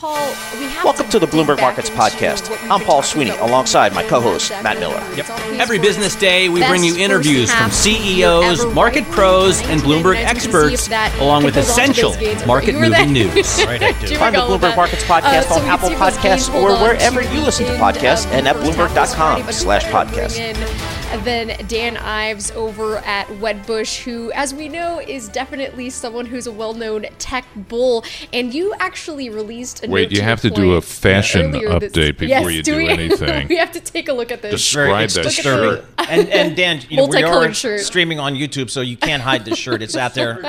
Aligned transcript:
Paul, 0.00 0.34
Welcome 0.82 1.04
to, 1.10 1.10
to 1.10 1.18
the 1.18 1.26
Bloomberg 1.26 1.60
Markets 1.60 1.90
Podcast. 1.90 2.50
I'm 2.70 2.80
Paul 2.80 3.02
Sweeney 3.02 3.32
alongside 3.32 3.92
my 3.92 4.02
co 4.02 4.18
host, 4.18 4.50
Matt 4.62 4.78
Miller. 4.78 4.98
Yep. 5.14 5.28
Every 5.60 5.78
business 5.78 6.16
day, 6.16 6.48
we 6.48 6.66
bring 6.66 6.82
you 6.82 6.96
interviews 6.96 7.52
from 7.52 7.70
CEOs, 7.70 8.64
market 8.72 9.04
pros, 9.10 9.60
and 9.64 9.82
Bloomberg 9.82 10.16
experts, 10.16 10.88
along 11.20 11.44
with 11.44 11.58
essential 11.58 12.14
market 12.46 12.76
moving 12.76 13.12
news. 13.12 13.62
right, 13.66 13.94
Find 14.16 14.34
the 14.34 14.40
Bloomberg 14.40 14.74
Markets 14.74 15.04
Podcast 15.04 15.50
uh, 15.50 15.54
so 15.54 15.54
on 15.56 15.66
Apple 15.66 15.90
Podcasts 15.90 16.48
or 16.54 16.72
wherever 16.82 17.20
you 17.20 17.42
listen 17.42 17.66
to 17.66 17.72
podcasts 17.72 18.24
and 18.28 18.48
at 18.48 18.56
Bloomberg.com 18.56 19.52
slash 19.52 19.84
podcast 19.84 20.89
than 21.18 21.66
Dan 21.66 21.96
Ives 21.96 22.50
over 22.52 22.98
at 22.98 23.26
Wedbush, 23.28 24.02
who, 24.02 24.30
as 24.32 24.54
we 24.54 24.68
know, 24.68 25.00
is 25.00 25.28
definitely 25.28 25.90
someone 25.90 26.26
who's 26.26 26.46
a 26.46 26.52
well 26.52 26.74
known 26.74 27.06
tech 27.18 27.44
bull. 27.56 28.04
And 28.32 28.54
you 28.54 28.74
actually 28.78 29.30
released 29.30 29.84
a 29.84 29.90
Wait, 29.90 30.12
you 30.12 30.22
have 30.22 30.40
to 30.42 30.50
do 30.50 30.74
a 30.74 30.78
uh, 30.78 30.80
fashion 30.80 31.52
update 31.52 31.92
this, 31.92 32.12
before 32.12 32.50
yes, 32.50 32.52
you 32.52 32.62
do, 32.62 32.80
do 32.80 32.86
anything. 32.88 33.48
we 33.48 33.56
have 33.56 33.72
to 33.72 33.80
take 33.80 34.08
a 34.08 34.12
look 34.12 34.30
at 34.30 34.42
this. 34.42 34.52
Describe 34.52 35.10
that 35.10 35.30
shirt. 35.30 35.84
And, 35.98 36.28
and 36.28 36.56
Dan, 36.56 36.80
you 36.88 36.96
know, 36.96 37.06
we 37.08 37.22
are 37.22 37.52
shirt. 37.52 37.80
streaming 37.80 38.18
on 38.18 38.34
YouTube, 38.34 38.70
so 38.70 38.80
you 38.80 38.96
can't 38.96 39.22
hide 39.22 39.44
the 39.44 39.54
shirt. 39.54 39.82
It's 39.82 39.96
out 39.96 40.14
there. 40.14 40.40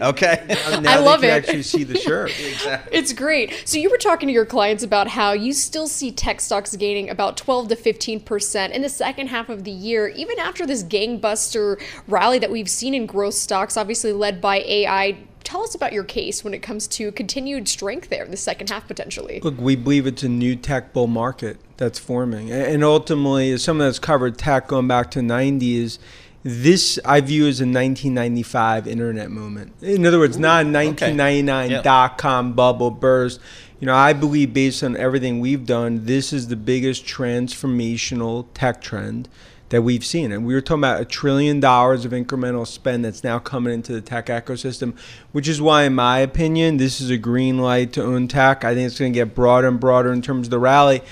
Okay. 0.00 0.46
I 0.48 0.98
love 0.98 1.24
it. 1.24 1.28
actually 1.28 1.62
see 1.62 1.84
the 1.84 1.98
shirt. 1.98 2.30
exactly. 2.40 2.96
It's 2.96 3.12
great. 3.12 3.62
So 3.64 3.78
you 3.78 3.90
were 3.90 3.98
talking 3.98 4.26
to 4.28 4.32
your 4.32 4.46
clients 4.46 4.82
about 4.82 5.08
how 5.08 5.32
you 5.32 5.52
still 5.52 5.86
see 5.86 6.12
tech 6.12 6.40
stocks 6.40 6.74
gaining 6.76 7.10
about 7.10 7.36
12 7.36 7.68
to 7.68 7.76
15% 7.76 8.70
in 8.70 8.82
the 8.82 8.88
second 8.88 9.28
half 9.28 9.48
of 9.48 9.64
the 9.64 9.70
year 9.70 10.09
even 10.10 10.38
after 10.38 10.66
this 10.66 10.82
gangbuster 10.84 11.80
rally 12.06 12.38
that 12.38 12.50
we've 12.50 12.70
seen 12.70 12.94
in 12.94 13.06
growth 13.06 13.34
stocks, 13.34 13.76
obviously 13.76 14.12
led 14.12 14.40
by 14.40 14.58
AI, 14.58 15.18
tell 15.44 15.62
us 15.62 15.74
about 15.74 15.92
your 15.92 16.04
case 16.04 16.44
when 16.44 16.54
it 16.54 16.60
comes 16.60 16.86
to 16.86 17.10
continued 17.12 17.68
strength 17.68 18.08
there 18.08 18.24
in 18.24 18.30
the 18.30 18.36
second 18.36 18.70
half 18.70 18.86
potentially. 18.86 19.40
Look, 19.42 19.58
we 19.58 19.76
believe 19.76 20.06
it's 20.06 20.22
a 20.22 20.28
new 20.28 20.56
tech 20.56 20.92
bull 20.92 21.06
market 21.06 21.58
that's 21.76 21.98
forming. 21.98 22.52
And 22.52 22.84
ultimately, 22.84 23.50
as 23.52 23.64
someone 23.64 23.88
that's 23.88 23.98
covered 23.98 24.38
tech 24.38 24.68
going 24.68 24.86
back 24.86 25.10
to 25.12 25.20
90s, 25.20 25.98
this 26.42 26.98
I 27.04 27.20
view 27.20 27.48
as 27.48 27.60
a 27.60 27.64
1995 27.64 28.86
internet 28.86 29.30
moment. 29.30 29.72
In 29.82 30.06
other 30.06 30.18
words, 30.18 30.36
Ooh, 30.36 30.40
not 30.40 30.66
a 30.66 30.72
1999 30.72 31.64
okay. 31.64 31.74
yep. 31.74 31.84
dot 31.84 32.16
com 32.16 32.54
bubble 32.54 32.90
burst. 32.90 33.40
You 33.78 33.86
know, 33.86 33.94
I 33.94 34.12
believe 34.12 34.52
based 34.52 34.82
on 34.82 34.96
everything 34.96 35.40
we've 35.40 35.66
done, 35.66 36.04
this 36.04 36.32
is 36.32 36.48
the 36.48 36.56
biggest 36.56 37.04
transformational 37.04 38.46
tech 38.54 38.80
trend 38.80 39.28
that 39.70 39.82
we've 39.82 40.04
seen. 40.04 40.30
And 40.30 40.44
we 40.44 40.54
were 40.54 40.60
talking 40.60 40.80
about 40.80 41.00
a 41.00 41.04
trillion 41.04 41.58
dollars 41.58 42.04
of 42.04 42.12
incremental 42.12 42.66
spend 42.66 43.04
that's 43.04 43.24
now 43.24 43.38
coming 43.38 43.72
into 43.72 43.92
the 43.92 44.00
tech 44.00 44.26
ecosystem, 44.26 44.96
which 45.32 45.48
is 45.48 45.60
why, 45.60 45.84
in 45.84 45.94
my 45.94 46.18
opinion, 46.18 46.76
this 46.76 47.00
is 47.00 47.08
a 47.08 47.16
green 47.16 47.58
light 47.58 47.92
to 47.94 48.02
own 48.02 48.28
tech. 48.28 48.64
I 48.64 48.74
think 48.74 48.86
it's 48.86 48.98
going 48.98 49.12
to 49.12 49.18
get 49.18 49.34
broader 49.34 49.68
and 49.68 49.80
broader 49.80 50.12
in 50.12 50.22
terms 50.22 50.48
of 50.48 50.50
the 50.50 50.58
rally. 50.58 51.02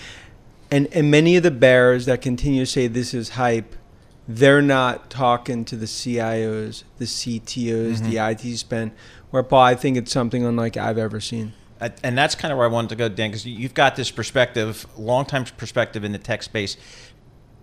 And, 0.70 0.86
and 0.88 1.10
many 1.10 1.36
of 1.36 1.42
the 1.42 1.50
bears 1.50 2.06
that 2.06 2.20
continue 2.20 2.62
to 2.62 2.70
say 2.70 2.88
this 2.88 3.14
is 3.14 3.30
hype, 3.30 3.74
they're 4.26 4.60
not 4.60 5.08
talking 5.08 5.64
to 5.64 5.76
the 5.76 5.86
CIOs, 5.86 6.82
the 6.98 7.06
CTOs, 7.06 7.94
mm-hmm. 7.94 8.10
the 8.10 8.18
IT 8.18 8.58
spend, 8.58 8.92
where, 9.30 9.42
Paul, 9.42 9.62
I 9.62 9.74
think 9.74 9.96
it's 9.96 10.12
something 10.12 10.44
unlike 10.44 10.76
I've 10.76 10.98
ever 10.98 11.20
seen. 11.20 11.54
And 12.02 12.18
that's 12.18 12.34
kind 12.34 12.50
of 12.50 12.58
where 12.58 12.66
I 12.66 12.70
wanted 12.70 12.90
to 12.90 12.96
go, 12.96 13.08
Dan, 13.08 13.30
because 13.30 13.46
you've 13.46 13.72
got 13.72 13.94
this 13.94 14.10
perspective, 14.10 14.84
long 14.98 15.24
time 15.24 15.44
perspective 15.44 16.02
in 16.02 16.10
the 16.10 16.18
tech 16.18 16.42
space 16.42 16.76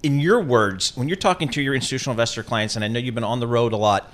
in 0.04 0.20
your 0.20 0.40
words, 0.42 0.96
when 0.96 1.08
you're 1.08 1.16
talking 1.16 1.50
to 1.50 1.62
your 1.62 1.74
institutional 1.74 2.14
investor 2.14 2.44
clients, 2.44 2.76
and 2.76 2.86
I 2.86 2.88
know 2.88 3.00
you've 3.00 3.16
been 3.16 3.24
on 3.24 3.40
the 3.40 3.48
road 3.48 3.74
a 3.74 3.78
lot, 3.78 4.14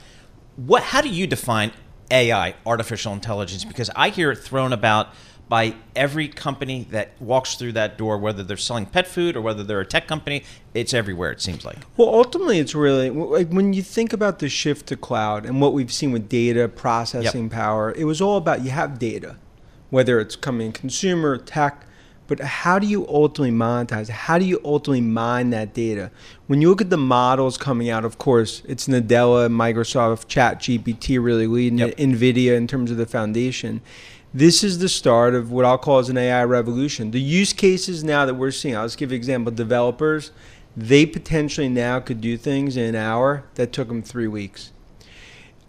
what 0.56 0.84
how 0.84 1.02
do 1.02 1.10
you 1.10 1.28
define 1.28 1.72
AI, 2.10 2.56
artificial 2.66 3.14
intelligence? 3.14 3.64
Because 3.64 3.90
I 3.96 4.10
hear 4.10 4.32
it 4.32 4.38
thrown 4.38 4.74
about 4.74 5.10
by 5.52 5.76
every 5.98 6.30
company 6.30 6.88
that 6.92 7.12
walks 7.20 7.56
through 7.56 7.74
that 7.74 7.98
door, 7.98 8.18
whether 8.18 8.42
they're 8.42 8.56
selling 8.56 8.86
pet 8.86 9.06
food 9.06 9.36
or 9.36 9.42
whether 9.42 9.64
they're 9.64 9.82
a 9.82 9.86
tech 9.86 10.08
company, 10.08 10.46
it's 10.74 10.94
everywhere, 10.94 11.30
it 11.30 11.42
seems 11.42 11.66
like. 11.66 11.78
Well, 11.98 12.08
ultimately, 12.08 12.60
it's 12.60 12.74
really 12.74 13.10
like 13.10 13.50
when 13.50 13.74
you 13.74 13.82
think 13.84 14.14
about 14.14 14.40
the 14.40 14.48
shift 14.48 14.88
to 14.88 14.96
cloud 14.96 15.46
and 15.46 15.60
what 15.60 15.74
we've 15.74 15.92
seen 15.92 16.14
with 16.14 16.30
data 16.30 16.70
processing 16.70 17.44
yep. 17.44 17.52
power, 17.52 17.94
it 17.98 18.06
was 18.06 18.22
all 18.22 18.38
about 18.38 18.64
you 18.64 18.72
have 18.72 18.98
data, 18.98 19.36
whether 19.90 20.22
it's 20.22 20.38
coming 20.38 20.72
consumer, 20.72 21.38
tech, 21.38 21.86
but 22.32 22.40
how 22.40 22.80
do 22.80 22.88
you 22.88 23.06
ultimately 23.10 23.52
monetize? 23.52 24.08
How 24.08 24.40
do 24.40 24.46
you 24.46 24.62
ultimately 24.64 25.02
mine 25.02 25.50
that 25.50 25.74
data? 25.74 26.12
When 26.48 26.62
you 26.62 26.70
look 26.70 26.80
at 26.80 26.90
the 26.90 26.96
models 26.96 27.58
coming 27.58 27.90
out, 27.90 28.06
of 28.06 28.18
course, 28.18 28.62
it's 28.66 28.88
Nadella, 28.88 29.52
Microsoft, 29.52 30.28
ChatGPT 30.28 31.22
really 31.22 31.46
leading 31.46 31.80
yep. 31.80 31.98
NVIDIA 31.98 32.56
in 32.56 32.68
terms 32.68 32.90
of 32.90 32.96
the 32.96 33.06
foundation. 33.06 33.82
This 34.34 34.64
is 34.64 34.80
the 34.80 34.88
start 34.88 35.36
of 35.36 35.52
what 35.52 35.66
I'll 35.66 35.78
call 35.78 36.00
as 36.00 36.08
an 36.08 36.18
AI 36.18 36.46
revolution. 36.46 37.12
The 37.12 37.20
use 37.20 37.52
cases 37.52 38.02
now 38.02 38.26
that 38.26 38.36
we're 38.36 38.52
seeing, 38.52 38.78
I'll 38.78 38.86
just 38.86 38.98
give 38.98 39.12
you 39.12 39.16
an 39.16 39.20
example, 39.20 39.52
developers, 39.52 40.32
they 40.78 41.06
potentially 41.06 41.68
now 41.68 42.00
could 42.00 42.22
do 42.22 42.38
things 42.38 42.78
in 42.78 42.86
an 42.86 42.96
hour 42.96 43.44
that 43.56 43.74
took 43.74 43.90
them 43.90 44.02
three 44.02 44.30
weeks 44.30 44.72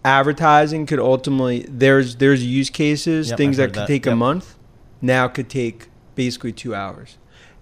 advertising 0.04 0.84
could 0.84 0.98
ultimately 0.98 1.64
there's 1.68 2.16
there's 2.16 2.44
use 2.44 2.70
cases 2.70 3.30
yep, 3.30 3.38
things 3.38 3.56
that 3.56 3.68
could 3.68 3.82
that. 3.82 3.86
take 3.86 4.04
yep. 4.04 4.12
a 4.12 4.16
month 4.16 4.56
now 5.00 5.28
could 5.28 5.48
take 5.48 5.86
basically 6.14 6.52
two 6.52 6.74
hours. 6.74 7.18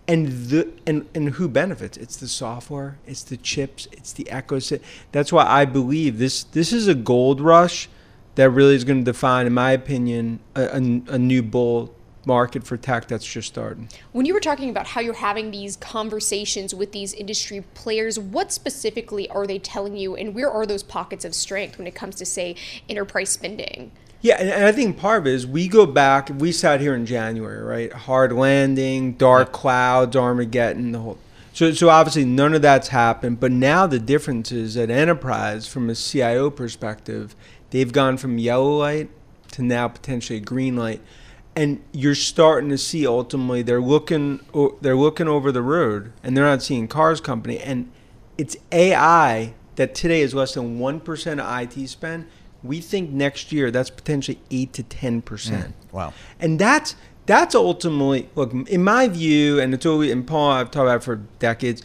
And 0.08 0.28
the 0.48 0.68
and, 0.86 1.08
and 1.14 1.30
who 1.30 1.48
benefits? 1.48 1.96
It's 1.96 2.16
the 2.16 2.26
software, 2.26 2.98
it's 3.06 3.22
the 3.22 3.36
chips, 3.36 3.86
it's 3.92 4.12
the 4.12 4.24
ecosystem. 4.24 4.82
That's 5.12 5.32
why 5.32 5.46
I 5.46 5.64
believe 5.64 6.18
this 6.18 6.42
this 6.44 6.72
is 6.72 6.88
a 6.88 6.94
gold 6.94 7.40
rush 7.40 7.88
that 8.34 8.50
really 8.50 8.74
is 8.74 8.84
going 8.84 8.98
to 8.98 9.04
define, 9.04 9.46
in 9.46 9.52
my 9.52 9.72
opinion, 9.72 10.40
a, 10.54 10.62
a, 10.62 10.76
a 11.14 11.18
new 11.18 11.42
bull 11.42 11.94
market 12.26 12.64
for 12.64 12.76
tech 12.76 13.08
that's 13.08 13.24
just 13.24 13.48
starting. 13.48 13.88
When 14.12 14.26
you 14.26 14.34
were 14.34 14.40
talking 14.40 14.70
about 14.70 14.88
how 14.88 15.00
you're 15.00 15.14
having 15.14 15.50
these 15.50 15.76
conversations 15.76 16.74
with 16.74 16.92
these 16.92 17.12
industry 17.14 17.64
players, 17.74 18.18
what 18.18 18.52
specifically 18.52 19.28
are 19.30 19.46
they 19.46 19.58
telling 19.58 19.96
you, 19.96 20.16
and 20.16 20.34
where 20.34 20.50
are 20.50 20.66
those 20.66 20.82
pockets 20.82 21.24
of 21.24 21.34
strength 21.34 21.78
when 21.78 21.86
it 21.86 21.94
comes 21.94 22.16
to, 22.16 22.26
say, 22.26 22.56
enterprise 22.88 23.30
spending? 23.30 23.92
Yeah, 24.22 24.36
and, 24.38 24.64
I 24.64 24.72
think 24.72 24.98
part 24.98 25.22
of 25.22 25.26
it 25.26 25.34
is 25.34 25.46
we 25.46 25.66
go 25.68 25.86
back. 25.86 26.30
We 26.36 26.52
sat 26.52 26.80
here 26.80 26.94
in 26.94 27.06
January, 27.06 27.62
right? 27.62 27.92
Hard 27.92 28.32
landing, 28.32 29.14
dark 29.14 29.52
clouds, 29.52 30.14
Armageddon, 30.14 30.92
the 30.92 30.98
whole. 30.98 31.18
So, 31.52 31.72
so 31.72 31.88
obviously 31.88 32.24
none 32.24 32.54
of 32.54 32.62
that's 32.62 32.88
happened. 32.88 33.40
But 33.40 33.52
now 33.52 33.86
the 33.86 33.98
difference 33.98 34.52
is 34.52 34.76
at 34.76 34.90
enterprise, 34.90 35.66
from 35.66 35.88
a 35.88 35.94
CIO 35.94 36.50
perspective, 36.50 37.34
they've 37.70 37.92
gone 37.92 38.18
from 38.18 38.38
yellow 38.38 38.76
light 38.76 39.10
to 39.52 39.62
now 39.62 39.88
potentially 39.88 40.38
green 40.38 40.76
light, 40.76 41.00
and 41.56 41.82
you're 41.92 42.14
starting 42.14 42.70
to 42.70 42.78
see 42.78 43.06
ultimately 43.06 43.62
they're 43.62 43.80
looking 43.80 44.40
they're 44.80 44.96
looking 44.96 45.26
over 45.26 45.50
the 45.50 45.62
road 45.62 46.12
and 46.22 46.36
they're 46.36 46.44
not 46.44 46.62
seeing 46.62 46.86
cars 46.86 47.20
company, 47.20 47.58
and 47.58 47.90
it's 48.38 48.56
AI 48.70 49.54
that 49.76 49.94
today 49.94 50.20
is 50.20 50.34
less 50.34 50.54
than 50.54 50.78
one 50.78 51.00
percent 51.00 51.40
of 51.40 51.60
IT 51.60 51.88
spend 51.88 52.26
we 52.62 52.80
think 52.80 53.10
next 53.10 53.52
year 53.52 53.70
that's 53.70 53.90
potentially 53.90 54.38
eight 54.50 54.72
to 54.74 54.82
ten 54.82 55.22
percent. 55.22 55.74
Mm, 55.88 55.92
wow! 55.92 56.12
And 56.38 56.58
that's 56.58 56.96
that's 57.26 57.54
ultimately 57.54 58.28
look 58.34 58.52
in 58.52 58.82
my 58.82 59.08
view, 59.08 59.60
and 59.60 59.72
it's 59.74 59.86
always 59.86 60.10
and 60.10 60.26
Paul 60.26 60.50
I've 60.50 60.70
talked 60.70 60.86
about 60.86 61.04
for 61.04 61.16
decades, 61.38 61.82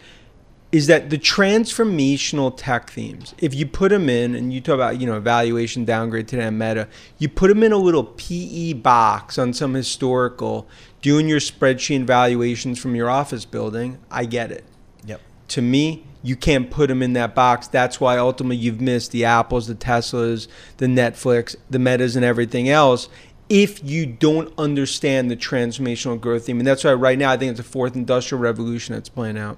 is 0.72 0.88
that 0.88 1.10
the 1.10 1.18
transformational 1.18 2.54
tech 2.56 2.89
themes. 2.89 3.33
If 3.38 3.54
you 3.54 3.66
put 3.66 3.89
them 3.89 4.10
in, 4.10 4.36
and 4.36 4.51
you 4.51 4.60
talk 4.60 4.75
about 4.75 5.00
you 5.00 5.07
know 5.07 5.19
valuation 5.19 5.86
downgrade 5.86 6.27
today 6.27 6.45
on 6.45 6.57
Meta, 6.57 6.88
you 7.18 7.30
put 7.30 7.48
them 7.48 7.63
in 7.63 7.71
a 7.71 7.78
little 7.78 8.04
PE 8.04 8.74
box 8.74 9.38
on 9.38 9.54
some 9.54 9.74
historical, 9.74 10.68
doing 11.01 11.30
your 11.30 11.39
spreadsheet 11.39 12.06
valuations 12.06 12.80
from 12.80 12.95
your 12.95 13.10
office 13.10 13.45
building. 13.45 14.00
I 14.12 14.25
get 14.25 14.51
it. 14.51 14.66
Yep. 15.06 15.21
To 15.50 15.62
me, 15.62 16.06
you 16.25 16.36
can't 16.36 16.72
put 16.72 16.88
them 16.88 17.01
in 17.04 17.13
that 17.13 17.36
box. 17.36 17.68
That's 17.68 18.01
why 18.01 18.18
ultimately 18.18 18.57
you've 18.57 18.81
missed 18.81 19.12
the 19.12 19.25
Apples, 19.25 19.68
the 19.68 19.75
Teslas, 19.75 20.48
the 20.77 20.88
Netflix, 20.88 21.56
the 21.69 21.80
Metas, 21.80 22.16
and 22.16 22.25
everything 22.25 22.68
else 22.68 23.07
if 23.48 23.83
you 23.83 24.06
don't 24.06 24.51
understand 24.57 25.30
the 25.30 25.36
transformational 25.36 26.19
growth 26.19 26.45
theme. 26.45 26.60
And 26.60 26.68
that's 26.68 26.83
why 26.83 26.94
right 26.94 27.18
now 27.18 27.31
I 27.31 27.38
think 27.38 27.51
it's 27.51 27.60
a 27.60 27.63
fourth 27.63 27.95
industrial 27.95 28.42
revolution 28.42 28.95
that's 28.95 29.10
playing 29.10 29.38
out. 29.38 29.57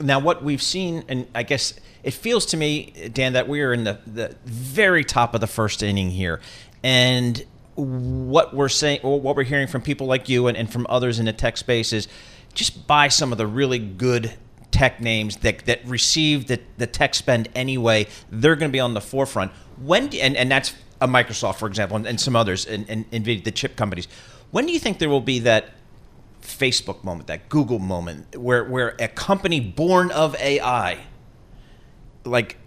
Now, 0.00 0.18
what 0.18 0.44
we've 0.44 0.62
seen, 0.62 1.02
and 1.08 1.26
I 1.34 1.42
guess 1.42 1.72
it 2.02 2.10
feels 2.10 2.44
to 2.46 2.58
me, 2.58 2.92
Dan, 3.12 3.32
that 3.32 3.48
we 3.48 3.62
are 3.62 3.72
in 3.72 3.84
the, 3.84 3.98
the 4.06 4.36
very 4.44 5.02
top 5.02 5.34
of 5.34 5.40
the 5.40 5.46
first 5.46 5.82
inning 5.82 6.10
here. 6.10 6.40
And 6.82 7.42
what 7.74 8.54
we're 8.54 8.68
saying, 8.68 9.00
what 9.02 9.34
we're 9.34 9.44
hearing 9.44 9.66
from 9.66 9.80
people 9.80 10.06
like 10.06 10.28
you 10.28 10.46
and, 10.46 10.56
and 10.56 10.70
from 10.70 10.86
others 10.90 11.18
in 11.18 11.24
the 11.24 11.32
tech 11.32 11.56
space 11.56 11.94
is 11.94 12.06
just 12.52 12.86
buy 12.86 13.08
some 13.08 13.32
of 13.32 13.38
the 13.38 13.46
really 13.46 13.78
good 13.78 14.34
tech 14.76 15.00
names 15.00 15.36
that, 15.38 15.64
that 15.64 15.80
receive 15.86 16.48
the, 16.48 16.60
the 16.76 16.86
tech 16.86 17.14
spend 17.14 17.48
anyway. 17.54 18.06
They're 18.30 18.56
going 18.56 18.70
to 18.70 18.72
be 18.72 18.80
on 18.80 18.92
the 18.92 19.00
forefront. 19.00 19.52
When 19.80 20.14
and, 20.14 20.36
and 20.36 20.50
that's 20.50 20.74
a 21.00 21.08
Microsoft, 21.08 21.56
for 21.56 21.66
example, 21.66 21.96
and, 21.96 22.06
and 22.06 22.20
some 22.20 22.36
others, 22.36 22.66
and, 22.66 22.86
and 22.88 23.24
the 23.24 23.50
chip 23.50 23.76
companies. 23.76 24.06
When 24.50 24.66
do 24.66 24.72
you 24.72 24.78
think 24.78 24.98
there 24.98 25.08
will 25.08 25.22
be 25.22 25.38
that 25.40 25.70
Facebook 26.42 27.02
moment, 27.02 27.26
that 27.28 27.48
Google 27.48 27.78
moment, 27.78 28.36
where, 28.36 28.64
where 28.64 28.94
a 28.98 29.08
company 29.08 29.60
born 29.60 30.10
of 30.10 30.36
AI, 30.36 30.98
like 32.24 32.58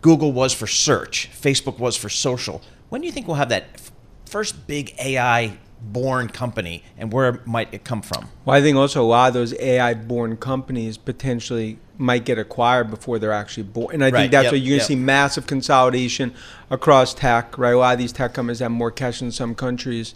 Google 0.00 0.32
was 0.32 0.52
for 0.52 0.68
search, 0.68 1.30
Facebook 1.32 1.78
was 1.78 1.96
for 1.96 2.08
social, 2.08 2.62
when 2.90 3.00
do 3.00 3.08
you 3.08 3.12
think 3.12 3.26
we'll 3.26 3.36
have 3.36 3.48
that 3.48 3.80
first 4.24 4.68
big 4.68 4.94
AI 5.00 5.58
born 5.80 6.28
company 6.28 6.82
and 6.96 7.12
where 7.12 7.40
might 7.44 7.72
it 7.72 7.84
come 7.84 8.02
from? 8.02 8.28
Well, 8.44 8.56
I 8.56 8.62
think 8.62 8.76
also 8.76 9.02
a 9.02 9.04
lot 9.04 9.28
of 9.28 9.34
those 9.34 9.54
AI 9.58 9.94
born 9.94 10.36
companies 10.36 10.96
potentially 10.96 11.78
might 11.98 12.24
get 12.24 12.38
acquired 12.38 12.90
before 12.90 13.18
they're 13.18 13.32
actually 13.32 13.64
born. 13.64 13.94
And 13.94 14.04
I 14.04 14.10
right. 14.10 14.20
think 14.20 14.32
that's 14.32 14.44
yep. 14.44 14.52
why 14.52 14.56
you're 14.58 14.78
going 14.78 14.78
to 14.78 14.82
yep. 14.82 14.88
see 14.88 14.96
massive 14.96 15.46
consolidation 15.46 16.34
across 16.70 17.14
tech, 17.14 17.56
right? 17.56 17.72
A 17.72 17.78
lot 17.78 17.94
of 17.94 17.98
these 17.98 18.12
tech 18.12 18.34
companies 18.34 18.60
have 18.60 18.70
more 18.70 18.90
cash 18.90 19.22
in 19.22 19.32
some 19.32 19.54
countries. 19.54 20.14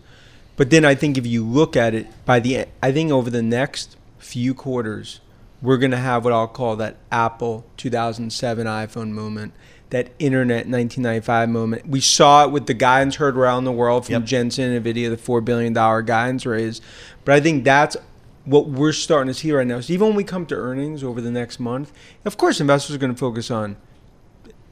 But 0.56 0.70
then 0.70 0.84
I 0.84 0.94
think 0.94 1.16
if 1.16 1.26
you 1.26 1.44
look 1.44 1.76
at 1.76 1.94
it 1.94 2.06
by 2.26 2.40
the 2.40 2.66
I 2.82 2.92
think 2.92 3.10
over 3.10 3.30
the 3.30 3.42
next 3.42 3.96
few 4.18 4.52
quarters, 4.54 5.20
we're 5.62 5.78
going 5.78 5.90
to 5.90 5.96
have 5.96 6.24
what 6.24 6.32
I'll 6.32 6.48
call 6.48 6.76
that 6.76 6.96
Apple 7.10 7.64
2007 7.76 8.66
iPhone 8.66 9.10
moment 9.10 9.54
that 9.90 10.10
internet 10.18 10.66
1995 10.68 11.48
moment. 11.48 11.86
We 11.86 12.00
saw 12.00 12.44
it 12.44 12.50
with 12.50 12.66
the 12.66 12.74
guidance 12.74 13.16
heard 13.16 13.36
around 13.36 13.64
the 13.64 13.72
world 13.72 14.06
from 14.06 14.14
yep. 14.14 14.24
Jensen, 14.24 14.72
and 14.72 14.84
Nvidia, 14.84 15.10
the 15.10 15.16
four 15.16 15.40
billion 15.40 15.72
dollar 15.72 16.02
guidance 16.02 16.46
raise. 16.46 16.80
But 17.24 17.34
I 17.34 17.40
think 17.40 17.64
that's 17.64 17.96
what 18.44 18.68
we're 18.68 18.92
starting 18.92 19.32
to 19.32 19.38
see 19.38 19.52
right 19.52 19.66
now. 19.66 19.80
So 19.80 19.92
even 19.92 20.08
when 20.08 20.16
we 20.16 20.24
come 20.24 20.46
to 20.46 20.54
earnings 20.54 21.04
over 21.04 21.20
the 21.20 21.30
next 21.30 21.60
month, 21.60 21.92
of 22.24 22.36
course, 22.36 22.60
investors 22.60 22.96
are 22.96 22.98
going 22.98 23.12
to 23.12 23.18
focus 23.18 23.50
on 23.50 23.76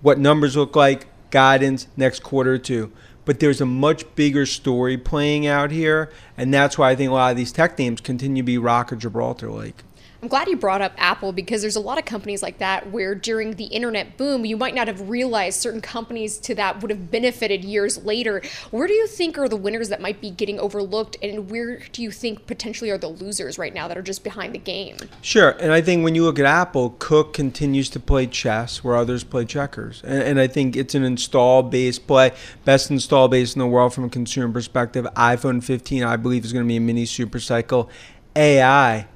what 0.00 0.19
numbers 0.19 0.56
look 0.56 0.76
like, 0.76 1.06
guidance 1.31 1.88
next 1.97 2.23
quarter 2.23 2.55
or 2.55 2.59
two. 2.59 2.93
But 3.25 3.41
there's 3.41 3.61
a 3.61 3.67
much 3.67 4.15
bigger 4.15 4.47
story 4.47 4.97
playing 4.97 5.47
out 5.47 5.70
here, 5.70 6.11
and 6.37 6.55
that's 6.55 6.79
why 6.79 6.91
I 6.91 6.97
think 6.97 7.11
a 7.11 7.15
lot 7.15 7.31
of 7.31 7.37
these 7.37 7.53
tech 7.53 7.79
names 7.79 8.00
continue 8.00 8.43
to 8.43 8.47
be 8.47 8.56
rock 8.56 8.91
or 8.93 8.97
Gibraltar 8.97 9.50
like. 9.50 9.85
I'm 10.20 10.26
glad 10.26 10.49
you 10.49 10.56
brought 10.56 10.82
up 10.82 10.94
Apple 10.99 11.31
because 11.32 11.62
there's 11.62 11.76
a 11.76 11.81
lot 11.81 11.97
of 11.97 12.05
companies 12.05 12.43
like 12.43 12.59
that 12.59 12.91
where 12.91 13.15
during 13.15 13.55
the 13.55 13.67
internet 13.67 14.17
boom, 14.17 14.44
you 14.44 14.56
might 14.56 14.75
not 14.75 14.88
have 14.88 15.09
realized 15.09 15.61
certain 15.61 15.81
companies 15.81 16.38
to 16.38 16.56
that 16.56 16.82
would 16.82 16.91
have 16.91 17.09
benefited 17.09 17.65
years 17.65 18.05
later. 18.05 18.43
Where 18.73 18.88
do 18.88 18.94
you 18.94 19.06
think 19.06 19.38
are 19.38 19.49
the 19.49 19.56
winners 19.56 19.91
that 19.91 20.00
might 20.00 20.20
be 20.20 20.31
getting 20.31 20.59
overlooked, 20.59 21.17
and 21.23 21.49
where 21.49 21.79
do 21.93 22.03
you 22.03 22.11
think 22.11 22.49
potentially 22.49 22.91
are 22.91 22.99
the 22.99 23.06
losers 23.06 23.59
right 23.59 23.73
now 23.73 23.87
that 23.87 23.97
are 23.97 24.03
just 24.03 24.25
behind 24.25 24.56
the 24.56 24.59
game? 24.59 24.97
Sure, 25.23 25.50
and 25.61 25.73
I 25.73 25.81
think 25.81 26.03
when 26.03 26.17
you 26.17 26.25
look 26.25 26.41
at 26.41 26.47
Apple, 26.47 26.97
Cook 26.99 27.32
continues 27.32 27.88
to 27.91 28.00
play 28.00 28.26
chess 28.26 28.82
where 28.82 28.97
others 28.97 29.23
play 29.23 29.44
checkers, 29.44 30.03
and, 30.03 30.20
and 30.20 30.41
I 30.41 30.49
think 30.49 30.75
it's 30.75 30.97
an 30.97 31.05
install-based 31.05 32.09
play, 32.09 32.32
best 32.65 32.91
install 32.91 33.29
base 33.29 33.55
in 33.55 33.61
the 33.61 33.69
world 33.69 33.94
from 33.94 34.03
a 34.03 34.09
consumer 34.09 34.53
perspective. 34.53 35.06
iPhone 35.15 35.62
15, 35.62 36.03
I 36.03 36.17
believe, 36.17 36.44
is 36.44 36.53
going 36.53 36.65
to 36.65 36.69
be 36.69 36.76
a 36.76 36.81
mini 36.81 37.06
super 37.06 37.38
cycle. 37.38 37.88
AI 38.35 39.06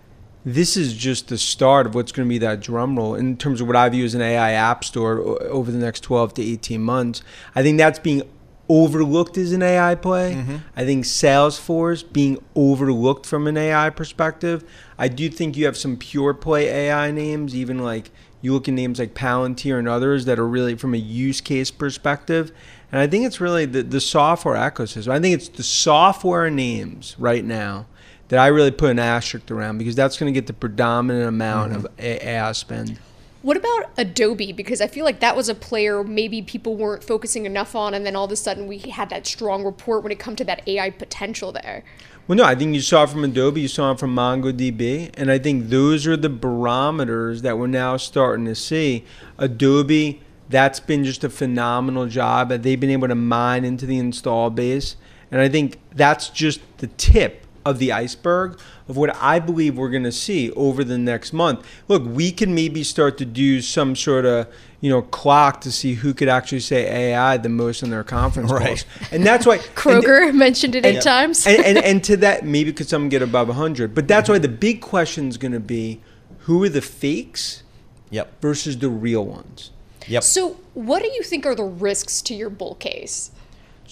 this 0.45 0.77
is 0.77 0.95
just 0.95 1.29
the 1.29 1.39
start 1.39 1.87
of 1.87 1.95
what's 1.95 2.13
going 2.13 2.27
to 2.27 2.31
be 2.31 2.39
that 2.39 2.61
drum 2.61 2.97
roll 2.97 3.15
in 3.15 3.37
terms 3.37 3.61
of 3.61 3.67
what 3.67 3.77
I 3.77 3.89
view 3.89 4.05
as 4.05 4.15
an 4.15 4.23
AI 4.23 4.53
app 4.53 4.85
store 4.85 5.19
over 5.45 5.71
the 5.71 5.79
next 5.79 6.01
12 6.01 6.35
to 6.35 6.43
18 6.43 6.83
months. 6.83 7.23
I 7.55 7.63
think 7.63 7.79
that's 7.79 7.99
being 7.99 8.23
overlooked 8.69 9.37
as 9.37 9.53
an 9.53 9.63
AI 9.63 9.95
play. 9.95 10.35
Mm-hmm. 10.35 10.57
I 10.75 10.85
think 10.85 11.05
Salesforce 11.05 12.11
being 12.11 12.43
overlooked 12.55 13.27
from 13.27 13.47
an 13.47 13.57
AI 13.57 13.91
perspective. 13.91 14.65
I 14.99 15.09
do 15.09 15.29
think 15.29 15.57
you 15.57 15.67
have 15.67 15.77
some 15.77 15.97
pure 15.97 16.35
play 16.35 16.69
AI 16.69 17.11
names, 17.11 17.55
even 17.55 17.79
like 17.79 18.11
you 18.41 18.53
look 18.53 18.69
at 18.69 18.75
names 18.75 18.99
like 18.99 19.15
Palantir 19.15 19.79
and 19.79 19.89
others 19.89 20.25
that 20.25 20.39
are 20.39 20.49
really 20.49 20.75
from 20.75 20.95
a 20.95 20.99
use 20.99 21.41
case 21.41 21.71
perspective. 21.71 22.51
And 22.91 23.01
I 23.01 23.07
think 23.07 23.25
it's 23.25 23.41
really 23.41 23.65
the, 23.65 23.83
the 23.83 24.01
software 24.01 24.57
ecosystem. 24.57 25.13
I 25.13 25.21
think 25.21 25.35
it's 25.35 25.49
the 25.49 25.63
software 25.63 26.51
names 26.51 27.15
right 27.19 27.45
now 27.45 27.87
that 28.33 28.39
I 28.39 28.47
really 28.47 28.71
put 28.71 28.91
an 28.91 28.99
asterisk 28.99 29.51
around 29.51 29.77
because 29.77 29.95
that's 29.95 30.17
going 30.17 30.33
to 30.33 30.35
get 30.35 30.47
the 30.47 30.55
predominant 30.55 31.29
amount 31.29 31.75
mm-hmm. 31.75 31.85
of 31.85 31.99
AI 31.99 32.53
spend. 32.53 32.99
What 33.43 33.59
about 33.59 33.91
Adobe? 33.99 34.55
Because 34.55 34.81
I 34.81 34.87
feel 34.87 35.05
like 35.05 35.21
that 35.21 35.37
was 35.37 35.51
a 35.51 35.55
player 35.55 36.03
maybe 36.03 36.41
people 36.41 36.75
weren't 36.75 37.05
focusing 37.05 37.45
enough 37.45 37.77
on, 37.77 37.93
and 37.93 38.07
then 38.07 38.17
all 38.17 38.25
of 38.25 38.33
a 38.33 38.37
sudden 38.37 38.67
we 38.67 38.79
had 38.79 39.11
that 39.11 39.27
strong 39.27 39.65
report 39.65 40.03
when 40.03 40.13
it 40.13 40.19
come 40.19 40.35
to 40.37 40.45
that 40.45 40.67
AI 40.67 40.89
potential 40.89 41.53
there. 41.53 41.85
Well, 42.27 42.39
no, 42.39 42.45
I 42.45 42.55
think 42.55 42.75
you 42.75 42.81
saw 42.81 43.03
it 43.03 43.11
from 43.11 43.23
Adobe, 43.23 43.61
you 43.61 43.69
saw 43.69 43.93
it 43.93 43.99
from 44.01 44.17
MongoDB, 44.17 45.11
and 45.13 45.31
I 45.31 45.39
think 45.39 45.69
those 45.69 46.07
are 46.07 46.17
the 46.17 46.31
barometers 46.31 47.43
that 47.43 47.59
we're 47.59 47.67
now 47.67 47.99
starting 47.99 48.47
to 48.47 48.55
see. 48.55 49.05
Adobe, 49.37 50.23
that's 50.49 50.81
been 50.81 51.05
just 51.05 51.23
a 51.23 51.29
phenomenal 51.29 52.07
job 52.07 52.49
that 52.49 52.63
they've 52.63 52.81
been 52.81 52.89
able 52.89 53.09
to 53.09 53.15
mine 53.15 53.67
into 53.67 53.85
the 53.85 53.99
install 53.99 54.49
base, 54.49 54.97
and 55.31 55.43
I 55.43 55.51
think 55.51 55.79
that's 55.95 56.31
just 56.31 56.61
the 56.79 56.87
tip 56.87 57.42
of 57.65 57.79
the 57.79 57.93
iceberg 57.93 58.59
of 58.89 58.97
what 58.97 59.15
I 59.17 59.39
believe 59.39 59.77
we're 59.77 59.91
going 59.91 60.03
to 60.05 60.13
see 60.13 60.51
over 60.53 60.85
the 60.85 60.99
next 60.99 61.33
month. 61.33 61.67
Look, 61.89 62.03
we 62.05 62.33
can 62.33 62.55
maybe 62.55 62.83
start 62.83 63.19
to 63.19 63.25
do 63.25 63.61
some 63.61 63.97
sort 63.97 64.25
of 64.25 64.49
you 64.81 64.91
know 64.91 65.03
clock 65.03 65.61
to 65.63 65.73
see 65.73 65.95
who 65.95 66.13
could 66.13 66.29
actually 66.29 66.61
say 66.61 67.11
AI 67.11 67.37
the 67.37 67.49
most 67.49 67.83
in 67.83 67.91
their 67.91 68.05
conference 68.05 68.51
right. 68.51 68.85
calls, 68.85 68.85
and 69.13 69.25
that's 69.25 69.47
why 69.47 69.59
Kroger 69.75 70.29
and, 70.29 70.39
mentioned 70.39 70.75
it 70.75 70.85
eight 70.85 71.03
times. 71.03 71.47
and, 71.47 71.65
and, 71.65 71.79
and 71.85 72.05
to 72.05 72.17
that, 72.19 72.45
maybe 72.45 72.73
could 72.73 72.89
someone 72.89 73.09
get 73.09 73.23
above 73.23 73.49
hundred? 73.49 73.95
But 73.95 74.09
that's 74.09 74.29
why 74.29 74.39
the 74.39 74.49
big 74.49 74.81
question 74.81 75.29
is 75.29 75.37
going 75.37 75.53
to 75.53 75.61
be 75.61 76.01
who 76.41 76.63
are 76.65 76.69
the 76.69 76.83
fakes, 76.83 77.63
yep, 78.11 78.41
versus 78.41 78.79
the 78.79 78.89
real 78.89 79.25
ones. 79.25 79.71
Yep. 80.09 80.25
So, 80.25 80.57
what 80.75 81.03
do 81.03 81.09
you 81.09 81.23
think 81.23 81.47
are 81.47 81.55
the 81.55 81.63
risks 81.63 82.21
to 82.23 82.35
your 82.35 82.51
bull 82.51 82.75
case? 82.75 83.31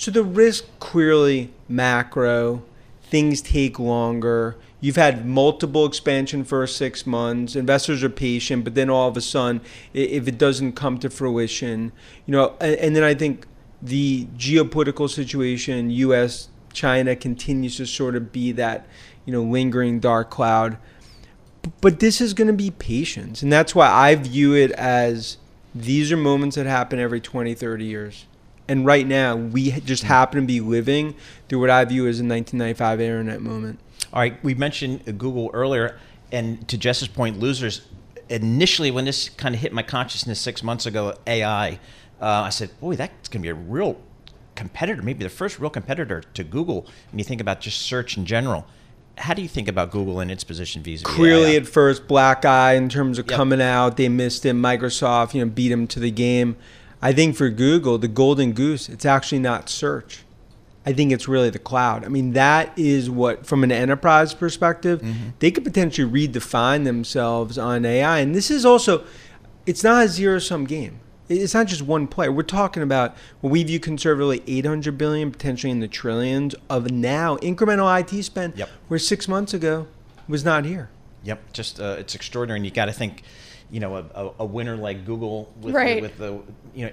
So 0.00 0.10
the 0.10 0.24
risk 0.24 0.64
clearly 0.78 1.50
macro 1.68 2.62
things 3.10 3.42
take 3.42 3.78
longer. 3.78 4.56
You've 4.80 4.96
had 4.96 5.26
multiple 5.26 5.84
expansion 5.84 6.44
for 6.44 6.66
six 6.66 7.06
months. 7.06 7.56
Investors 7.56 8.02
are 8.02 8.08
patient, 8.08 8.64
but 8.64 8.74
then 8.74 8.88
all 8.88 9.08
of 9.08 9.16
a 9.16 9.20
sudden, 9.20 9.60
if 9.92 10.26
it 10.28 10.38
doesn't 10.38 10.72
come 10.72 10.98
to 10.98 11.10
fruition, 11.10 11.92
you 12.24 12.32
know, 12.32 12.56
and, 12.60 12.94
then 12.94 13.02
I 13.02 13.14
think 13.14 13.46
the 13.82 14.26
geopolitical 14.36 15.10
situation, 15.10 15.90
U.S. 15.90 16.48
China 16.72 17.16
continues 17.16 17.76
to 17.76 17.86
sort 17.86 18.14
of 18.14 18.32
be 18.32 18.52
that, 18.52 18.86
you 19.26 19.32
know, 19.32 19.42
lingering 19.42 20.00
dark 20.00 20.30
cloud. 20.30 20.78
But 21.80 22.00
this 22.00 22.20
is 22.20 22.32
going 22.32 22.48
to 22.48 22.54
be 22.54 22.70
patience. 22.70 23.42
And 23.42 23.52
that's 23.52 23.74
why 23.74 23.88
I 23.88 24.14
view 24.14 24.54
it 24.54 24.70
as 24.72 25.36
these 25.74 26.10
are 26.10 26.16
moments 26.16 26.56
that 26.56 26.66
happen 26.66 26.98
every 26.98 27.20
20, 27.20 27.54
30 27.54 27.84
years. 27.84 28.26
And 28.70 28.86
right 28.86 29.04
now, 29.04 29.34
we 29.34 29.72
just 29.80 30.04
happen 30.04 30.42
to 30.42 30.46
be 30.46 30.60
living 30.60 31.16
through 31.48 31.58
what 31.58 31.70
I 31.70 31.84
view 31.84 32.06
as 32.06 32.20
a 32.20 32.22
1995 32.22 33.00
internet 33.00 33.40
moment. 33.40 33.80
All 34.12 34.20
right, 34.20 34.42
we 34.44 34.54
mentioned 34.54 35.18
Google 35.18 35.50
earlier, 35.52 35.98
and 36.30 36.68
to 36.68 36.78
Jess's 36.78 37.08
point, 37.08 37.40
losers. 37.40 37.80
Initially, 38.28 38.92
when 38.92 39.06
this 39.06 39.28
kind 39.28 39.56
of 39.56 39.60
hit 39.60 39.72
my 39.72 39.82
consciousness 39.82 40.40
six 40.40 40.62
months 40.62 40.86
ago, 40.86 41.16
AI, 41.26 41.80
uh, 42.20 42.26
I 42.26 42.50
said, 42.50 42.70
"Boy, 42.78 42.94
that's 42.94 43.28
going 43.28 43.42
to 43.42 43.46
be 43.46 43.48
a 43.48 43.54
real 43.54 44.00
competitor, 44.54 45.02
maybe 45.02 45.24
the 45.24 45.30
first 45.30 45.58
real 45.58 45.70
competitor 45.70 46.22
to 46.34 46.44
Google." 46.44 46.86
When 47.10 47.18
you 47.18 47.24
think 47.24 47.40
about 47.40 47.60
just 47.60 47.80
search 47.80 48.16
in 48.16 48.24
general, 48.24 48.66
how 49.18 49.34
do 49.34 49.42
you 49.42 49.48
think 49.48 49.66
about 49.66 49.90
Google 49.90 50.20
and 50.20 50.30
its 50.30 50.44
position 50.44 50.84
vis-a-vis 50.84 51.12
Clearly, 51.12 51.54
AI? 51.54 51.56
at 51.56 51.66
first, 51.66 52.06
black 52.06 52.44
eye 52.44 52.74
in 52.74 52.88
terms 52.88 53.18
of 53.18 53.26
yep. 53.28 53.36
coming 53.36 53.60
out. 53.60 53.96
They 53.96 54.08
missed 54.08 54.46
it. 54.46 54.54
Microsoft, 54.54 55.34
you 55.34 55.44
know, 55.44 55.50
beat 55.50 55.70
them 55.70 55.88
to 55.88 55.98
the 55.98 56.12
game. 56.12 56.56
I 57.02 57.12
think 57.12 57.36
for 57.36 57.48
Google, 57.48 57.98
the 57.98 58.08
golden 58.08 58.52
goose, 58.52 58.88
it's 58.88 59.04
actually 59.04 59.38
not 59.38 59.68
search. 59.68 60.24
I 60.84 60.92
think 60.92 61.12
it's 61.12 61.28
really 61.28 61.50
the 61.50 61.58
cloud. 61.58 62.04
I 62.04 62.08
mean, 62.08 62.32
that 62.32 62.72
is 62.78 63.10
what, 63.10 63.46
from 63.46 63.62
an 63.62 63.70
enterprise 63.70 64.32
perspective, 64.32 65.02
mm-hmm. 65.02 65.30
they 65.38 65.50
could 65.50 65.64
potentially 65.64 66.10
redefine 66.10 66.84
themselves 66.84 67.58
on 67.58 67.84
AI. 67.84 68.20
And 68.20 68.34
this 68.34 68.50
is 68.50 68.64
also, 68.64 69.04
it's 69.66 69.84
not 69.84 70.04
a 70.04 70.08
zero 70.08 70.38
sum 70.38 70.64
game. 70.64 71.00
It's 71.28 71.54
not 71.54 71.66
just 71.66 71.82
one 71.82 72.08
player. 72.08 72.32
We're 72.32 72.42
talking 72.42 72.82
about 72.82 73.14
what 73.40 73.50
we 73.50 73.62
view 73.62 73.78
conservatively 73.78 74.42
800 74.46 74.98
billion, 74.98 75.30
potentially 75.30 75.70
in 75.70 75.80
the 75.80 75.86
trillions 75.86 76.56
of 76.68 76.90
now 76.90 77.36
incremental 77.36 78.00
IT 78.00 78.24
spend, 78.24 78.56
yep. 78.56 78.68
where 78.88 78.98
six 78.98 79.28
months 79.28 79.54
ago 79.54 79.86
was 80.26 80.44
not 80.44 80.64
here. 80.64 80.90
Yep, 81.22 81.52
just 81.52 81.78
uh, 81.78 81.96
it's 81.98 82.14
extraordinary. 82.14 82.58
And 82.58 82.64
you 82.64 82.72
got 82.72 82.86
to 82.86 82.92
think 82.92 83.22
you 83.70 83.80
know 83.80 83.96
a, 83.96 84.32
a 84.40 84.44
winner 84.44 84.76
like 84.76 85.04
Google 85.04 85.52
with, 85.60 85.74
right. 85.74 86.02
with 86.02 86.18
the 86.18 86.40
you 86.74 86.86
know 86.86 86.92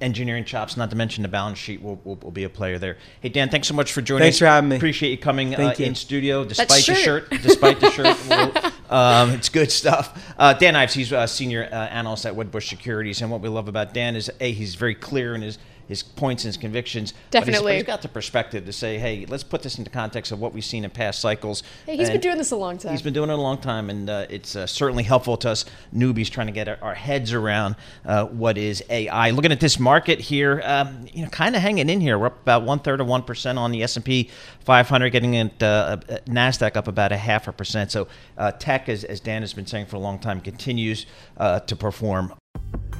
engineering 0.00 0.44
chops, 0.44 0.76
not 0.76 0.90
to 0.90 0.96
mention 0.96 1.22
the 1.22 1.28
balance 1.28 1.58
sheet, 1.58 1.80
will, 1.80 1.98
will, 2.04 2.16
will, 2.16 2.30
be 2.30 2.44
a 2.44 2.48
player 2.48 2.78
there. 2.78 2.98
Hey 3.20 3.28
Dan, 3.30 3.48
thanks 3.48 3.66
so 3.66 3.74
much 3.74 3.92
for 3.92 4.02
joining. 4.02 4.24
Thanks 4.24 4.36
us. 4.36 4.40
for 4.40 4.46
having 4.46 4.68
me. 4.68 4.76
Appreciate 4.76 5.10
you 5.10 5.18
coming 5.18 5.54
uh, 5.54 5.74
you. 5.78 5.86
in 5.86 5.94
studio 5.94 6.44
despite 6.44 6.84
the 6.84 6.94
shirt. 6.94 7.30
Despite 7.30 7.80
the 7.80 7.90
shirt, 7.90 8.74
um, 8.90 9.30
it's 9.30 9.48
good 9.48 9.72
stuff. 9.72 10.34
Uh, 10.38 10.52
Dan 10.54 10.76
Ives, 10.76 10.94
he's 10.94 11.12
a 11.12 11.26
senior 11.26 11.64
uh, 11.64 11.74
analyst 11.74 12.26
at 12.26 12.34
Wedbush 12.34 12.68
Securities, 12.68 13.22
and 13.22 13.30
what 13.30 13.40
we 13.40 13.48
love 13.48 13.68
about 13.68 13.94
Dan 13.94 14.16
is 14.16 14.30
a 14.40 14.52
he's 14.52 14.74
very 14.74 14.94
clear 14.94 15.34
in 15.34 15.42
his 15.42 15.58
his 15.88 16.02
points 16.02 16.44
and 16.44 16.48
his 16.48 16.56
convictions. 16.56 17.14
Definitely, 17.30 17.62
but 17.62 17.72
he's, 17.72 17.82
he's 17.82 17.86
got 17.86 18.02
the 18.02 18.08
perspective 18.08 18.66
to 18.66 18.72
say, 18.72 18.98
hey, 18.98 19.26
let's 19.28 19.44
put 19.44 19.62
this 19.62 19.78
into 19.78 19.90
context 19.90 20.32
of 20.32 20.40
what 20.40 20.52
we've 20.52 20.64
seen 20.64 20.84
in 20.84 20.90
past 20.90 21.20
cycles. 21.20 21.62
Hey, 21.84 21.96
he's 21.96 22.08
and 22.08 22.14
been 22.14 22.20
doing 22.20 22.38
this 22.38 22.50
a 22.50 22.56
long 22.56 22.78
time. 22.78 22.92
He's 22.92 23.02
been 23.02 23.12
doing 23.12 23.30
it 23.30 23.34
a 23.34 23.36
long 23.36 23.58
time, 23.58 23.90
and 23.90 24.08
uh, 24.10 24.26
it's 24.28 24.56
uh, 24.56 24.66
certainly 24.66 25.02
helpful 25.02 25.36
to 25.38 25.50
us 25.50 25.64
newbies 25.94 26.30
trying 26.30 26.46
to 26.48 26.52
get 26.52 26.68
our, 26.68 26.78
our 26.82 26.94
heads 26.94 27.32
around 27.32 27.76
uh, 28.04 28.26
what 28.26 28.58
is 28.58 28.82
AI. 28.90 29.30
Looking 29.30 29.52
at 29.52 29.60
this 29.60 29.78
market 29.78 30.20
here, 30.20 30.62
um, 30.64 31.06
you 31.12 31.22
know, 31.22 31.30
kind 31.30 31.54
of 31.54 31.62
hanging 31.62 31.88
in 31.88 32.00
here. 32.00 32.18
We're 32.18 32.26
up 32.26 32.42
about 32.42 32.64
one 32.64 32.80
third 32.80 33.00
of 33.00 33.06
one 33.06 33.22
percent 33.22 33.58
on 33.58 33.70
the 33.70 33.82
S 33.82 33.96
and 33.96 34.04
P 34.04 34.30
500, 34.60 35.10
getting 35.10 35.34
it 35.34 35.62
uh, 35.62 35.98
Nasdaq 36.26 36.76
up 36.76 36.88
about 36.88 37.12
a 37.12 37.16
half 37.16 37.48
a 37.48 37.52
percent. 37.52 37.92
So 37.92 38.08
uh, 38.36 38.52
tech, 38.52 38.88
as, 38.88 39.04
as 39.04 39.20
Dan 39.20 39.42
has 39.42 39.52
been 39.52 39.66
saying 39.66 39.86
for 39.86 39.96
a 39.96 40.00
long 40.00 40.18
time, 40.18 40.40
continues 40.40 41.06
uh, 41.36 41.60
to 41.60 41.76
perform. 41.76 42.34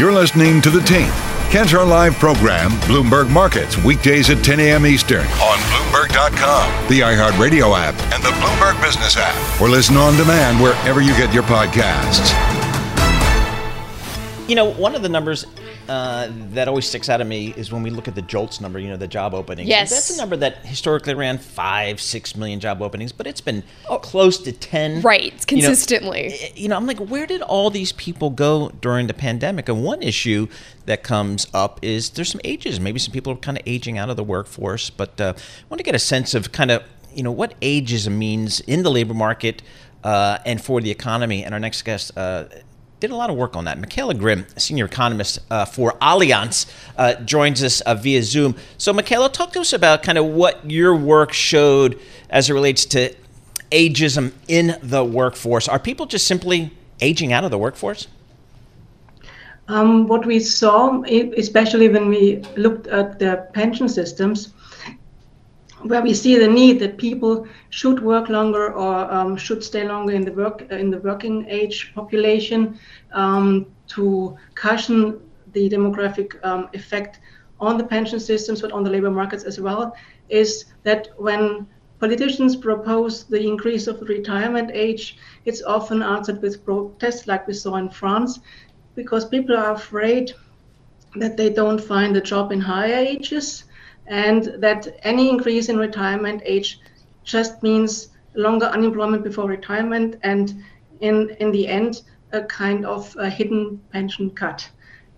You're 0.00 0.12
listening 0.12 0.62
to 0.62 0.70
The 0.70 0.80
Tape. 0.80 1.12
Catch 1.50 1.74
our 1.74 1.84
live 1.84 2.14
program, 2.14 2.70
Bloomberg 2.88 3.28
Markets, 3.28 3.76
weekdays 3.84 4.30
at 4.30 4.42
10 4.42 4.58
a.m. 4.58 4.86
Eastern 4.86 5.26
on 5.26 5.58
Bloomberg.com, 5.68 6.88
the 6.88 7.00
iHeartRadio 7.00 7.76
app, 7.76 7.94
and 8.10 8.22
the 8.22 8.30
Bloomberg 8.40 8.80
Business 8.82 9.18
app, 9.18 9.60
or 9.60 9.68
listen 9.68 9.98
on 9.98 10.16
demand 10.16 10.58
wherever 10.58 11.02
you 11.02 11.14
get 11.18 11.34
your 11.34 11.42
podcasts. 11.42 12.30
You 14.48 14.54
know, 14.54 14.72
one 14.72 14.94
of 14.94 15.02
the 15.02 15.10
numbers 15.10 15.44
uh, 15.90 16.30
that 16.52 16.68
always 16.68 16.86
sticks 16.86 17.08
out 17.08 17.16
to 17.16 17.24
me 17.24 17.52
is 17.56 17.72
when 17.72 17.82
we 17.82 17.90
look 17.90 18.06
at 18.06 18.14
the 18.14 18.22
JOLTS 18.22 18.60
number, 18.60 18.78
you 18.78 18.88
know, 18.88 18.96
the 18.96 19.08
job 19.08 19.34
openings. 19.34 19.68
Yes. 19.68 19.90
That's 19.90 20.10
a 20.10 20.16
number 20.16 20.36
that 20.36 20.58
historically 20.58 21.14
ran 21.14 21.36
five, 21.36 22.00
six 22.00 22.36
million 22.36 22.60
job 22.60 22.80
openings, 22.80 23.10
but 23.10 23.26
it's 23.26 23.40
been 23.40 23.64
oh, 23.88 23.98
close 23.98 24.38
to 24.42 24.52
10. 24.52 25.02
Right, 25.02 25.44
consistently. 25.48 26.26
You 26.26 26.30
know, 26.30 26.46
you 26.54 26.68
know, 26.68 26.76
I'm 26.76 26.86
like, 26.86 26.98
where 26.98 27.26
did 27.26 27.42
all 27.42 27.70
these 27.70 27.90
people 27.90 28.30
go 28.30 28.68
during 28.80 29.08
the 29.08 29.14
pandemic? 29.14 29.68
And 29.68 29.82
one 29.82 30.00
issue 30.00 30.46
that 30.86 31.02
comes 31.02 31.48
up 31.52 31.80
is 31.82 32.10
there's 32.10 32.30
some 32.30 32.40
ages. 32.44 32.78
Maybe 32.78 33.00
some 33.00 33.12
people 33.12 33.32
are 33.32 33.36
kind 33.36 33.58
of 33.58 33.64
aging 33.66 33.98
out 33.98 34.10
of 34.10 34.16
the 34.16 34.22
workforce, 34.22 34.90
but 34.90 35.20
uh, 35.20 35.32
I 35.36 35.64
want 35.68 35.80
to 35.80 35.84
get 35.84 35.96
a 35.96 35.98
sense 35.98 36.34
of 36.34 36.52
kind 36.52 36.70
of, 36.70 36.84
you 37.12 37.24
know, 37.24 37.32
what 37.32 37.60
ageism 37.60 38.12
means 38.12 38.60
in 38.60 38.84
the 38.84 38.92
labor 38.92 39.14
market. 39.14 39.60
Uh, 40.02 40.38
and 40.46 40.62
for 40.64 40.80
the 40.80 40.90
economy. 40.90 41.44
And 41.44 41.52
our 41.52 41.60
next 41.60 41.82
guest, 41.82 42.16
uh, 42.16 42.44
did 43.00 43.10
a 43.10 43.16
lot 43.16 43.30
of 43.30 43.36
work 43.36 43.56
on 43.56 43.64
that. 43.64 43.78
Michaela 43.78 44.14
Grimm, 44.14 44.46
senior 44.58 44.84
economist 44.84 45.38
uh, 45.50 45.64
for 45.64 45.92
Allianz, 46.02 46.70
uh, 46.98 47.14
joins 47.14 47.62
us 47.62 47.80
uh, 47.80 47.94
via 47.94 48.22
Zoom. 48.22 48.54
So, 48.76 48.92
Michaela, 48.92 49.30
talk 49.30 49.52
to 49.54 49.60
us 49.60 49.72
about 49.72 50.02
kind 50.02 50.18
of 50.18 50.26
what 50.26 50.70
your 50.70 50.94
work 50.94 51.32
showed 51.32 51.98
as 52.28 52.50
it 52.50 52.52
relates 52.52 52.84
to 52.86 53.14
ageism 53.72 54.32
in 54.48 54.78
the 54.82 55.02
workforce. 55.02 55.66
Are 55.66 55.78
people 55.78 56.04
just 56.04 56.26
simply 56.26 56.70
aging 57.00 57.32
out 57.32 57.42
of 57.42 57.50
the 57.50 57.58
workforce? 57.58 58.06
Um, 59.68 60.06
what 60.06 60.26
we 60.26 60.38
saw, 60.40 61.02
especially 61.02 61.88
when 61.88 62.08
we 62.08 62.42
looked 62.56 62.86
at 62.88 63.18
the 63.18 63.48
pension 63.54 63.88
systems, 63.88 64.52
where 65.82 66.02
we 66.02 66.12
see 66.12 66.36
the 66.38 66.46
need 66.46 66.78
that 66.80 66.98
people 66.98 67.46
should 67.70 68.00
work 68.02 68.28
longer 68.28 68.72
or 68.72 69.10
um, 69.12 69.36
should 69.36 69.64
stay 69.64 69.86
longer 69.86 70.12
in 70.12 70.22
the 70.22 70.32
work 70.32 70.62
in 70.70 70.90
the 70.90 70.98
working 70.98 71.46
age 71.48 71.92
population 71.94 72.78
um, 73.12 73.66
to 73.86 74.36
cushion 74.54 75.20
the 75.52 75.68
demographic 75.68 76.44
um, 76.44 76.68
effect 76.74 77.20
on 77.60 77.78
the 77.78 77.84
pension 77.84 78.20
systems 78.20 78.60
but 78.60 78.72
on 78.72 78.82
the 78.84 78.90
labor 78.90 79.10
markets 79.10 79.44
as 79.44 79.60
well 79.60 79.94
is 80.28 80.66
that 80.82 81.08
when 81.16 81.66
politicians 81.98 82.56
propose 82.56 83.24
the 83.24 83.40
increase 83.40 83.86
of 83.86 83.98
the 84.00 84.06
retirement 84.06 84.70
age 84.72 85.18
it's 85.44 85.62
often 85.62 86.02
answered 86.02 86.40
with 86.42 86.64
protests 86.64 87.26
like 87.26 87.46
we 87.46 87.52
saw 87.52 87.76
in 87.76 87.88
France 87.88 88.40
because 88.94 89.28
people 89.28 89.56
are 89.56 89.72
afraid 89.72 90.32
that 91.16 91.36
they 91.36 91.50
don't 91.50 91.80
find 91.80 92.16
a 92.16 92.20
job 92.20 92.52
in 92.52 92.60
higher 92.60 92.94
ages 92.94 93.64
and 94.10 94.56
that 94.58 94.88
any 95.02 95.30
increase 95.30 95.68
in 95.68 95.78
retirement 95.78 96.42
age 96.44 96.80
just 97.24 97.62
means 97.62 98.08
longer 98.34 98.66
unemployment 98.66 99.22
before 99.24 99.46
retirement 99.48 100.16
and 100.22 100.62
in 101.00 101.30
in 101.40 101.50
the 101.52 101.66
end 101.66 102.02
a 102.32 102.42
kind 102.42 102.84
of 102.84 103.16
a 103.18 103.28
hidden 103.28 103.80
pension 103.92 104.30
cut. 104.30 104.68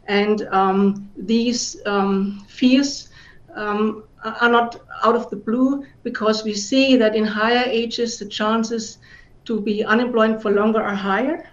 And 0.09 0.43
um, 0.51 1.11
these 1.17 1.77
um, 1.87 2.45
fears 2.49 3.09
um, 3.55 4.05
are 4.25 4.49
not 4.49 4.81
out 5.05 5.15
of 5.15 5.29
the 5.31 5.37
blue 5.37 5.85
because 6.03 6.45
we 6.45 6.55
see 6.55 6.97
that 6.97 7.15
in 7.15 7.25
higher 7.25 7.65
ages 7.67 8.19
the 8.19 8.27
chances 8.27 8.99
to 9.45 9.61
be 9.61 9.85
unemployed 9.85 10.41
for 10.41 10.51
longer 10.51 10.83
are 10.83 10.95
higher. 10.95 11.49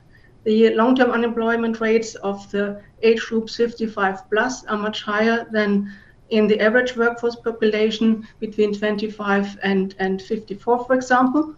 The 0.46 0.74
long-term 0.74 1.12
unemployment 1.12 1.82
rates 1.82 2.16
of 2.16 2.50
the 2.52 2.82
age 3.04 3.22
group 3.22 3.50
55 3.50 4.30
plus 4.30 4.66
are 4.66 4.78
much 4.78 5.04
higher 5.04 5.46
than 5.52 5.92
in 6.30 6.48
the 6.48 6.60
average 6.60 6.96
workforce 6.96 7.36
population 7.36 8.28
between 8.40 8.74
25 8.74 9.58
and, 9.64 9.96
and 10.00 10.22
54, 10.22 10.86
for 10.86 10.94
example. 10.96 11.56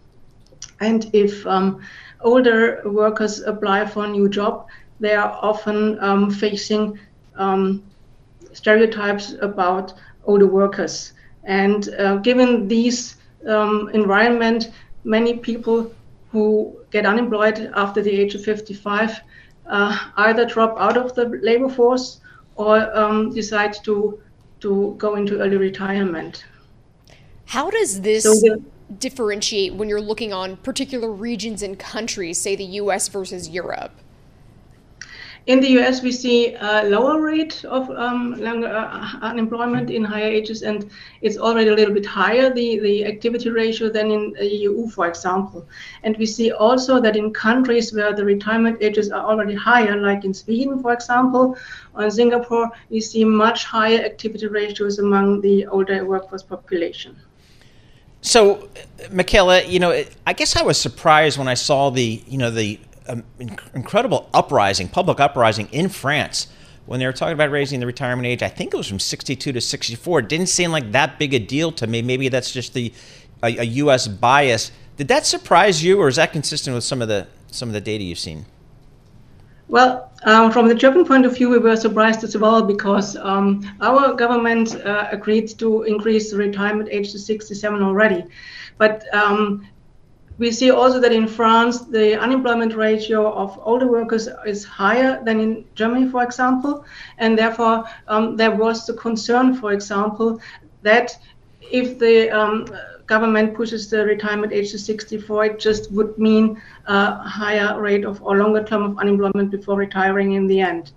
And 0.80 1.10
if 1.12 1.46
um, 1.46 1.82
older 2.20 2.82
workers 2.84 3.40
apply 3.40 3.86
for 3.86 4.04
a 4.04 4.08
new 4.08 4.28
job, 4.28 4.66
they 5.00 5.14
are 5.14 5.38
often 5.42 5.98
um, 6.00 6.30
facing 6.30 6.98
um, 7.36 7.82
stereotypes 8.52 9.34
about 9.40 9.94
older 10.24 10.46
workers. 10.46 11.12
And 11.44 11.88
uh, 11.98 12.16
given 12.16 12.68
these 12.68 13.16
um, 13.48 13.90
environment, 13.92 14.70
many 15.04 15.38
people 15.38 15.92
who 16.30 16.76
get 16.90 17.04
unemployed 17.04 17.70
after 17.74 18.00
the 18.00 18.10
age 18.10 18.34
of 18.34 18.44
55 18.44 19.20
uh, 19.66 19.96
either 20.16 20.44
drop 20.44 20.76
out 20.78 20.96
of 20.96 21.14
the 21.14 21.24
labor 21.42 21.68
force 21.68 22.20
or 22.56 22.96
um, 22.96 23.32
decide 23.32 23.74
to 23.84 24.20
to 24.62 24.94
go 24.96 25.16
into 25.16 25.40
early 25.40 25.56
retirement. 25.56 26.44
How 27.46 27.68
does 27.70 28.00
this 28.00 28.22
so 28.22 28.32
the, 28.34 28.62
differentiate 28.98 29.74
when 29.74 29.88
you're 29.88 30.00
looking 30.00 30.32
on 30.32 30.56
particular 30.58 31.10
regions 31.10 31.62
and 31.62 31.78
countries, 31.78 32.40
say 32.40 32.56
the 32.56 32.64
US 32.64 33.08
versus 33.08 33.48
Europe? 33.48 33.92
In 35.46 35.58
the 35.58 35.70
US, 35.80 36.02
we 36.02 36.12
see 36.12 36.54
a 36.54 36.84
lower 36.84 37.20
rate 37.20 37.64
of 37.64 37.90
um, 37.90 38.40
longer, 38.40 38.68
uh, 38.68 39.18
unemployment 39.22 39.90
in 39.90 40.04
higher 40.04 40.28
ages, 40.28 40.62
and 40.62 40.88
it's 41.20 41.36
already 41.36 41.70
a 41.70 41.74
little 41.74 41.92
bit 41.92 42.06
higher, 42.06 42.54
the, 42.54 42.78
the 42.78 43.04
activity 43.04 43.50
ratio, 43.50 43.88
than 43.90 44.12
in 44.12 44.32
the 44.34 44.46
EU, 44.46 44.88
for 44.90 45.08
example. 45.08 45.66
And 46.04 46.16
we 46.16 46.26
see 46.26 46.52
also 46.52 47.00
that 47.00 47.16
in 47.16 47.32
countries 47.32 47.92
where 47.92 48.14
the 48.14 48.24
retirement 48.24 48.78
ages 48.80 49.10
are 49.10 49.24
already 49.24 49.54
higher, 49.54 49.96
like 49.96 50.24
in 50.24 50.32
Sweden, 50.32 50.80
for 50.80 50.92
example, 50.92 51.58
or 51.94 52.04
in 52.04 52.10
Singapore, 52.12 52.70
we 52.88 53.00
see 53.00 53.24
much 53.24 53.64
higher 53.64 53.98
activity 53.98 54.46
ratios 54.46 55.00
among 55.00 55.40
the 55.40 55.66
older 55.66 56.04
workforce 56.04 56.44
population. 56.44 57.16
So, 58.20 58.68
Michaela, 59.10 59.64
you 59.64 59.80
know, 59.80 60.04
I 60.24 60.32
guess 60.34 60.54
I 60.54 60.62
was 60.62 60.80
surprised 60.80 61.36
when 61.36 61.48
I 61.48 61.54
saw 61.54 61.90
the, 61.90 62.22
you 62.28 62.38
know, 62.38 62.52
the 62.52 62.78
um, 63.08 63.24
incredible 63.74 64.28
uprising, 64.32 64.88
public 64.88 65.20
uprising 65.20 65.68
in 65.72 65.88
France 65.88 66.48
when 66.86 67.00
they 67.00 67.06
were 67.06 67.12
talking 67.12 67.34
about 67.34 67.50
raising 67.50 67.80
the 67.80 67.86
retirement 67.86 68.26
age. 68.26 68.42
I 68.42 68.48
think 68.48 68.74
it 68.74 68.76
was 68.76 68.88
from 68.88 69.00
62 69.00 69.52
to 69.52 69.60
64. 69.60 70.20
It 70.20 70.28
didn't 70.28 70.48
seem 70.48 70.70
like 70.70 70.92
that 70.92 71.18
big 71.18 71.34
a 71.34 71.38
deal 71.38 71.72
to 71.72 71.86
me. 71.86 72.02
Maybe 72.02 72.28
that's 72.28 72.52
just 72.52 72.74
the 72.74 72.92
a, 73.42 73.58
a 73.58 73.64
U.S. 73.64 74.08
bias. 74.08 74.70
Did 74.96 75.08
that 75.08 75.26
surprise 75.26 75.82
you, 75.82 75.98
or 75.98 76.08
is 76.08 76.16
that 76.16 76.32
consistent 76.32 76.74
with 76.74 76.84
some 76.84 77.02
of 77.02 77.08
the 77.08 77.26
some 77.50 77.68
of 77.68 77.72
the 77.72 77.80
data 77.80 78.04
you've 78.04 78.18
seen? 78.18 78.46
Well, 79.68 80.12
um, 80.24 80.52
from 80.52 80.68
the 80.68 80.74
German 80.74 81.06
point 81.06 81.24
of 81.24 81.34
view, 81.34 81.48
we 81.48 81.58
were 81.58 81.76
surprised 81.76 82.22
as 82.24 82.36
well 82.36 82.62
because 82.62 83.16
um, 83.16 83.64
our 83.80 84.12
government 84.14 84.74
uh, 84.74 85.08
agreed 85.10 85.48
to 85.58 85.84
increase 85.84 86.30
the 86.30 86.36
retirement 86.36 86.90
age 86.92 87.12
to 87.12 87.18
67 87.18 87.82
already. 87.82 88.24
But 88.76 89.02
um, 89.14 89.66
we 90.38 90.50
see 90.50 90.70
also 90.70 90.98
that 91.00 91.12
in 91.12 91.28
France, 91.28 91.82
the 91.86 92.18
unemployment 92.18 92.74
ratio 92.74 93.32
of 93.32 93.58
older 93.62 93.86
workers 93.86 94.28
is 94.46 94.64
higher 94.64 95.22
than 95.24 95.40
in 95.40 95.64
Germany, 95.74 96.08
for 96.08 96.22
example. 96.22 96.84
And 97.18 97.38
therefore, 97.38 97.84
um, 98.08 98.36
there 98.36 98.50
was 98.50 98.86
the 98.86 98.94
concern, 98.94 99.54
for 99.54 99.72
example, 99.72 100.40
that 100.82 101.16
if 101.60 101.98
the 101.98 102.30
um, 102.30 102.66
government 103.06 103.54
pushes 103.54 103.90
the 103.90 104.04
retirement 104.04 104.52
age 104.52 104.70
to 104.72 104.78
64, 104.78 105.44
it 105.44 105.58
just 105.58 105.92
would 105.92 106.16
mean 106.18 106.60
a 106.86 107.16
higher 107.16 107.80
rate 107.80 108.04
of 108.04 108.22
or 108.22 108.36
longer 108.36 108.64
term 108.64 108.82
of 108.82 108.98
unemployment 108.98 109.50
before 109.50 109.76
retiring 109.76 110.32
in 110.32 110.46
the 110.46 110.60
end. 110.60 110.92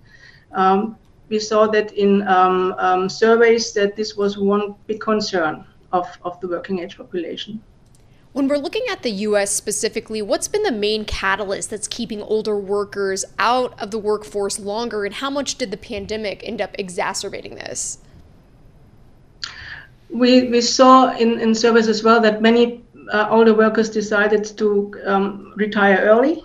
Um, 0.52 0.96
we 1.28 1.38
saw 1.38 1.66
that 1.68 1.92
in 1.92 2.26
um, 2.28 2.74
um, 2.78 3.08
surveys 3.08 3.72
that 3.72 3.96
this 3.96 4.16
was 4.16 4.38
one 4.38 4.74
big 4.86 5.00
concern 5.00 5.64
of, 5.92 6.06
of 6.22 6.40
the 6.40 6.48
working 6.48 6.78
age 6.78 6.96
population. 6.96 7.60
When 8.36 8.48
we're 8.48 8.58
looking 8.58 8.84
at 8.90 9.02
the 9.02 9.12
US 9.28 9.50
specifically, 9.50 10.20
what's 10.20 10.46
been 10.46 10.62
the 10.62 10.70
main 10.70 11.06
catalyst 11.06 11.70
that's 11.70 11.88
keeping 11.88 12.20
older 12.20 12.58
workers 12.58 13.24
out 13.38 13.72
of 13.80 13.90
the 13.90 13.98
workforce 13.98 14.58
longer, 14.58 15.06
and 15.06 15.14
how 15.14 15.30
much 15.30 15.54
did 15.54 15.70
the 15.70 15.78
pandemic 15.78 16.42
end 16.44 16.60
up 16.60 16.72
exacerbating 16.78 17.54
this? 17.54 17.96
We, 20.10 20.48
we 20.50 20.60
saw 20.60 21.16
in, 21.16 21.40
in 21.40 21.54
surveys 21.54 21.88
as 21.88 22.02
well 22.02 22.20
that 22.20 22.42
many 22.42 22.84
uh, 23.10 23.26
older 23.30 23.54
workers 23.54 23.88
decided 23.88 24.44
to 24.58 24.92
um, 25.06 25.54
retire 25.56 26.00
early. 26.02 26.44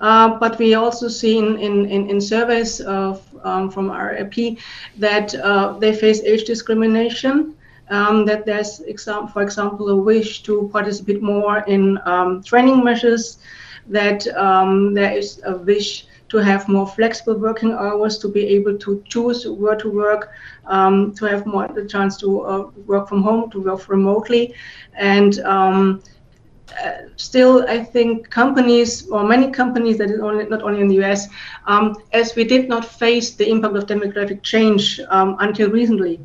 Uh, 0.00 0.38
but 0.38 0.58
we 0.58 0.74
also 0.74 1.08
see 1.08 1.38
in, 1.38 1.56
in, 1.56 2.10
in 2.10 2.20
surveys 2.20 2.82
of, 2.82 3.26
um, 3.42 3.70
from 3.70 3.90
RIP 3.90 4.58
that 4.98 5.34
uh, 5.36 5.78
they 5.78 5.94
face 5.94 6.20
age 6.24 6.44
discrimination 6.44 7.56
um, 7.92 8.24
that 8.26 8.46
there's, 8.46 8.80
exam- 8.80 9.28
for 9.28 9.42
example, 9.42 9.88
a 9.90 9.96
wish 9.96 10.42
to 10.44 10.68
participate 10.72 11.22
more 11.22 11.58
in 11.68 11.98
um, 12.06 12.42
training 12.42 12.82
measures, 12.84 13.38
that 13.86 14.26
um, 14.36 14.94
there 14.94 15.12
is 15.12 15.40
a 15.46 15.56
wish 15.56 16.06
to 16.28 16.38
have 16.38 16.68
more 16.68 16.86
flexible 16.86 17.38
working 17.38 17.72
hours, 17.72 18.18
to 18.18 18.28
be 18.28 18.46
able 18.46 18.76
to 18.78 19.02
choose 19.08 19.46
where 19.46 19.76
to 19.76 19.90
work, 19.90 20.30
um, 20.66 21.12
to 21.14 21.26
have 21.26 21.46
more 21.46 21.68
the 21.68 21.84
chance 21.84 22.16
to 22.18 22.40
uh, 22.42 22.70
work 22.86 23.08
from 23.08 23.22
home, 23.22 23.50
to 23.50 23.60
work 23.60 23.88
remotely, 23.88 24.54
and 24.98 25.40
um, 25.40 26.02
uh, 26.82 26.92
still, 27.16 27.66
I 27.68 27.84
think 27.84 28.30
companies 28.30 29.08
or 29.08 29.24
many 29.24 29.50
companies 29.50 29.98
that 29.98 30.10
is 30.10 30.20
only 30.20 30.46
not 30.46 30.62
only 30.62 30.80
in 30.80 30.88
the 30.88 30.96
US, 31.04 31.28
um, 31.66 31.94
as 32.12 32.34
we 32.34 32.44
did 32.44 32.68
not 32.68 32.84
face 32.84 33.34
the 33.34 33.48
impact 33.48 33.76
of 33.76 33.86
demographic 33.86 34.42
change 34.42 35.00
um, 35.10 35.36
until 35.40 35.70
recently, 35.70 36.20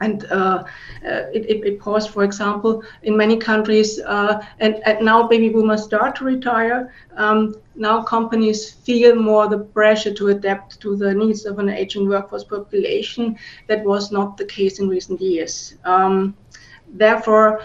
and 0.00 0.24
uh, 0.30 0.64
uh, 1.04 1.24
it, 1.32 1.64
it, 1.64 1.80
paused, 1.80 2.10
for 2.10 2.24
example, 2.24 2.82
in 3.02 3.16
many 3.16 3.36
countries. 3.36 4.00
Uh, 4.00 4.44
and, 4.60 4.76
and, 4.84 5.04
now 5.04 5.26
baby 5.26 5.48
boomers 5.48 5.84
start 5.84 6.14
to 6.16 6.24
retire. 6.24 6.92
Um, 7.16 7.56
now 7.74 8.02
companies 8.02 8.72
feel 8.72 9.14
more 9.14 9.48
the 9.48 9.58
pressure 9.58 10.12
to 10.14 10.28
adapt 10.28 10.80
to 10.80 10.96
the 10.96 11.14
needs 11.14 11.46
of 11.46 11.58
an 11.58 11.68
aging 11.68 12.08
workforce 12.08 12.44
population. 12.44 13.36
That 13.66 13.84
was 13.84 14.12
not 14.12 14.36
the 14.36 14.44
case 14.44 14.78
in 14.78 14.88
recent 14.88 15.20
years. 15.20 15.74
Um, 15.84 16.36
therefore, 16.88 17.62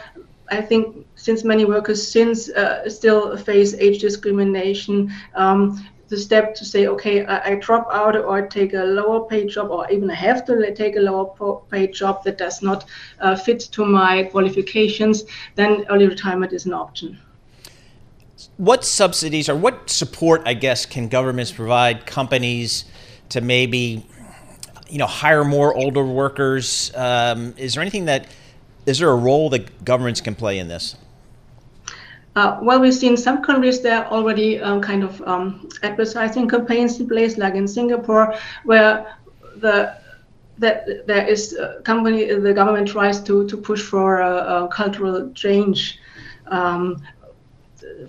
I 0.50 0.62
think 0.62 1.08
since 1.16 1.44
many 1.44 1.66
workers 1.66 2.06
since 2.06 2.50
uh, 2.50 2.90
still 2.90 3.36
face 3.38 3.74
age 3.76 4.00
discrimination, 4.00 5.12
um, 5.36 5.84
the 6.14 6.20
step 6.20 6.54
to 6.54 6.64
say, 6.64 6.86
okay, 6.86 7.26
I, 7.26 7.38
I, 7.50 7.56
drop 7.56 7.88
out 7.92 8.16
or 8.16 8.48
take 8.48 8.74
a 8.74 8.84
lower 8.84 9.26
paid 9.26 9.50
job, 9.50 9.72
or 9.72 9.90
even 9.90 10.12
I 10.12 10.16
have 10.16 10.46
to 10.46 10.74
take 10.76 10.96
a 10.96 11.00
lower 11.00 11.62
paid 11.72 11.94
job 11.94 12.24
that 12.26 12.38
does 12.38 12.62
not 12.62 12.86
uh, 13.20 13.36
fit 13.36 13.62
to 13.72 13.84
my 13.84 14.24
qualifications, 14.26 15.24
then 15.56 15.86
early 15.90 16.08
retirement 16.08 16.54
is 16.54 16.68
an 16.68 16.74
option. 16.74 17.18
What 18.58 18.86
subsidies 18.86 19.50
or 19.50 19.56
what 19.56 19.90
support, 19.90 20.44
I 20.46 20.54
guess, 20.54 20.86
can 20.86 21.08
governments 21.08 21.52
provide 21.52 22.06
companies 22.06 22.86
to 23.30 23.42
maybe, 23.42 24.06
you 24.88 25.00
know, 25.00 25.08
hire 25.08 25.44
more 25.44 25.74
older 25.74 26.06
workers? 26.06 26.92
Um, 26.96 27.56
is 27.58 27.74
there 27.74 27.82
anything 27.82 28.06
that 28.06 28.28
is 28.86 29.00
there 29.00 29.10
a 29.10 29.16
role 29.16 29.50
that 29.50 29.84
governments 29.84 30.22
can 30.22 30.36
play 30.36 30.60
in 30.60 30.68
this? 30.68 30.96
Uh, 32.36 32.58
well, 32.62 32.80
we've 32.80 32.94
seen 32.94 33.16
some 33.16 33.44
countries 33.44 33.82
there 33.82 34.04
are 34.04 34.12
already 34.12 34.60
um, 34.60 34.82
kind 34.82 35.04
of 35.04 35.22
um, 35.22 35.70
advertising 35.84 36.50
campaigns 36.50 37.00
in 37.00 37.08
place, 37.08 37.38
like 37.38 37.54
in 37.54 37.68
Singapore, 37.68 38.34
where 38.64 39.16
the 39.58 39.96
that 40.58 41.08
there 41.08 41.28
is 41.28 41.54
a 41.54 41.82
company 41.84 42.32
the 42.34 42.54
government 42.54 42.88
tries 42.88 43.22
to 43.24 43.48
to 43.48 43.58
push 43.58 43.82
for 43.82 44.20
a, 44.22 44.64
a 44.64 44.68
cultural 44.70 45.32
change. 45.34 46.00
Um, 46.48 47.02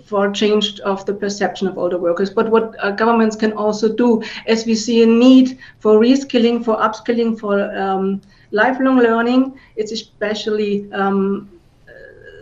for 0.05 0.31
change 0.31 0.79
of 0.81 1.05
the 1.05 1.13
perception 1.13 1.67
of 1.67 1.77
older 1.77 1.97
workers. 1.97 2.29
But 2.29 2.49
what 2.49 2.75
uh, 2.79 2.91
governments 2.91 3.35
can 3.35 3.53
also 3.53 3.93
do, 3.93 4.23
as 4.47 4.65
we 4.65 4.75
see 4.75 5.03
a 5.03 5.05
need 5.05 5.59
for 5.79 5.99
reskilling, 5.99 6.63
for 6.63 6.77
upskilling, 6.77 7.39
for 7.39 7.59
um, 7.77 8.21
lifelong 8.51 8.97
learning, 8.97 9.59
it's 9.75 9.91
especially 9.91 10.91
um, 10.93 11.54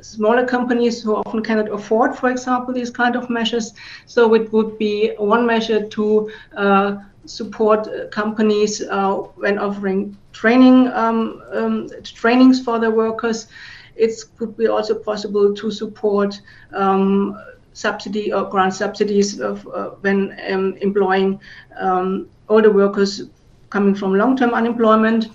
smaller 0.04 0.46
companies 0.46 1.02
who 1.02 1.16
often 1.16 1.42
cannot 1.42 1.72
afford, 1.72 2.16
for 2.16 2.30
example, 2.30 2.74
these 2.74 2.92
kind 2.92 3.16
of 3.16 3.30
measures. 3.30 3.74
So 4.06 4.34
it 4.36 4.52
would 4.54 4.78
be 4.78 5.14
one 5.18 5.46
measure 5.46 5.88
to 5.88 6.30
uh, 6.56 6.98
support 7.26 8.12
companies 8.12 8.82
uh, 8.82 9.14
when 9.36 9.58
offering 9.58 10.18
training 10.34 10.90
um, 10.90 11.42
um, 11.52 11.90
trainings 12.04 12.62
for 12.62 12.80
their 12.80 12.92
workers. 12.92 13.48
It 13.96 14.12
could 14.38 14.58
be 14.58 14.68
also 14.68 14.96
possible 14.96 15.54
to 15.54 15.72
support 15.72 16.40
um, 16.74 17.40
subsidy 17.74 18.34
or 18.34 18.50
grant 18.50 18.74
subsidies 18.74 19.40
of, 19.40 19.68
uh, 19.68 19.92
when 20.02 20.38
um, 20.52 20.76
employing 20.82 21.40
um, 21.80 22.30
older 22.50 22.72
workers 22.72 23.24
coming 23.70 23.96
from 23.96 24.14
long-term 24.16 24.54
unemployment. 24.54 25.30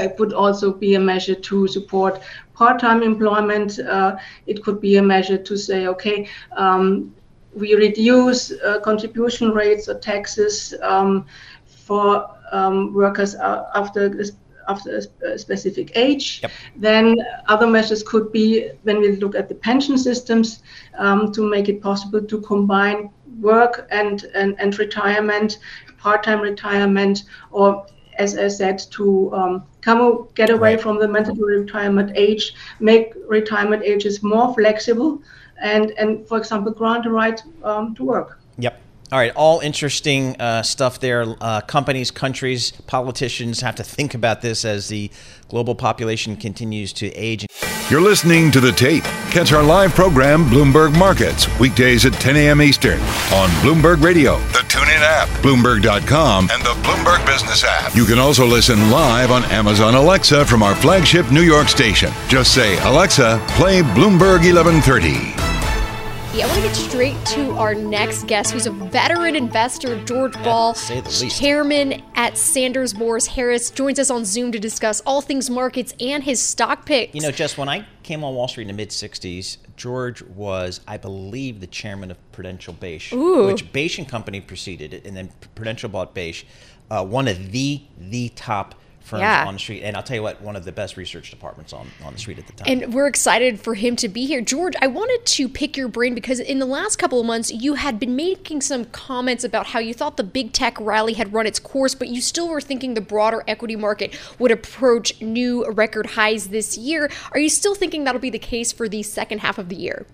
It 0.00 0.18
would 0.18 0.32
also 0.32 0.72
be 0.72 0.94
a 0.94 1.00
measure 1.00 1.34
to 1.34 1.68
support 1.68 2.20
part-time 2.54 3.02
employment, 3.02 3.78
uh, 3.78 4.16
it 4.46 4.62
could 4.62 4.80
be 4.80 4.96
a 4.96 5.02
measure 5.02 5.38
to 5.38 5.56
say, 5.56 5.86
okay, 5.88 6.28
um, 6.56 7.14
we 7.54 7.74
reduce 7.74 8.52
uh, 8.52 8.80
contribution 8.80 9.50
rates 9.50 9.88
or 9.88 9.98
taxes 9.98 10.74
um, 10.82 11.26
for 11.66 12.28
um, 12.52 12.94
workers 12.94 13.34
after 13.34 14.02
after 14.68 15.00
a 15.24 15.36
specific 15.36 15.90
age. 15.96 16.40
Yep. 16.42 16.50
Then 16.76 17.16
other 17.48 17.66
measures 17.66 18.02
could 18.02 18.30
be 18.30 18.70
when 18.84 19.00
we 19.00 19.16
look 19.16 19.34
at 19.34 19.48
the 19.48 19.56
pension 19.56 19.98
systems 19.98 20.62
um, 20.98 21.32
to 21.32 21.42
make 21.42 21.68
it 21.68 21.82
possible 21.82 22.22
to 22.22 22.40
combine 22.40 23.10
work 23.40 23.88
and, 23.90 24.24
and, 24.34 24.54
and 24.60 24.78
retirement, 24.78 25.58
part-time 25.98 26.40
retirement, 26.40 27.24
or 27.50 27.86
as 28.18 28.38
I 28.38 28.48
said, 28.48 28.78
to 28.92 29.34
um, 29.34 29.64
come 29.82 30.28
get 30.34 30.48
away 30.48 30.74
right. 30.74 30.80
from 30.80 30.98
the 30.98 31.06
mandatory 31.06 31.60
retirement 31.60 32.12
age, 32.14 32.54
make 32.80 33.12
retirement 33.28 33.82
ages 33.82 34.22
more 34.22 34.54
flexible, 34.54 35.20
and 35.60 35.90
and 35.98 36.26
for 36.26 36.38
example, 36.38 36.72
grant 36.72 37.06
a 37.06 37.10
right 37.10 37.42
um, 37.62 37.94
to 37.96 38.04
work. 38.04 38.38
Yep. 38.58 38.80
All 39.12 39.18
right, 39.18 39.32
all 39.36 39.60
interesting 39.60 40.40
uh, 40.40 40.62
stuff 40.62 41.00
there. 41.00 41.26
Uh, 41.40 41.60
companies, 41.60 42.10
countries, 42.10 42.72
politicians 42.86 43.60
have 43.60 43.74
to 43.74 43.84
think 43.84 44.14
about 44.14 44.40
this 44.40 44.64
as 44.64 44.88
the 44.88 45.10
global 45.48 45.74
population 45.74 46.34
continues 46.34 46.94
to 46.94 47.10
age. 47.10 47.46
You're 47.92 48.00
listening 48.00 48.50
to 48.52 48.60
The 48.60 48.72
Tape. 48.72 49.04
Catch 49.32 49.52
our 49.52 49.62
live 49.62 49.94
program, 49.94 50.46
Bloomberg 50.46 50.98
Markets, 50.98 51.46
weekdays 51.58 52.06
at 52.06 52.14
10 52.14 52.36
a.m. 52.36 52.62
Eastern 52.62 52.98
on 53.34 53.50
Bloomberg 53.60 54.02
Radio, 54.02 54.38
the 54.48 54.60
TuneIn 54.60 55.02
app, 55.02 55.28
Bloomberg.com, 55.42 56.48
and 56.50 56.62
the 56.62 56.72
Bloomberg 56.80 57.26
Business 57.26 57.64
app. 57.64 57.94
You 57.94 58.06
can 58.06 58.18
also 58.18 58.46
listen 58.46 58.90
live 58.90 59.30
on 59.30 59.44
Amazon 59.50 59.94
Alexa 59.94 60.46
from 60.46 60.62
our 60.62 60.74
flagship 60.74 61.30
New 61.30 61.42
York 61.42 61.68
station. 61.68 62.10
Just 62.28 62.54
say, 62.54 62.78
Alexa, 62.78 63.44
play 63.48 63.82
Bloomberg 63.82 64.40
1130. 64.50 65.51
I 66.34 66.46
want 66.46 66.54
to 66.54 66.62
get 66.62 66.74
straight 66.74 67.26
to 67.26 67.50
our 67.58 67.74
next 67.74 68.26
guest, 68.26 68.52
who's 68.52 68.66
a 68.66 68.70
veteran 68.70 69.36
investor, 69.36 70.02
George 70.06 70.32
Ball, 70.42 70.72
chairman 70.72 72.02
at 72.14 72.38
Sanders 72.38 72.94
Morris 72.94 73.26
Harris, 73.26 73.70
joins 73.70 73.98
us 73.98 74.10
on 74.10 74.24
Zoom 74.24 74.50
to 74.52 74.58
discuss 74.58 75.02
all 75.02 75.20
things 75.20 75.50
markets 75.50 75.92
and 76.00 76.24
his 76.24 76.42
stock 76.42 76.86
picks. 76.86 77.14
You 77.14 77.20
know, 77.20 77.30
just 77.30 77.58
when 77.58 77.68
I 77.68 77.86
came 78.02 78.24
on 78.24 78.34
Wall 78.34 78.48
Street 78.48 78.62
in 78.62 78.68
the 78.68 78.72
mid 78.72 78.88
60s, 78.88 79.58
George 79.76 80.22
was, 80.22 80.80
I 80.88 80.96
believe, 80.96 81.60
the 81.60 81.66
chairman 81.66 82.10
of 82.10 82.32
Prudential 82.32 82.72
Bache, 82.72 83.12
Ooh. 83.12 83.46
which 83.46 83.70
Bache 83.70 83.98
and 83.98 84.08
Company 84.08 84.40
preceded 84.40 84.94
it, 84.94 85.06
and 85.06 85.14
then 85.14 85.30
Prudential 85.54 85.90
bought 85.90 86.14
Bache, 86.14 86.46
uh, 86.90 87.04
one 87.04 87.28
of 87.28 87.52
the 87.52 87.82
the 87.98 88.30
top 88.30 88.74
firms 89.02 89.20
yeah. 89.20 89.46
on 89.46 89.54
the 89.54 89.60
street. 89.60 89.82
And 89.82 89.96
I'll 89.96 90.02
tell 90.02 90.16
you 90.16 90.22
what, 90.22 90.40
one 90.40 90.56
of 90.56 90.64
the 90.64 90.72
best 90.72 90.96
research 90.96 91.30
departments 91.30 91.72
on, 91.72 91.88
on 92.04 92.12
the 92.12 92.18
street 92.18 92.38
at 92.38 92.46
the 92.46 92.52
time. 92.52 92.66
And 92.66 92.94
we're 92.94 93.06
excited 93.06 93.60
for 93.60 93.74
him 93.74 93.96
to 93.96 94.08
be 94.08 94.26
here. 94.26 94.40
George, 94.40 94.74
I 94.80 94.86
wanted 94.86 95.24
to 95.26 95.48
pick 95.48 95.76
your 95.76 95.88
brain 95.88 96.14
because 96.14 96.40
in 96.40 96.58
the 96.58 96.66
last 96.66 96.96
couple 96.96 97.20
of 97.20 97.26
months, 97.26 97.50
you 97.50 97.74
had 97.74 97.98
been 97.98 98.16
making 98.16 98.62
some 98.62 98.86
comments 98.86 99.44
about 99.44 99.66
how 99.68 99.78
you 99.78 99.94
thought 99.94 100.16
the 100.16 100.24
big 100.24 100.52
tech 100.52 100.80
rally 100.80 101.14
had 101.14 101.32
run 101.32 101.46
its 101.46 101.58
course, 101.58 101.94
but 101.94 102.08
you 102.08 102.20
still 102.20 102.48
were 102.48 102.60
thinking 102.60 102.94
the 102.94 103.00
broader 103.00 103.44
equity 103.46 103.76
market 103.76 104.18
would 104.38 104.50
approach 104.50 105.20
new 105.20 105.68
record 105.70 106.06
highs 106.06 106.48
this 106.48 106.78
year. 106.78 107.10
Are 107.32 107.40
you 107.40 107.48
still 107.48 107.74
thinking 107.74 108.04
that'll 108.04 108.20
be 108.20 108.30
the 108.30 108.38
case 108.38 108.72
for 108.72 108.88
the 108.88 109.02
second 109.02 109.38
half 109.38 109.58
of 109.58 109.68
the 109.68 109.76
year? 109.76 110.06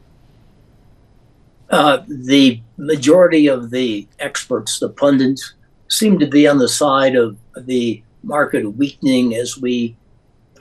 Uh, 1.71 2.03
the 2.09 2.61
majority 2.79 3.47
of 3.47 3.71
the 3.71 4.09
experts, 4.19 4.79
the 4.79 4.89
pundits, 4.89 5.55
seem 5.89 6.19
to 6.19 6.27
be 6.27 6.47
on 6.47 6.59
the 6.59 6.69
side 6.69 7.15
of 7.15 7.37
the 7.57 8.03
market 8.23 8.67
weakening 8.77 9.35
as 9.35 9.59
we 9.59 9.97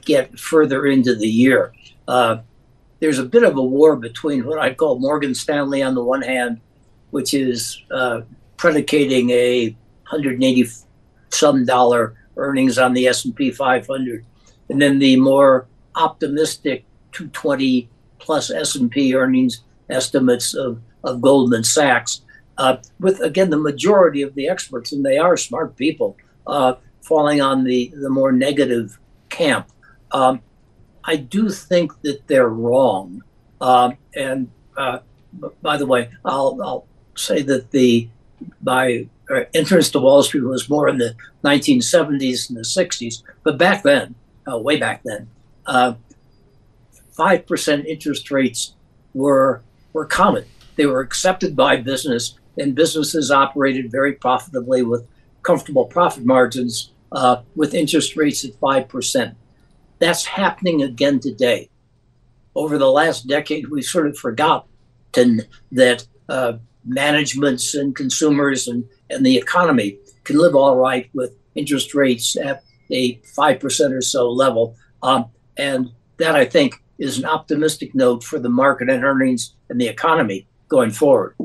get 0.05 0.39
further 0.39 0.85
into 0.85 1.15
the 1.15 1.27
year. 1.27 1.73
Uh, 2.07 2.37
there's 2.99 3.19
a 3.19 3.25
bit 3.25 3.43
of 3.43 3.57
a 3.57 3.63
war 3.63 3.95
between 3.95 4.45
what 4.45 4.59
I 4.59 4.73
call 4.73 4.99
Morgan 4.99 5.35
Stanley 5.35 5.83
on 5.83 5.95
the 5.95 6.03
one 6.03 6.21
hand, 6.21 6.61
which 7.11 7.33
is 7.33 7.81
uh, 7.91 8.21
predicating 8.57 9.29
a 9.29 9.69
180 10.09 10.67
some 11.29 11.65
dollar 11.65 12.15
earnings 12.37 12.77
on 12.77 12.93
the 12.93 13.07
S&P 13.07 13.51
500, 13.51 14.25
and 14.69 14.81
then 14.81 14.99
the 14.99 15.17
more 15.17 15.67
optimistic 15.95 16.85
220 17.11 17.89
plus 18.19 18.51
S&P 18.51 19.15
earnings 19.15 19.63
estimates 19.89 20.53
of, 20.53 20.79
of 21.03 21.21
Goldman 21.21 21.63
Sachs, 21.63 22.21
uh, 22.57 22.77
with 22.99 23.19
again 23.21 23.49
the 23.49 23.57
majority 23.57 24.21
of 24.21 24.33
the 24.35 24.47
experts, 24.47 24.91
and 24.91 25.05
they 25.05 25.17
are 25.17 25.37
smart 25.37 25.75
people, 25.75 26.17
uh, 26.47 26.75
falling 27.07 27.41
on 27.41 27.63
the 27.63 27.91
the 27.95 28.09
more 28.09 28.31
negative 28.31 28.99
camp. 29.29 29.67
Um, 30.11 30.41
I 31.03 31.15
do 31.15 31.49
think 31.49 32.01
that 32.01 32.27
they're 32.27 32.49
wrong, 32.49 33.23
um, 33.61 33.97
and 34.15 34.49
uh, 34.75 34.99
by 35.61 35.77
the 35.77 35.85
way, 35.85 36.09
I'll, 36.25 36.59
I'll 36.61 36.87
say 37.15 37.41
that 37.43 37.71
the 37.71 38.09
my 38.61 39.07
uh, 39.29 39.41
entrance 39.53 39.89
to 39.91 39.99
Wall 39.99 40.21
Street 40.23 40.43
was 40.43 40.69
more 40.69 40.87
in 40.87 40.97
the 40.97 41.15
1970s 41.43 42.49
and 42.49 42.57
the 42.57 42.61
60s, 42.61 43.23
but 43.43 43.57
back 43.57 43.83
then, 43.83 44.15
uh, 44.49 44.57
way 44.57 44.77
back 44.77 45.01
then, 45.03 45.27
uh, 45.65 45.93
five 47.11 47.47
percent 47.47 47.85
interest 47.85 48.29
rates 48.29 48.73
were 49.13 49.61
were 49.93 50.05
common. 50.05 50.45
They 50.75 50.85
were 50.85 50.99
accepted 50.99 51.55
by 51.55 51.77
business, 51.77 52.37
and 52.57 52.75
businesses 52.75 53.31
operated 53.31 53.91
very 53.91 54.13
profitably 54.13 54.83
with 54.83 55.07
comfortable 55.41 55.85
profit 55.85 56.25
margins 56.25 56.91
uh, 57.11 57.41
with 57.55 57.73
interest 57.73 58.15
rates 58.15 58.43
at 58.45 58.55
five 58.55 58.87
percent. 58.87 59.35
That's 59.99 60.25
happening 60.25 60.83
again 60.83 61.19
today. 61.19 61.69
Over 62.55 62.77
the 62.77 62.91
last 62.91 63.27
decade, 63.27 63.69
we 63.69 63.81
sort 63.81 64.07
of 64.07 64.17
forgotten 64.17 65.41
that 65.71 66.07
uh, 66.29 66.53
managements 66.85 67.75
and 67.75 67.95
consumers 67.95 68.67
and, 68.67 68.85
and 69.09 69.25
the 69.25 69.37
economy 69.37 69.97
can 70.23 70.37
live 70.37 70.55
all 70.55 70.75
right 70.77 71.09
with 71.13 71.35
interest 71.55 71.93
rates 71.93 72.35
at 72.37 72.63
a 72.91 73.15
5% 73.17 73.91
or 73.91 74.01
so 74.01 74.29
level. 74.29 74.75
Um, 75.03 75.25
and 75.57 75.91
that, 76.17 76.35
I 76.35 76.45
think, 76.45 76.75
is 76.97 77.17
an 77.17 77.25
optimistic 77.25 77.93
note 77.93 78.23
for 78.23 78.39
the 78.39 78.49
market 78.49 78.89
and 78.89 79.03
earnings 79.03 79.53
and 79.69 79.79
the 79.79 79.87
economy 79.87 80.47
going 80.67 80.91
forward. 80.91 81.35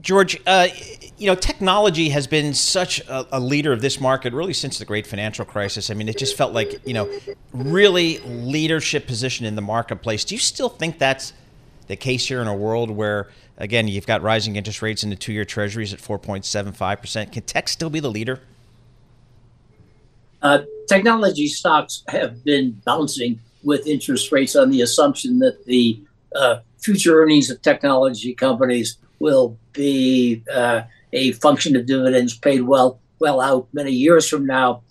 George, 0.00 0.40
uh, 0.46 0.68
you 1.18 1.26
know, 1.26 1.34
technology 1.34 2.08
has 2.08 2.26
been 2.26 2.54
such 2.54 3.00
a, 3.00 3.26
a, 3.36 3.40
leader 3.40 3.72
of 3.72 3.82
this 3.82 4.00
market 4.00 4.32
really 4.32 4.54
since 4.54 4.78
the 4.78 4.84
great 4.84 5.06
financial 5.06 5.44
crisis. 5.44 5.90
I 5.90 5.94
mean, 5.94 6.08
it 6.08 6.16
just 6.16 6.36
felt 6.36 6.52
like, 6.52 6.80
you 6.86 6.94
know, 6.94 7.10
really 7.52 8.18
leadership 8.20 9.06
position 9.06 9.44
in 9.44 9.54
the 9.54 9.62
marketplace. 9.62 10.24
Do 10.24 10.34
you 10.34 10.40
still 10.40 10.70
think 10.70 10.98
that's 10.98 11.34
the 11.88 11.96
case 11.96 12.26
here 12.26 12.40
in 12.40 12.48
a 12.48 12.54
world 12.54 12.90
where, 12.90 13.28
again, 13.58 13.86
you've 13.86 14.06
got 14.06 14.22
rising 14.22 14.56
interest 14.56 14.80
rates 14.80 15.04
in 15.04 15.10
the 15.10 15.16
two 15.16 15.32
year 15.32 15.44
treasuries 15.44 15.92
at 15.92 16.00
4.75%? 16.00 17.30
Can 17.30 17.42
tech 17.42 17.68
still 17.68 17.90
be 17.90 18.00
the 18.00 18.10
leader? 18.10 18.40
Uh, 20.40 20.62
technology 20.88 21.48
stocks 21.48 22.02
have 22.08 22.42
been 22.44 22.72
bouncing 22.84 23.38
with 23.62 23.86
interest 23.86 24.32
rates 24.32 24.56
on 24.56 24.70
the 24.70 24.80
assumption 24.80 25.38
that 25.38 25.64
the 25.66 26.02
uh, 26.34 26.56
future 26.78 27.22
earnings 27.22 27.50
of 27.50 27.60
technology 27.62 28.34
companies 28.34 28.96
will 29.20 29.56
be 29.72 30.42
uh, 30.52 30.82
a 31.12 31.32
function 31.32 31.76
of 31.76 31.86
dividends 31.86 32.36
paid 32.36 32.62
well 32.62 33.00
well 33.18 33.40
out 33.40 33.68
many 33.72 33.92
years 33.92 34.28
from 34.28 34.46
now. 34.46 34.82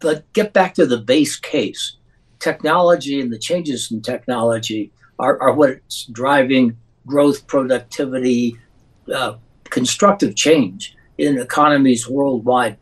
But 0.00 0.30
get 0.32 0.52
back 0.52 0.74
to 0.74 0.86
the 0.86 0.98
base 0.98 1.36
case. 1.36 1.96
Technology 2.40 3.20
and 3.20 3.32
the 3.32 3.38
changes 3.38 3.90
in 3.90 4.00
technology 4.00 4.92
are, 5.18 5.40
are 5.40 5.52
what's 5.52 6.04
driving 6.06 6.76
growth, 7.06 7.46
productivity, 7.46 8.56
uh, 9.12 9.34
constructive 9.64 10.36
change 10.36 10.96
in 11.16 11.38
economies 11.38 12.08
worldwide. 12.08 12.76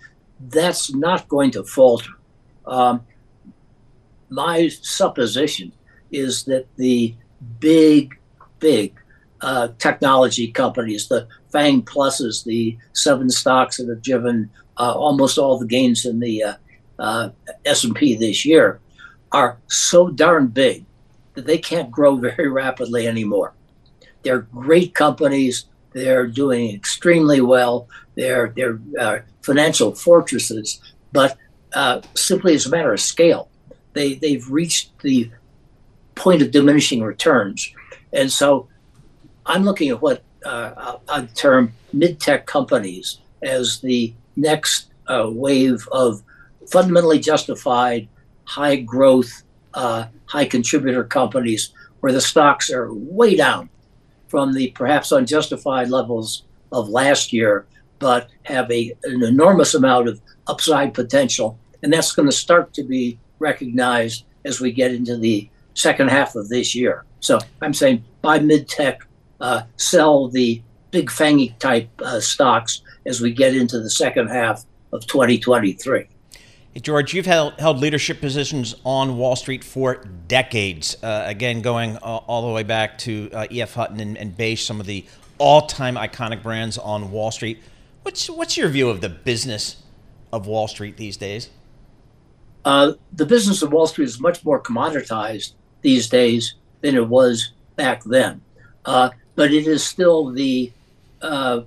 That's 0.48 0.92
not 0.94 1.28
going 1.28 1.52
to 1.52 1.64
falter. 1.64 2.10
Um, 2.66 3.06
my 4.28 4.68
supposition 4.68 5.72
is 6.10 6.44
that 6.44 6.66
the 6.76 7.14
big, 7.60 8.18
big 8.58 8.94
uh, 9.40 9.68
technology 9.78 10.48
companies, 10.48 11.08
the 11.08 11.26
Fang 11.50 11.82
Pluses, 11.82 12.44
the 12.44 12.76
seven 12.92 13.30
stocks 13.30 13.76
that 13.76 13.88
have 13.88 14.02
driven 14.02 14.50
uh, 14.78 14.92
almost 14.92 15.38
all 15.38 15.58
the 15.58 15.66
gains 15.66 16.04
in 16.04 16.20
the 16.20 16.42
uh, 16.42 16.54
uh 16.98 17.28
S&P 17.64 18.14
this 18.14 18.44
year, 18.44 18.80
are 19.32 19.58
so 19.66 20.08
darn 20.08 20.46
big 20.46 20.84
that 21.34 21.46
they 21.46 21.58
can't 21.58 21.90
grow 21.90 22.16
very 22.16 22.48
rapidly 22.48 23.06
anymore. 23.06 23.52
They're 24.22 24.40
great 24.40 24.94
companies. 24.94 25.66
They're 25.92 26.26
doing 26.26 26.74
extremely 26.74 27.40
well. 27.40 27.88
They're 28.16 28.52
they're 28.56 28.80
uh, 28.98 29.18
financial 29.42 29.94
fortresses, 29.94 30.80
but 31.12 31.38
uh, 31.74 32.00
simply 32.14 32.54
as 32.54 32.66
a 32.66 32.70
matter 32.70 32.92
of 32.92 33.00
scale, 33.00 33.48
they 33.92 34.14
they've 34.14 34.50
reached 34.50 34.98
the 35.00 35.30
point 36.14 36.42
of 36.42 36.50
diminishing 36.50 37.02
returns, 37.02 37.72
and 38.12 38.32
so 38.32 38.68
I'm 39.46 39.64
looking 39.64 39.90
at 39.90 40.02
what 40.02 40.22
uh, 40.44 40.98
I 41.08 41.26
term 41.34 41.72
mid-tech 41.92 42.46
companies 42.46 43.18
as 43.42 43.80
the 43.80 44.12
next 44.36 44.90
uh, 45.06 45.30
wave 45.32 45.88
of 45.92 46.22
fundamentally 46.66 47.20
justified 47.20 48.08
high 48.44 48.76
growth, 48.76 49.42
uh, 49.74 50.06
high 50.26 50.44
contributor 50.44 51.04
companies 51.04 51.72
where 52.00 52.12
the 52.12 52.20
stocks 52.20 52.70
are 52.70 52.92
way 52.92 53.36
down 53.36 53.68
from 54.28 54.52
the 54.52 54.68
perhaps 54.72 55.12
unjustified 55.12 55.88
levels 55.88 56.42
of 56.72 56.88
last 56.88 57.32
year, 57.32 57.66
but 57.98 58.28
have 58.42 58.70
a, 58.70 58.92
an 59.04 59.22
enormous 59.22 59.74
amount 59.74 60.08
of 60.08 60.20
upside 60.48 60.92
potential. 60.92 61.58
And 61.82 61.92
that's 61.92 62.12
going 62.12 62.28
to 62.28 62.34
start 62.34 62.74
to 62.74 62.82
be 62.82 63.18
recognized 63.38 64.24
as 64.44 64.60
we 64.60 64.72
get 64.72 64.92
into 64.92 65.16
the 65.16 65.48
second 65.74 66.08
half 66.08 66.34
of 66.34 66.48
this 66.48 66.74
year. 66.74 67.04
So 67.20 67.38
I'm 67.62 67.74
saying 67.74 68.04
buy 68.22 68.38
mid 68.40 68.68
tech 68.68 69.05
sell 69.76 70.28
the 70.28 70.62
big 70.90 71.10
fangy 71.10 71.58
type 71.58 71.88
uh, 72.02 72.20
stocks 72.20 72.80
as 73.04 73.20
we 73.20 73.32
get 73.32 73.54
into 73.54 73.80
the 73.80 73.90
second 73.90 74.28
half 74.28 74.64
of 74.92 75.06
2023. 75.06 76.06
Hey, 76.72 76.80
George, 76.80 77.14
you've 77.14 77.26
held, 77.26 77.58
held 77.58 77.78
leadership 77.78 78.20
positions 78.20 78.74
on 78.84 79.16
Wall 79.16 79.36
Street 79.36 79.64
for 79.64 80.04
decades. 80.28 80.96
Uh, 81.02 81.24
again, 81.26 81.62
going 81.62 81.96
all 81.98 82.46
the 82.46 82.52
way 82.52 82.62
back 82.62 82.98
to 82.98 83.30
uh, 83.32 83.46
E.F. 83.50 83.74
Hutton 83.74 84.00
and, 84.00 84.16
and 84.18 84.36
Bache, 84.36 84.62
some 84.62 84.80
of 84.80 84.86
the 84.86 85.04
all-time 85.38 85.96
iconic 85.96 86.42
brands 86.42 86.78
on 86.78 87.10
Wall 87.10 87.30
Street. 87.30 87.62
What's 88.02 88.30
what's 88.30 88.56
your 88.56 88.68
view 88.68 88.88
of 88.88 89.00
the 89.00 89.08
business 89.08 89.82
of 90.32 90.46
Wall 90.46 90.68
Street 90.68 90.96
these 90.96 91.16
days? 91.16 91.50
Uh, 92.64 92.92
the 93.12 93.26
business 93.26 93.62
of 93.62 93.72
Wall 93.72 93.86
Street 93.86 94.06
is 94.06 94.20
much 94.20 94.44
more 94.44 94.62
commoditized 94.62 95.52
these 95.82 96.08
days 96.08 96.54
than 96.80 96.94
it 96.94 97.08
was 97.08 97.52
back 97.76 98.04
then. 98.04 98.40
But 99.36 99.52
it 99.52 99.66
is 99.68 99.84
still 99.84 100.32
the 100.32 100.72
uh, 101.22 101.60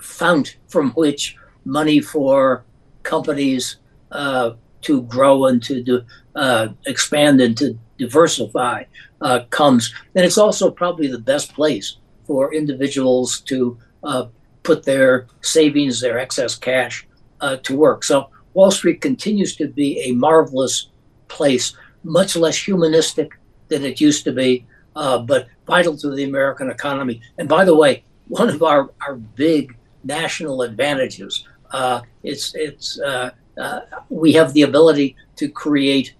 fount 0.00 0.56
from 0.68 0.90
which 0.92 1.36
money 1.64 2.00
for 2.00 2.64
companies 3.02 3.76
uh, 4.12 4.50
to 4.82 5.02
grow 5.02 5.46
and 5.46 5.62
to 5.62 5.82
do, 5.82 6.02
uh, 6.34 6.68
expand 6.86 7.40
and 7.40 7.56
to 7.56 7.78
diversify 7.98 8.84
uh, 9.20 9.40
comes. 9.50 9.92
And 10.14 10.24
it's 10.24 10.38
also 10.38 10.70
probably 10.70 11.06
the 11.08 11.18
best 11.18 11.54
place 11.54 11.96
for 12.26 12.52
individuals 12.52 13.40
to 13.42 13.78
uh, 14.04 14.26
put 14.62 14.84
their 14.84 15.26
savings, 15.40 16.00
their 16.00 16.18
excess 16.18 16.54
cash 16.54 17.06
uh, 17.40 17.56
to 17.62 17.76
work. 17.76 18.04
So 18.04 18.30
Wall 18.54 18.70
Street 18.70 19.00
continues 19.00 19.56
to 19.56 19.68
be 19.68 20.00
a 20.00 20.12
marvelous 20.12 20.88
place, 21.28 21.76
much 22.04 22.36
less 22.36 22.56
humanistic 22.56 23.38
than 23.68 23.84
it 23.84 24.00
used 24.00 24.24
to 24.24 24.32
be 24.32 24.66
uh, 24.96 25.18
but 25.18 25.46
vital 25.66 25.96
to 25.98 26.10
the 26.14 26.24
American 26.24 26.70
economy. 26.70 27.20
And 27.38 27.48
by 27.48 27.64
the 27.64 27.76
way, 27.76 28.02
one 28.28 28.48
of 28.48 28.62
our, 28.62 28.90
our 29.06 29.14
big 29.14 29.76
national 30.02 30.62
advantages 30.62 31.44
uh, 31.70 32.00
it's 32.22 32.54
it's 32.54 33.00
uh, 33.00 33.30
uh 33.58 33.80
we 34.08 34.32
have 34.32 34.52
the 34.52 34.62
ability 34.62 35.16
to 35.36 35.48
create 35.48 36.14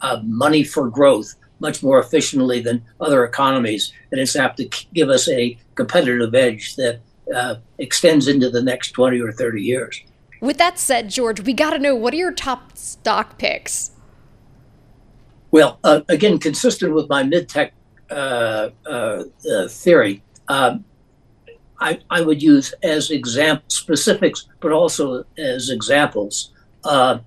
uh, 0.00 0.20
money 0.24 0.62
for 0.62 0.88
growth 0.88 1.34
much 1.60 1.82
more 1.82 2.00
efficiently 2.00 2.60
than 2.60 2.82
other 3.00 3.24
economies, 3.24 3.92
and 4.10 4.20
it's 4.20 4.34
apt 4.34 4.56
to 4.56 4.68
give 4.94 5.08
us 5.08 5.28
a 5.28 5.56
competitive 5.76 6.34
edge 6.34 6.74
that 6.74 7.00
uh, 7.34 7.54
extends 7.78 8.26
into 8.26 8.50
the 8.50 8.62
next 8.62 8.92
twenty 8.92 9.20
or 9.20 9.32
thirty 9.32 9.62
years. 9.62 10.00
With 10.40 10.58
that 10.58 10.78
said, 10.78 11.08
George, 11.08 11.40
we 11.40 11.52
got 11.52 11.70
to 11.70 11.78
know 11.78 11.94
what 11.94 12.14
are 12.14 12.16
your 12.16 12.32
top 12.32 12.76
stock 12.76 13.38
picks? 13.38 13.92
Well, 15.52 15.78
again, 15.84 16.38
consistent 16.38 16.94
with 16.94 17.08
my 17.08 17.22
mid-tech 17.22 17.68
uh, 17.68 17.68
uh, 17.68 17.70
uh, 17.70 17.81
theory, 19.68 20.22
um, 20.48 20.84
I, 21.80 21.98
I, 22.10 22.20
would 22.20 22.42
use 22.42 22.72
as 22.82 23.10
example 23.10 23.64
specifics, 23.68 24.46
but 24.60 24.72
also 24.72 25.24
as 25.36 25.70
examples. 25.70 26.52
Uh, 26.84 27.18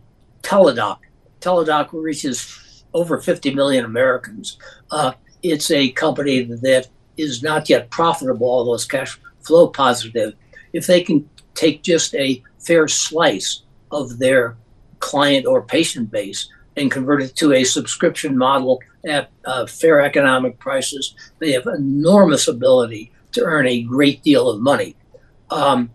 Teladoc. 0.42 1.00
Teladoc 1.42 1.90
reaches 1.92 2.84
over 2.94 3.20
50 3.20 3.54
million 3.54 3.84
Americans. 3.84 4.58
Uh, 4.92 5.14
it's 5.44 5.70
a 5.72 5.92
company 5.92 6.44
that 6.44 6.88
is 7.18 7.44
not 7.44 7.70
yet 7.70 7.90
profitable, 7.90 8.48
although 8.48 8.74
it's 8.74 8.86
cash 8.86 9.20
flow 9.42 9.68
positive. 9.68 10.34
If 10.74 10.88
they 10.88 11.02
can 11.02 11.30
take 11.54 11.84
just 11.84 12.16
a 12.16 12.42
fair 12.60 12.88
slice 12.88 13.64
of 13.92 14.18
their 14.20 14.58
client 15.00 15.46
or 15.46 15.62
patient 15.62 16.12
base 16.12 16.50
and 16.78 16.92
convert 16.92 17.22
it 17.22 17.36
to 17.38 17.54
a 17.54 17.64
subscription 17.64 18.38
model 18.38 18.80
at 19.06 19.30
uh, 19.46 19.66
fair 19.66 20.02
economic 20.02 20.60
prices. 20.60 21.16
They 21.40 21.52
have 21.52 21.68
enormous 21.68 22.48
ability 22.48 23.12
to 23.34 23.44
earn 23.44 23.68
a 23.68 23.84
great 23.84 24.24
deal 24.24 24.50
of 24.50 24.62
money. 24.62 24.96
Um, 25.50 25.92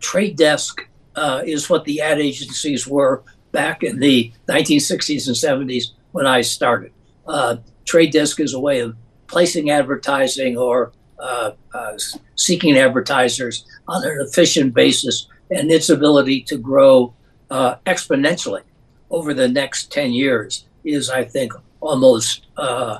Trade 0.00 0.36
Desk 0.36 0.86
uh, 1.14 1.42
is 1.44 1.68
what 1.68 1.84
the 1.84 2.00
ad 2.00 2.18
agencies 2.18 2.86
were 2.86 3.24
back 3.52 3.82
in 3.82 3.98
the 3.98 4.32
1960s 4.48 5.26
and 5.26 5.68
70s 5.68 5.92
when 6.12 6.26
I 6.26 6.42
started. 6.42 6.92
Uh, 7.26 7.56
Trade 7.84 8.12
Desk 8.12 8.38
is 8.40 8.54
a 8.54 8.60
way 8.60 8.80
of 8.80 8.96
placing 9.26 9.70
advertising 9.70 10.56
or 10.56 10.92
uh, 11.18 11.52
uh, 11.72 11.98
seeking 12.34 12.76
advertisers 12.76 13.64
on 13.88 14.04
an 14.04 14.18
efficient 14.20 14.74
basis, 14.74 15.26
and 15.50 15.70
its 15.70 15.88
ability 15.88 16.42
to 16.42 16.58
grow 16.58 17.14
uh, 17.50 17.76
exponentially 17.86 18.62
over 19.10 19.32
the 19.32 19.48
next 19.48 19.90
10 19.92 20.12
years 20.12 20.66
is, 20.84 21.08
I 21.08 21.24
think, 21.24 21.52
almost 21.86 22.46
uh, 22.56 22.98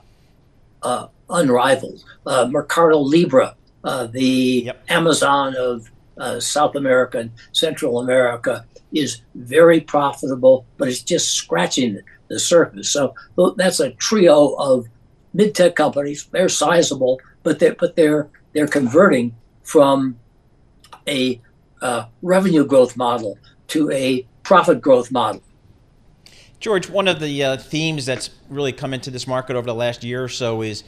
uh, 0.82 1.08
unrivaled. 1.28 2.04
Uh, 2.24 2.48
Mercado 2.50 2.98
Libre, 2.98 3.54
the 4.12 4.62
yep. 4.66 4.84
Amazon 4.88 5.54
of 5.56 5.90
South 6.42 6.74
America 6.76 7.18
and 7.18 7.30
Central 7.52 8.00
America, 8.00 8.64
is 8.92 9.22
very 9.34 9.80
profitable, 9.80 10.64
but 10.78 10.88
it's 10.88 11.02
just 11.02 11.32
scratching 11.32 12.00
the 12.28 12.38
surface. 12.38 12.90
So 12.90 13.14
that's 13.56 13.80
a 13.80 13.90
trio 13.92 14.54
of 14.54 14.86
mid-tech 15.34 15.74
companies. 15.76 16.26
They're 16.30 16.48
sizable, 16.48 17.20
but 17.42 17.58
they're 17.58 17.74
but 17.74 17.96
they're 17.96 18.28
they're 18.52 18.66
converting 18.68 19.34
from 19.62 20.16
a 21.06 21.40
uh, 21.82 22.06
revenue 22.22 22.64
growth 22.64 22.96
model 22.96 23.38
to 23.68 23.90
a 23.90 24.26
profit 24.42 24.80
growth 24.80 25.10
model. 25.10 25.42
George, 26.58 26.88
one 26.88 27.06
of 27.06 27.20
the 27.20 27.44
uh, 27.44 27.56
themes 27.56 28.06
that's 28.06 28.30
really 28.48 28.72
come 28.72 28.94
into 28.94 29.10
this 29.10 29.26
market 29.26 29.56
over 29.56 29.66
the 29.66 29.74
last 29.74 30.02
year 30.02 30.24
or 30.24 30.28
so 30.28 30.62
is 30.62 30.84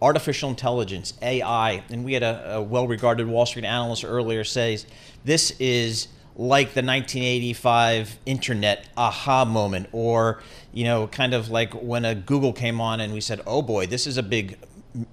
artificial 0.00 0.50
intelligence, 0.50 1.14
AI. 1.22 1.82
And 1.90 2.04
we 2.04 2.14
had 2.14 2.22
a, 2.22 2.56
a 2.56 2.62
well 2.62 2.88
regarded 2.88 3.28
Wall 3.28 3.46
Street 3.46 3.64
analyst 3.64 4.04
earlier 4.04 4.42
says 4.44 4.86
this 5.24 5.52
is 5.60 6.08
like 6.34 6.68
the 6.68 6.82
1985 6.82 8.18
internet 8.24 8.86
aha 8.96 9.44
moment 9.44 9.86
or 9.92 10.42
you 10.72 10.82
know 10.82 11.06
kind 11.06 11.34
of 11.34 11.50
like 11.50 11.74
when 11.74 12.06
a 12.06 12.14
google 12.14 12.54
came 12.54 12.80
on 12.80 13.00
and 13.00 13.12
we 13.12 13.20
said 13.20 13.38
oh 13.46 13.60
boy 13.60 13.86
this 13.86 14.06
is 14.06 14.16
a 14.16 14.22
big 14.22 14.56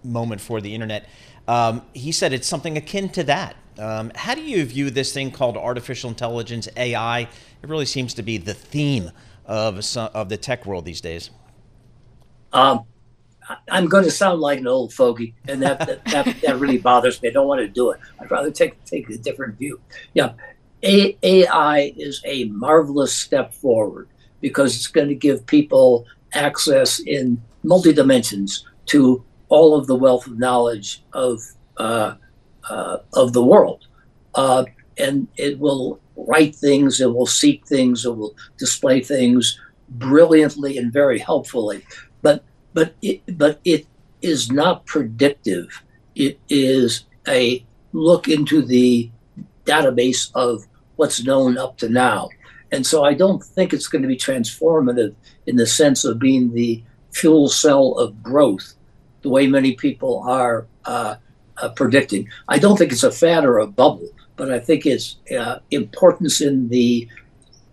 moment 0.03 0.41
for 0.41 0.62
the 0.62 0.73
internet. 0.73 1.07
Um, 1.47 1.83
he 1.93 2.12
said 2.12 2.31
it's 2.33 2.47
something 2.47 2.77
akin 2.77 3.09
to 3.09 3.23
that. 3.25 3.55
Um, 3.77 4.12
how 4.13 4.35
do 4.35 4.41
you 4.41 4.65
view 4.65 4.89
this 4.89 5.13
thing 5.13 5.31
called 5.31 5.55
artificial 5.55 6.09
intelligence 6.09 6.67
ai 6.75 7.21
it 7.21 7.69
really 7.69 7.85
seems 7.85 8.13
to 8.15 8.21
be 8.21 8.38
the 8.38 8.53
theme 8.53 9.12
of, 9.49 9.83
some, 9.83 10.09
of 10.13 10.29
the 10.29 10.38
tech 10.38 10.65
world 10.65 10.85
these 10.85 11.01
days 11.01 11.29
um, 12.53 12.85
I'm 13.69 13.88
going 13.88 14.03
to 14.03 14.12
sound 14.12 14.41
like 14.41 14.59
an 14.59 14.67
old 14.67 14.93
fogey, 14.93 15.33
and 15.47 15.62
that 15.62 15.79
that, 15.79 16.05
that, 16.05 16.41
that 16.41 16.59
really 16.59 16.77
bothers 16.77 17.21
me. 17.21 17.29
I 17.29 17.31
don't 17.31 17.47
want 17.47 17.62
to 17.62 17.67
do 17.67 17.91
it. 17.91 17.99
I'd 18.19 18.29
rather 18.29 18.51
take 18.51 18.83
take 18.85 19.09
a 19.09 19.17
different 19.17 19.57
view. 19.57 19.79
Yeah, 20.13 20.33
AI 20.83 21.93
is 21.97 22.21
a 22.25 22.45
marvelous 22.45 23.13
step 23.13 23.53
forward 23.53 24.07
because 24.41 24.75
it's 24.75 24.88
going 24.88 25.07
to 25.07 25.15
give 25.15 25.45
people 25.45 26.05
access 26.33 26.99
in 26.99 27.41
multi 27.63 27.91
dimensions 27.91 28.65
to 28.88 29.23
all 29.49 29.75
of 29.75 29.88
the 29.88 29.95
wealth 29.95 30.27
of 30.27 30.38
knowledge 30.38 31.03
of 31.13 31.41
uh, 31.77 32.15
uh, 32.69 32.97
of 33.13 33.33
the 33.33 33.43
world, 33.43 33.88
uh, 34.35 34.65
and 34.97 35.27
it 35.38 35.57
will 35.59 35.99
write 36.27 36.55
things, 36.55 36.99
it 37.01 37.13
will 37.13 37.25
seek 37.25 37.65
things, 37.65 38.05
it 38.05 38.15
will 38.15 38.36
display 38.58 39.01
things 39.01 39.60
brilliantly 39.89 40.77
and 40.77 40.93
very 40.93 41.19
helpfully. 41.19 41.86
But 42.21 42.43
but 42.73 42.93
it, 43.01 43.38
but 43.38 43.60
it 43.65 43.88
is 44.21 44.51
not 44.51 44.86
predictive. 44.86 45.84
It 46.15 46.39
is 46.49 47.05
a 47.27 47.65
look 47.93 48.27
into 48.27 48.62
the 48.62 49.10
database 49.65 50.32
of 50.36 50.67
what's 50.95 51.23
known 51.23 51.58
up 51.58 51.77
to 51.77 51.89
now. 51.89 52.29
And 52.71 52.86
so 52.86 53.03
I 53.03 53.13
don't 53.13 53.43
think 53.43 53.73
it's 53.73 53.88
going 53.88 54.01
to 54.01 54.08
be 54.08 54.17
transformative 54.17 55.15
in 55.47 55.55
the 55.55 55.65
sense 55.65 56.05
of 56.05 56.19
being 56.19 56.53
the 56.53 56.84
fuel 57.12 57.49
cell 57.49 57.93
of 57.93 58.21
growth, 58.21 58.75
the 59.21 59.29
way 59.29 59.47
many 59.47 59.73
people 59.73 60.23
are 60.27 60.67
uh, 60.86 61.15
uh, 61.58 61.69
predicting. 61.69 62.29
I 62.47 62.60
don't 62.60 62.77
think 62.77 62.91
it's 62.91 63.03
a 63.03 63.12
fad 63.12 63.45
or 63.45 63.58
a 63.58 63.67
bubble, 63.67 64.10
but 64.39 64.49
I 64.49 64.58
think 64.58 64.86
its 64.86 65.17
uh, 65.38 65.60
importance 65.69 66.39
in 66.39 66.69
the 66.69 67.08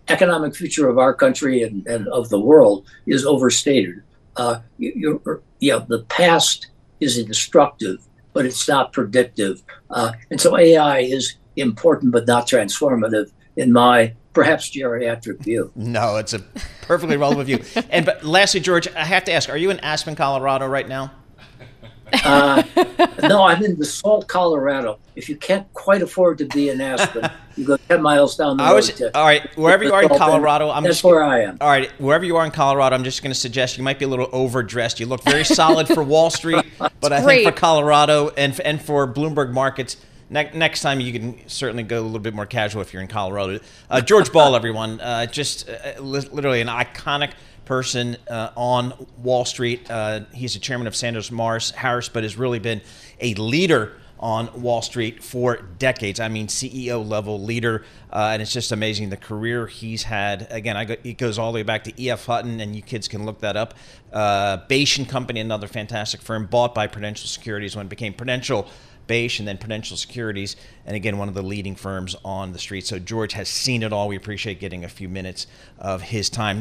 economic 0.09 0.55
future 0.55 0.89
of 0.89 0.99
our 0.99 1.15
country 1.15 1.63
and, 1.63 1.87
and 1.87 2.09
of 2.09 2.29
the 2.29 2.41
world 2.41 2.85
is 3.07 3.25
overstated. 3.25 4.03
Uh, 4.35 4.61
you, 4.77 5.23
yeah, 5.61 5.79
the 5.87 6.03
past 6.09 6.67
is 7.01 7.19
instructive, 7.19 8.05
but 8.33 8.45
it's 8.45 8.67
not 8.67 8.93
predictive. 8.93 9.63
Uh, 9.91 10.13
and 10.31 10.41
so 10.41 10.59
AI 10.59 10.99
is 10.99 11.37
important 11.55 12.13
but 12.13 12.27
not 12.27 12.49
transformative 12.49 13.31
in 13.57 13.73
my 13.73 14.13
perhaps 14.33 14.69
geriatric 14.69 15.39
view. 15.39 15.71
No, 15.77 16.17
it's 16.17 16.35
a 16.35 16.41
perfectly 16.83 17.17
relevant 17.17 17.47
view. 17.47 17.85
And 17.91 18.05
but 18.05 18.25
lastly, 18.25 18.61
George, 18.61 18.89
I 18.89 19.05
have 19.05 19.25
to 19.25 19.33
ask: 19.33 19.49
Are 19.49 19.57
you 19.57 19.71
in 19.71 19.79
Aspen, 19.81 20.17
Colorado, 20.17 20.67
right 20.67 20.89
now? 20.89 21.13
Uh, 22.13 22.63
no, 23.23 23.43
I'm 23.43 23.65
in 23.65 23.75
Basalt, 23.75 24.29
Colorado. 24.29 24.99
If 25.17 25.29
you 25.29 25.37
can't 25.37 25.73
quite 25.75 26.03
afford 26.03 26.39
to 26.39 26.45
be 26.47 26.69
in 26.69 26.81
Aspen, 26.81 27.31
you 27.57 27.65
go 27.65 27.77
10 27.77 28.03
miles 28.03 28.37
down 28.37 28.57
the 28.57 28.63
I 28.63 28.71
road. 28.71 28.77
Was, 28.77 28.93
to, 28.93 29.17
all 29.17 29.25
right, 29.25 29.57
wherever 29.57 29.83
you 29.85 29.93
are 29.93 30.03
in 30.03 30.09
Colorado, 30.09 30.71
I'm 30.71 30.83
that's 30.83 30.97
just, 30.97 31.05
where 31.05 31.23
I 31.23 31.43
am. 31.43 31.59
All 31.61 31.69
right, 31.69 31.91
wherever 32.01 32.25
you 32.25 32.37
are 32.37 32.45
in 32.45 32.53
Colorado, 32.53 32.95
I'm 32.95 33.05
just 33.05 33.23
going 33.23 33.33
to 33.33 33.39
suggest 33.39 33.77
you 33.77 33.85
might 33.85 33.99
be 33.99 34.05
a 34.05 34.09
little 34.09 34.29
overdressed. 34.33 35.01
You 35.01 35.07
look 35.07 35.23
very 35.23 35.45
solid 35.45 35.89
for 35.89 36.03
Wall 36.03 36.31
Street, 36.31 36.65
but 37.01 37.13
I 37.13 37.23
think 37.23 37.45
for 37.45 37.53
Colorado 37.53 38.31
and 38.37 38.59
and 38.61 38.81
for 38.81 39.07
Bloomberg 39.13 39.53
markets, 39.53 39.97
Ne- 40.29 40.51
next 40.55 40.81
time 40.81 40.99
you 41.01 41.13
can 41.13 41.49
certainly 41.49 41.85
go 41.85 42.01
a 42.01 42.05
little 42.05 42.19
bit 42.19 42.35
more 42.35 42.47
casual 42.47 42.83
if 42.83 42.93
you're 42.93 43.03
in 43.03 43.09
Colorado. 43.09 43.61
Uh, 43.89 44.01
George 44.01 44.33
Ball, 44.33 44.57
everyone, 44.57 45.01
uh, 45.01 45.27
just 45.27 45.69
uh, 45.69 46.01
li- 46.01 46.29
literally 46.33 46.61
an 46.61 46.67
iconic 46.67 47.31
person 47.67 48.17
uh, 48.29 48.51
on 48.57 48.95
Wall 49.19 49.45
Street. 49.45 49.91
Uh, 49.91 50.21
he's 50.33 50.55
the 50.55 50.61
chairman 50.61 50.87
of 50.87 50.97
Sanders 50.97 51.31
Morris 51.31 51.71
Harris, 51.73 52.09
but 52.09 52.23
has 52.23 52.39
really 52.39 52.59
been 52.59 52.81
a 53.21 53.35
leader 53.35 53.97
on 54.19 54.63
Wall 54.63 54.81
Street 54.81 55.23
for 55.23 55.57
decades. 55.79 56.21
I 56.21 56.29
mean, 56.29 56.47
CEO 56.47 57.07
level 57.07 57.43
leader, 57.43 57.85
uh, 58.11 58.31
and 58.33 58.41
it's 58.41 58.53
just 58.53 58.73
amazing 58.73 59.11
the 59.11 59.17
career 59.17 59.67
he's 59.67 60.05
had. 60.05 60.47
Again, 60.51 60.87
go, 60.87 60.97
it 61.05 61.19
goes 61.19 61.39
all 61.39 61.53
the 61.53 61.57
way 61.57 61.63
back 61.63 61.85
to 61.85 62.03
E.F. 62.03 62.25
Hutton, 62.25 62.61
and 62.61 62.75
you 62.75 62.83
kids 62.83 63.09
can 63.09 63.27
look 63.27 63.41
that 63.41 63.57
up. 63.57 63.75
Uh, 64.13 64.59
Bache 64.69 65.07
Company, 65.09 65.41
another 65.41 65.67
fantastic 65.67 66.23
firm, 66.23 66.47
bought 66.47 66.75
by 66.75 66.87
Prudential 66.87 67.29
Securities 67.29 67.77
when 67.77 67.87
it 67.87 67.91
became 67.91 68.15
Prudential 68.15 68.67
Bache 69.07 69.39
and 69.39 69.47
then 69.47 69.59
Prudential 69.59 69.97
Securities, 69.97 70.57
and 70.85 70.97
again, 70.97 71.19
one 71.19 71.29
of 71.29 71.35
the 71.35 71.43
leading 71.43 71.77
firms 71.77 72.17
on 72.25 72.53
the 72.53 72.59
street. 72.59 72.87
So 72.87 72.99
George 72.99 73.35
has 73.35 73.49
seen 73.49 73.83
it 73.83 73.93
all. 73.93 74.09
We 74.09 74.17
appreciate 74.17 74.61
getting 74.61 74.85
a 74.85 74.89
few 74.89 75.09
minutes 75.09 75.47
of 75.79 76.03
his 76.03 76.31
time. 76.31 76.61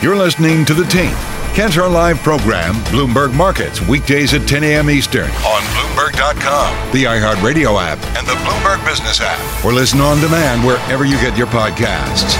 You're 0.00 0.16
listening 0.16 0.64
to 0.66 0.74
The 0.74 0.84
Tape, 0.84 1.16
Kantar 1.56 1.92
Live 1.92 2.18
program, 2.18 2.74
Bloomberg 2.84 3.34
Markets, 3.34 3.80
weekdays 3.88 4.32
at 4.32 4.46
10 4.46 4.62
a.m. 4.62 4.88
Eastern 4.90 5.24
on 5.24 5.62
Bloomberg.com, 5.74 6.92
the 6.92 7.02
iHeartRadio 7.02 7.82
app, 7.82 7.98
and 8.16 8.24
the 8.24 8.34
Bloomberg 8.44 8.84
Business 8.86 9.20
app, 9.20 9.64
or 9.64 9.72
listen 9.72 10.00
on 10.00 10.20
demand 10.20 10.64
wherever 10.64 11.04
you 11.04 11.16
get 11.20 11.36
your 11.36 11.48
podcasts. 11.48 12.38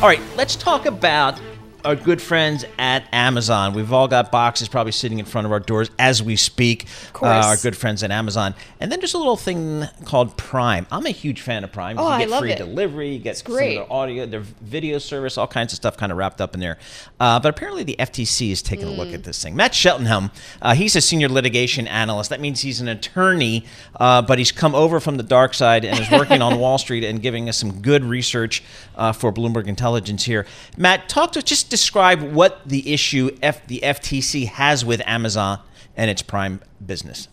All 0.00 0.08
right, 0.08 0.22
let's 0.36 0.54
talk 0.54 0.86
about 0.86 1.40
our 1.84 1.96
good 1.96 2.22
friends 2.22 2.64
at 2.78 3.06
Amazon. 3.12 3.74
We've 3.74 3.92
all 3.92 4.08
got 4.08 4.32
boxes 4.32 4.68
probably 4.68 4.92
sitting 4.92 5.18
in 5.18 5.24
front 5.26 5.46
of 5.46 5.52
our 5.52 5.60
doors 5.60 5.90
as 5.98 6.22
we 6.22 6.36
speak. 6.36 6.86
Uh, 7.20 7.26
our 7.26 7.56
good 7.56 7.76
friends 7.76 8.02
at 8.02 8.10
Amazon. 8.10 8.54
And 8.80 8.90
then 8.90 9.00
there's 9.00 9.14
a 9.14 9.18
little 9.18 9.36
thing 9.36 9.84
called 10.04 10.36
Prime. 10.36 10.86
I'm 10.90 11.04
a 11.06 11.10
huge 11.10 11.42
fan 11.42 11.62
of 11.64 11.72
Prime. 11.72 11.98
Oh, 11.98 12.12
you 12.12 12.18
get 12.18 12.28
I 12.28 12.30
love 12.30 12.40
free 12.40 12.52
it. 12.52 12.58
delivery, 12.58 13.12
you 13.14 13.18
get 13.18 13.36
some 13.36 13.52
of 13.52 13.58
their 13.58 13.92
audio, 13.92 14.26
their 14.26 14.40
video 14.40 14.98
service, 14.98 15.36
all 15.36 15.46
kinds 15.46 15.72
of 15.72 15.76
stuff 15.76 15.96
kind 15.96 16.10
of 16.10 16.18
wrapped 16.18 16.40
up 16.40 16.54
in 16.54 16.60
there. 16.60 16.78
Uh, 17.20 17.38
but 17.38 17.48
apparently 17.48 17.82
the 17.82 17.96
FTC 17.98 18.50
is 18.50 18.62
taking 18.62 18.86
mm. 18.86 18.92
a 18.92 18.92
look 18.92 19.08
mm. 19.08 19.14
at 19.14 19.24
this 19.24 19.42
thing. 19.42 19.54
Matt 19.54 19.72
Schettenhelm, 19.72 20.30
uh, 20.62 20.74
he's 20.74 20.96
a 20.96 21.00
senior 21.00 21.28
litigation 21.28 21.86
analyst. 21.86 22.30
That 22.30 22.40
means 22.40 22.62
he's 22.62 22.80
an 22.80 22.88
attorney, 22.88 23.64
uh, 23.96 24.22
but 24.22 24.38
he's 24.38 24.52
come 24.52 24.74
over 24.74 25.00
from 25.00 25.16
the 25.16 25.22
dark 25.22 25.54
side 25.54 25.84
and 25.84 25.98
is 25.98 26.10
working 26.10 26.40
on 26.40 26.58
Wall 26.64 26.78
Street 26.78 27.04
and 27.04 27.20
giving 27.20 27.48
us 27.48 27.58
some 27.58 27.82
good 27.82 28.04
research 28.04 28.62
uh, 28.96 29.12
for 29.12 29.32
Bloomberg 29.32 29.66
Intelligence 29.66 30.24
here. 30.24 30.46
Matt, 30.76 31.08
talk 31.08 31.32
to 31.32 31.42
just 31.42 31.73
describe 31.74 32.22
what 32.22 32.60
the 32.64 32.92
issue 32.94 33.36
F, 33.42 33.66
the 33.66 33.80
FTC 33.82 34.46
has 34.46 34.84
with 34.84 35.02
Amazon 35.06 35.58
and 35.96 36.08
its 36.08 36.22
Prime 36.22 36.60
business. 36.84 37.26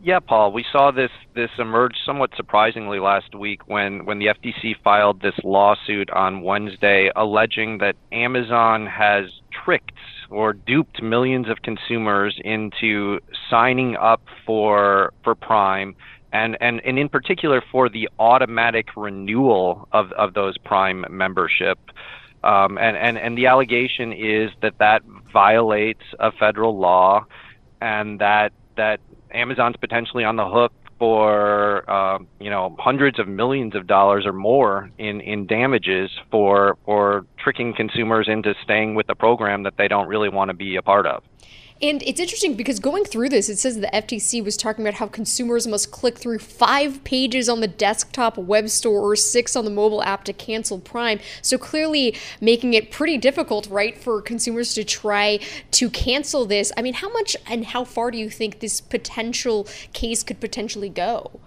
Yeah, 0.00 0.20
Paul, 0.20 0.52
we 0.52 0.64
saw 0.70 0.92
this 0.92 1.10
this 1.34 1.50
emerge 1.58 1.96
somewhat 2.06 2.30
surprisingly 2.36 3.00
last 3.00 3.34
week 3.34 3.66
when 3.66 4.04
when 4.04 4.20
the 4.20 4.26
FTC 4.26 4.76
filed 4.84 5.22
this 5.22 5.34
lawsuit 5.42 6.08
on 6.10 6.42
Wednesday 6.42 7.10
alleging 7.16 7.78
that 7.78 7.96
Amazon 8.12 8.86
has 8.86 9.24
tricked 9.64 9.98
or 10.30 10.52
duped 10.52 11.02
millions 11.02 11.48
of 11.48 11.62
consumers 11.62 12.38
into 12.44 13.18
signing 13.50 13.96
up 13.96 14.22
for 14.46 15.12
for 15.24 15.34
Prime 15.34 15.96
and, 16.32 16.56
and, 16.60 16.80
and 16.84 16.96
in 16.96 17.08
particular 17.08 17.60
for 17.72 17.88
the 17.88 18.08
automatic 18.20 18.88
renewal 18.96 19.88
of, 19.92 20.12
of 20.12 20.34
those 20.34 20.58
Prime 20.58 21.04
membership. 21.08 21.78
Um, 22.44 22.76
and, 22.76 22.96
and, 22.96 23.16
and 23.16 23.38
the 23.38 23.46
allegation 23.46 24.12
is 24.12 24.50
that 24.60 24.78
that 24.78 25.02
violates 25.32 26.02
a 26.20 26.30
federal 26.30 26.78
law 26.78 27.24
and 27.80 28.20
that, 28.20 28.52
that 28.76 29.00
Amazon's 29.32 29.76
potentially 29.76 30.24
on 30.24 30.36
the 30.36 30.46
hook 30.48 30.72
for 30.98 31.90
uh, 31.90 32.18
you 32.38 32.50
know 32.50 32.76
hundreds 32.78 33.18
of 33.18 33.26
millions 33.26 33.74
of 33.74 33.86
dollars 33.86 34.24
or 34.26 34.32
more 34.32 34.90
in, 34.98 35.20
in 35.20 35.46
damages 35.46 36.10
for 36.30 36.76
for 36.84 37.26
tricking 37.36 37.74
consumers 37.74 38.28
into 38.28 38.54
staying 38.62 38.94
with 38.94 39.08
a 39.08 39.14
program 39.14 39.64
that 39.64 39.76
they 39.76 39.88
don't 39.88 40.06
really 40.06 40.28
want 40.28 40.50
to 40.50 40.54
be 40.54 40.76
a 40.76 40.82
part 40.82 41.06
of. 41.06 41.22
And 41.82 42.02
it's 42.04 42.20
interesting 42.20 42.54
because 42.54 42.78
going 42.78 43.04
through 43.04 43.30
this, 43.30 43.48
it 43.48 43.58
says 43.58 43.80
the 43.80 43.88
FTC 43.88 44.44
was 44.44 44.56
talking 44.56 44.84
about 44.86 44.94
how 44.94 45.08
consumers 45.08 45.66
must 45.66 45.90
click 45.90 46.16
through 46.16 46.38
five 46.38 47.02
pages 47.02 47.48
on 47.48 47.60
the 47.60 47.66
desktop 47.66 48.38
web 48.38 48.68
store 48.68 49.00
or 49.00 49.16
six 49.16 49.56
on 49.56 49.64
the 49.64 49.70
mobile 49.72 50.02
app 50.02 50.22
to 50.24 50.32
cancel 50.32 50.78
Prime. 50.78 51.18
So 51.42 51.58
clearly 51.58 52.16
making 52.40 52.74
it 52.74 52.92
pretty 52.92 53.18
difficult, 53.18 53.66
right, 53.68 53.98
for 53.98 54.22
consumers 54.22 54.72
to 54.74 54.84
try 54.84 55.40
to 55.72 55.90
cancel 55.90 56.44
this. 56.44 56.70
I 56.76 56.82
mean, 56.82 56.94
how 56.94 57.12
much 57.12 57.36
and 57.46 57.66
how 57.66 57.84
far 57.84 58.12
do 58.12 58.18
you 58.18 58.30
think 58.30 58.60
this 58.60 58.80
potential 58.80 59.66
case 59.92 60.22
could 60.22 60.40
potentially 60.40 60.88
go? 60.88 61.40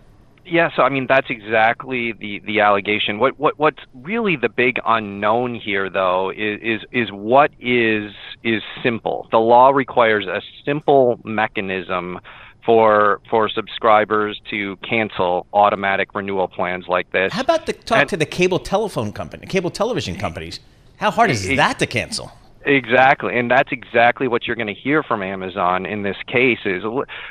Yeah, 0.50 0.70
so 0.76 0.82
I 0.84 0.90
mean 0.90 1.08
that's 1.08 1.28
exactly 1.30 2.13
the 2.13 2.40
the 2.40 2.62
allegation. 2.62 3.20
What 3.20 3.38
what 3.38 3.60
what's 3.60 3.80
really 3.94 4.38
the 4.38 4.48
big 4.48 4.80
unknown 4.86 5.56
here 5.56 5.90
though 5.90 6.30
is 6.30 6.60
is 6.62 6.82
is 6.92 7.10
what 7.12 7.52
is 7.60 8.12
is 8.43 8.62
simple. 8.84 9.28
The 9.32 9.39
law 9.39 9.69
requires 9.69 10.26
a 10.28 10.41
simple 10.65 11.19
mechanism 11.23 12.19
for 12.65 13.21
for 13.30 13.50
subscribers 13.50 14.39
to 14.50 14.76
cancel 14.78 15.47
automatic 15.54 16.13
renewal 16.13 16.47
plans 16.47 16.86
like 16.88 17.12
this. 17.12 17.32
How 17.34 17.41
about 17.41 17.65
the 17.65 17.73
talk 17.73 18.00
and, 18.00 18.10
to 18.10 18.17
the 18.17 18.26
cable 18.26 18.60
telephone 18.60 19.12
company, 19.13 19.47
cable 19.47 19.69
television 19.69 20.17
companies? 20.17 20.60
How 20.97 21.12
hard 21.12 21.32
is 21.32 21.47
it, 21.47 21.56
that 21.56 21.80
to 21.80 21.86
cancel? 21.86 22.32
Exactly, 22.68 23.40
and 23.40 23.50
that's 23.50 23.72
exactly 23.72 24.28
what 24.28 24.46
you're 24.46 24.58
going 24.58 24.68
to 24.68 24.74
hear 24.74 25.02
from 25.02 25.24
Amazon 25.24 25.86
in 25.86 26.04
this 26.04 26.18
case. 26.28 26.60
Is 26.66 26.84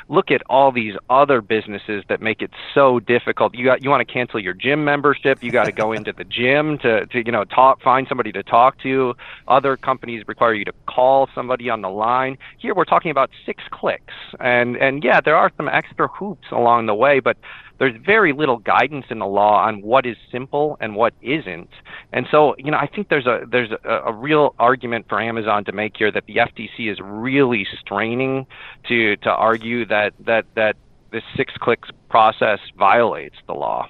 look 0.09 0.31
at 0.31 0.41
all 0.49 0.71
these 0.71 0.95
other 1.11 1.41
businesses 1.41 2.03
that 2.09 2.21
make 2.21 2.41
it 2.41 2.49
so 2.73 2.99
difficult. 2.99 3.53
You 3.53 3.65
got 3.65 3.83
you 3.83 3.91
want 3.91 4.05
to 4.05 4.11
cancel 4.11 4.39
your 4.39 4.55
gym 4.55 4.83
membership. 4.83 5.43
You 5.43 5.51
got 5.51 5.65
to 5.65 5.71
go 5.71 5.91
into 5.97 6.11
the 6.11 6.23
gym 6.23 6.79
to, 6.79 7.05
to 7.05 7.23
you 7.23 7.31
know 7.31 7.43
talk, 7.43 7.83
find 7.83 8.07
somebody 8.07 8.31
to 8.31 8.41
talk 8.41 8.79
to. 8.81 9.13
Other 9.47 9.77
companies 9.77 10.23
require 10.27 10.55
you 10.55 10.65
to 10.65 10.73
call 10.87 11.29
somebody 11.35 11.69
on 11.69 11.83
the 11.83 11.89
line. 11.89 12.39
Here 12.57 12.73
we're 12.73 12.85
talking 12.85 13.11
about 13.11 13.29
six 13.45 13.63
clicks, 13.69 14.15
and 14.39 14.75
and 14.77 15.03
yeah, 15.03 15.21
there 15.21 15.35
are 15.35 15.51
some 15.55 15.69
extra 15.69 16.07
hoops 16.07 16.47
along 16.51 16.87
the 16.87 16.95
way, 16.95 17.19
but 17.19 17.37
there's 17.79 17.95
very 18.03 18.33
little 18.33 18.57
guidance 18.57 19.05
in 19.09 19.19
the 19.19 19.25
law 19.25 19.65
on 19.65 19.81
what 19.81 20.05
is 20.05 20.17
simple 20.31 20.77
and 20.79 20.95
what 20.95 21.13
isn't. 21.21 21.69
And 22.11 22.27
so, 22.31 22.55
you 22.57 22.71
know, 22.71 22.77
I 22.77 22.87
think 22.87 23.09
there's 23.09 23.27
a 23.27 23.45
there's 23.49 23.71
a, 23.71 23.89
a 24.05 24.13
real 24.13 24.55
argument 24.59 25.07
for 25.09 25.21
Amazon 25.21 25.65
to 25.65 25.71
make 25.71 25.95
here 25.97 26.11
that 26.11 26.25
the 26.25 26.37
FTC 26.37 26.91
is 26.91 26.99
really 27.01 27.67
straining 27.79 28.47
to 28.87 29.15
to 29.17 29.29
argue 29.29 29.85
that 29.85 30.13
that 30.25 30.45
that 30.55 30.75
this 31.11 31.23
six 31.35 31.53
clicks 31.57 31.89
process 32.09 32.59
violates 32.77 33.35
the 33.45 33.53
law. 33.53 33.87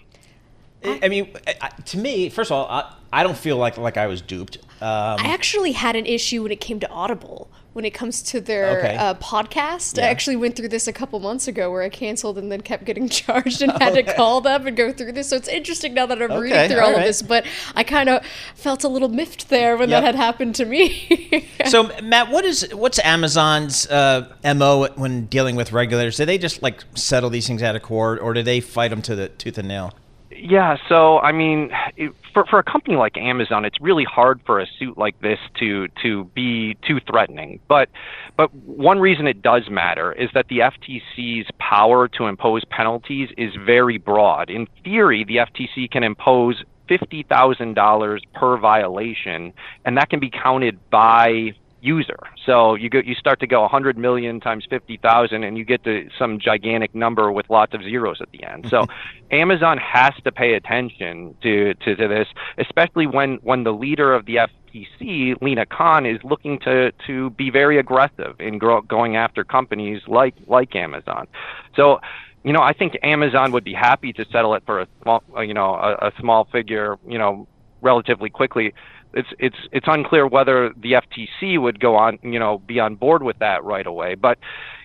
I 0.83 1.09
mean, 1.09 1.35
to 1.85 1.97
me, 1.97 2.29
first 2.29 2.51
of 2.51 2.57
all, 2.57 2.67
I, 2.69 2.93
I 3.11 3.23
don't 3.23 3.37
feel 3.37 3.57
like 3.57 3.77
like 3.77 3.97
I 3.97 4.07
was 4.07 4.21
duped. 4.21 4.57
Um, 4.79 5.17
I 5.19 5.33
actually 5.33 5.71
had 5.71 5.95
an 5.95 6.05
issue 6.05 6.43
when 6.43 6.51
it 6.51 6.61
came 6.61 6.79
to 6.79 6.89
Audible 6.89 7.49
when 7.77 7.85
it 7.85 7.93
comes 7.93 8.23
to 8.23 8.41
their 8.41 8.79
okay. 8.79 8.95
uh, 8.95 9.13
podcast. 9.13 9.97
Yeah. 9.97 10.05
I 10.05 10.07
actually 10.07 10.35
went 10.35 10.55
through 10.55 10.69
this 10.69 10.87
a 10.87 10.91
couple 10.91 11.19
months 11.19 11.47
ago 11.47 11.69
where 11.69 11.83
I 11.83 11.89
canceled 11.89 12.39
and 12.39 12.51
then 12.51 12.61
kept 12.61 12.85
getting 12.85 13.07
charged 13.09 13.61
and 13.61 13.71
had 13.79 13.91
okay. 13.91 14.01
to 14.01 14.15
call 14.15 14.41
them 14.41 14.65
and 14.65 14.75
go 14.75 14.91
through 14.91 15.11
this. 15.11 15.29
So 15.29 15.35
it's 15.35 15.47
interesting 15.47 15.93
now 15.93 16.07
that 16.07 16.19
I'm 16.19 16.31
okay. 16.31 16.41
reading 16.41 16.69
through 16.69 16.79
all, 16.79 16.87
all 16.87 16.93
right. 16.93 17.01
of 17.01 17.05
this, 17.05 17.21
but 17.21 17.45
I 17.75 17.83
kind 17.83 18.09
of 18.09 18.25
felt 18.55 18.83
a 18.83 18.87
little 18.87 19.09
miffed 19.09 19.49
there 19.49 19.77
when 19.77 19.89
yep. 19.89 20.01
that 20.01 20.07
had 20.07 20.15
happened 20.15 20.55
to 20.55 20.65
me. 20.65 21.47
so 21.67 21.91
Matt, 22.01 22.31
what 22.31 22.45
is 22.45 22.67
what's 22.73 22.97
Amazon's 23.03 23.85
uh, 23.91 24.27
mo 24.43 24.87
when 24.95 25.27
dealing 25.27 25.55
with 25.55 25.71
regulators? 25.71 26.17
Do 26.17 26.25
they 26.25 26.39
just 26.39 26.63
like 26.63 26.83
settle 26.95 27.29
these 27.29 27.45
things 27.45 27.61
out 27.61 27.75
of 27.75 27.83
court, 27.83 28.19
or 28.23 28.33
do 28.33 28.41
they 28.41 28.59
fight 28.59 28.87
them 28.87 29.03
to 29.03 29.15
the 29.15 29.29
tooth 29.29 29.59
and 29.59 29.67
nail? 29.67 29.93
Yeah, 30.39 30.77
so 30.87 31.19
I 31.19 31.31
mean, 31.31 31.71
for 32.33 32.45
for 32.45 32.59
a 32.59 32.63
company 32.63 32.95
like 32.95 33.17
Amazon, 33.17 33.65
it's 33.65 33.81
really 33.81 34.03
hard 34.03 34.39
for 34.45 34.59
a 34.59 34.67
suit 34.77 34.97
like 34.97 35.19
this 35.21 35.39
to 35.59 35.87
to 36.03 36.25
be 36.35 36.75
too 36.87 36.99
threatening. 37.09 37.59
But 37.67 37.89
but 38.35 38.53
one 38.53 38.99
reason 38.99 39.25
it 39.27 39.41
does 39.41 39.69
matter 39.69 40.11
is 40.13 40.29
that 40.33 40.47
the 40.47 40.59
FTC's 40.59 41.47
power 41.59 42.07
to 42.09 42.25
impose 42.25 42.63
penalties 42.65 43.29
is 43.37 43.53
very 43.65 43.97
broad. 43.97 44.49
In 44.49 44.67
theory, 44.83 45.23
the 45.23 45.37
FTC 45.37 45.89
can 45.89 46.03
impose 46.03 46.63
$50,000 46.87 48.19
per 48.33 48.57
violation, 48.57 49.53
and 49.85 49.97
that 49.97 50.09
can 50.09 50.19
be 50.19 50.29
counted 50.29 50.79
by 50.89 51.53
user. 51.81 52.17
So 52.45 52.75
you 52.75 52.89
go, 52.89 52.99
you 52.99 53.15
start 53.15 53.39
to 53.41 53.47
go 53.47 53.61
100 53.61 53.97
million 53.97 54.39
times 54.39 54.65
50,000, 54.69 55.43
and 55.43 55.57
you 55.57 55.65
get 55.65 55.83
to 55.83 56.09
some 56.17 56.39
gigantic 56.39 56.95
number 56.95 57.31
with 57.31 57.49
lots 57.49 57.73
of 57.73 57.83
zeros 57.83 58.21
at 58.21 58.31
the 58.31 58.43
end. 58.43 58.67
So 58.69 58.85
Amazon 59.31 59.77
has 59.77 60.13
to 60.23 60.31
pay 60.31 60.53
attention 60.53 61.35
to, 61.43 61.73
to, 61.75 61.95
to 61.95 62.07
this, 62.07 62.27
especially 62.57 63.07
when 63.07 63.35
when 63.43 63.63
the 63.63 63.73
leader 63.73 64.13
of 64.13 64.25
the 64.25 64.37
FTC, 64.37 65.41
Lina 65.41 65.65
Khan, 65.65 66.05
is 66.05 66.19
looking 66.23 66.59
to 66.59 66.91
to 67.05 67.29
be 67.31 67.49
very 67.49 67.77
aggressive 67.77 68.35
in 68.39 68.57
grow, 68.57 68.81
going 68.81 69.15
after 69.15 69.43
companies 69.43 70.01
like 70.07 70.35
like 70.47 70.75
Amazon. 70.75 71.27
So 71.75 71.99
you 72.43 72.53
know, 72.53 72.61
I 72.61 72.71
think 72.73 72.97
Amazon 73.03 73.51
would 73.51 73.65
be 73.65 73.73
happy 73.73 74.13
to 74.13 74.25
settle 74.31 74.53
it 74.53 74.63
for 74.65 74.79
a 74.79 74.87
small, 75.01 75.21
you 75.39 75.53
know, 75.53 75.75
a, 75.75 76.07
a 76.07 76.11
small 76.19 76.45
figure, 76.45 76.97
you 77.05 77.17
know, 77.17 77.45
relatively 77.81 78.29
quickly 78.29 78.73
it's 79.13 79.29
it's 79.39 79.57
it's 79.71 79.87
unclear 79.87 80.27
whether 80.27 80.71
the 80.77 80.93
FTC 80.93 81.59
would 81.59 81.79
go 81.79 81.95
on, 81.95 82.19
you 82.21 82.39
know, 82.39 82.59
be 82.59 82.79
on 82.79 82.95
board 82.95 83.23
with 83.23 83.39
that 83.39 83.63
right 83.63 83.87
away. 83.87 84.15
But 84.15 84.37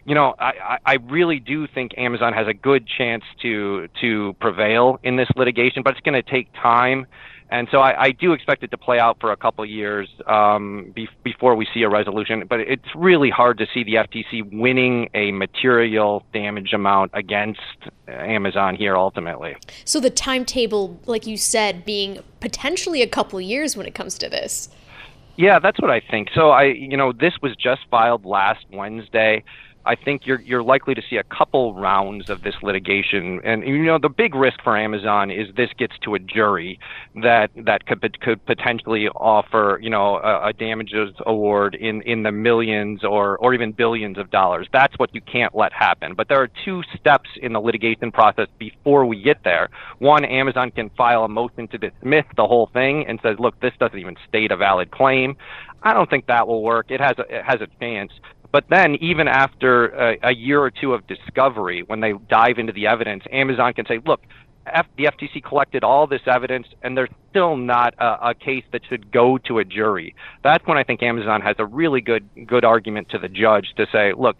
you 0.04 0.14
know, 0.14 0.34
I, 0.38 0.78
I 0.84 0.94
really 0.94 1.38
do 1.38 1.66
think 1.66 1.92
Amazon 1.96 2.32
has 2.32 2.48
a 2.48 2.54
good 2.54 2.86
chance 2.86 3.24
to 3.42 3.88
to 4.00 4.34
prevail 4.40 4.98
in 5.02 5.16
this 5.16 5.28
litigation, 5.36 5.82
but 5.82 5.92
it's 5.92 6.00
going 6.00 6.20
to 6.20 6.28
take 6.28 6.52
time. 6.54 7.06
And 7.50 7.68
so 7.70 7.80
I, 7.80 8.04
I 8.04 8.10
do 8.12 8.32
expect 8.32 8.62
it 8.62 8.70
to 8.70 8.78
play 8.78 8.98
out 8.98 9.18
for 9.20 9.30
a 9.32 9.36
couple 9.36 9.62
of 9.62 9.68
years 9.68 10.08
um, 10.26 10.90
be, 10.94 11.08
before 11.22 11.54
we 11.54 11.66
see 11.74 11.82
a 11.82 11.88
resolution. 11.88 12.44
But 12.48 12.60
it's 12.60 12.94
really 12.94 13.30
hard 13.30 13.58
to 13.58 13.66
see 13.74 13.84
the 13.84 13.94
FTC 13.94 14.58
winning 14.58 15.10
a 15.14 15.32
material 15.32 16.24
damage 16.32 16.72
amount 16.72 17.10
against 17.14 17.60
Amazon 18.08 18.74
here 18.74 18.96
ultimately. 18.96 19.56
So 19.84 20.00
the 20.00 20.10
timetable, 20.10 20.98
like 21.06 21.26
you 21.26 21.36
said, 21.36 21.84
being 21.84 22.20
potentially 22.40 23.02
a 23.02 23.08
couple 23.08 23.38
of 23.38 23.44
years 23.44 23.76
when 23.76 23.86
it 23.86 23.94
comes 23.94 24.16
to 24.18 24.28
this. 24.28 24.68
Yeah, 25.36 25.58
that's 25.58 25.80
what 25.80 25.90
I 25.90 26.00
think. 26.00 26.28
So 26.34 26.50
I, 26.50 26.64
you 26.64 26.96
know, 26.96 27.12
this 27.12 27.34
was 27.40 27.56
just 27.56 27.82
filed 27.90 28.24
last 28.24 28.64
Wednesday 28.70 29.44
I 29.84 29.96
think 29.96 30.26
you're 30.26 30.40
you're 30.40 30.62
likely 30.62 30.94
to 30.94 31.02
see 31.08 31.16
a 31.16 31.24
couple 31.24 31.74
rounds 31.74 32.30
of 32.30 32.42
this 32.42 32.54
litigation, 32.62 33.40
and 33.44 33.66
you 33.66 33.84
know 33.84 33.98
the 33.98 34.08
big 34.08 34.34
risk 34.34 34.62
for 34.62 34.76
Amazon 34.76 35.30
is 35.30 35.48
this 35.56 35.70
gets 35.78 35.94
to 36.04 36.14
a 36.14 36.18
jury 36.18 36.78
that 37.22 37.50
that 37.56 37.86
could 37.86 38.20
could 38.20 38.44
potentially 38.46 39.08
offer 39.08 39.78
you 39.82 39.90
know 39.90 40.16
a, 40.16 40.48
a 40.48 40.52
damages 40.52 41.14
award 41.26 41.74
in 41.74 42.02
in 42.02 42.22
the 42.22 42.32
millions 42.32 43.04
or 43.04 43.36
or 43.38 43.54
even 43.54 43.72
billions 43.72 44.18
of 44.18 44.30
dollars. 44.30 44.68
That's 44.72 44.96
what 44.98 45.14
you 45.14 45.20
can't 45.20 45.54
let 45.54 45.72
happen. 45.72 46.14
But 46.14 46.28
there 46.28 46.40
are 46.40 46.48
two 46.64 46.82
steps 46.98 47.30
in 47.40 47.52
the 47.52 47.60
litigation 47.60 48.12
process 48.12 48.48
before 48.58 49.06
we 49.06 49.22
get 49.22 49.42
there. 49.44 49.68
One, 49.98 50.24
Amazon 50.24 50.70
can 50.70 50.90
file 50.90 51.24
a 51.24 51.28
motion 51.28 51.68
to 51.68 51.78
dismiss 51.78 52.24
the 52.36 52.46
whole 52.46 52.70
thing 52.72 53.06
and 53.06 53.18
says, 53.22 53.36
look, 53.38 53.58
this 53.60 53.72
doesn't 53.78 53.98
even 53.98 54.16
state 54.28 54.50
a 54.50 54.56
valid 54.56 54.90
claim. 54.90 55.36
I 55.82 55.92
don't 55.92 56.08
think 56.08 56.26
that 56.26 56.46
will 56.46 56.62
work. 56.62 56.90
It 56.90 57.00
has 57.00 57.18
a, 57.18 57.22
it 57.22 57.44
has 57.44 57.60
a 57.60 57.66
chance. 57.80 58.12
But 58.52 58.64
then, 58.68 58.96
even 58.96 59.28
after 59.28 59.86
a, 59.88 60.18
a 60.24 60.34
year 60.34 60.60
or 60.60 60.70
two 60.70 60.92
of 60.92 61.06
discovery, 61.06 61.82
when 61.86 62.00
they 62.00 62.12
dive 62.28 62.58
into 62.58 62.72
the 62.72 62.86
evidence, 62.86 63.24
Amazon 63.32 63.72
can 63.72 63.86
say, 63.86 63.98
look, 64.04 64.20
F- 64.66 64.86
the 64.96 65.04
FTC 65.04 65.42
collected 65.42 65.82
all 65.82 66.06
this 66.06 66.20
evidence, 66.26 66.66
and 66.82 66.96
there's 66.96 67.10
still 67.30 67.56
not 67.56 67.94
a, 67.98 68.28
a, 68.28 68.34
case 68.34 68.64
that 68.72 68.82
should 68.88 69.10
go 69.10 69.38
to 69.38 69.58
a 69.58 69.64
jury. 69.64 70.14
That's 70.44 70.64
when 70.66 70.78
I 70.78 70.84
think 70.84 71.02
Amazon 71.02 71.40
has 71.40 71.56
a 71.58 71.66
really 71.66 72.00
good 72.00 72.28
good 72.46 72.64
argument 72.64 73.08
to 73.10 73.18
the 73.18 73.28
judge 73.28 73.72
to 73.76 73.86
say, 73.90 74.12
look, 74.16 74.36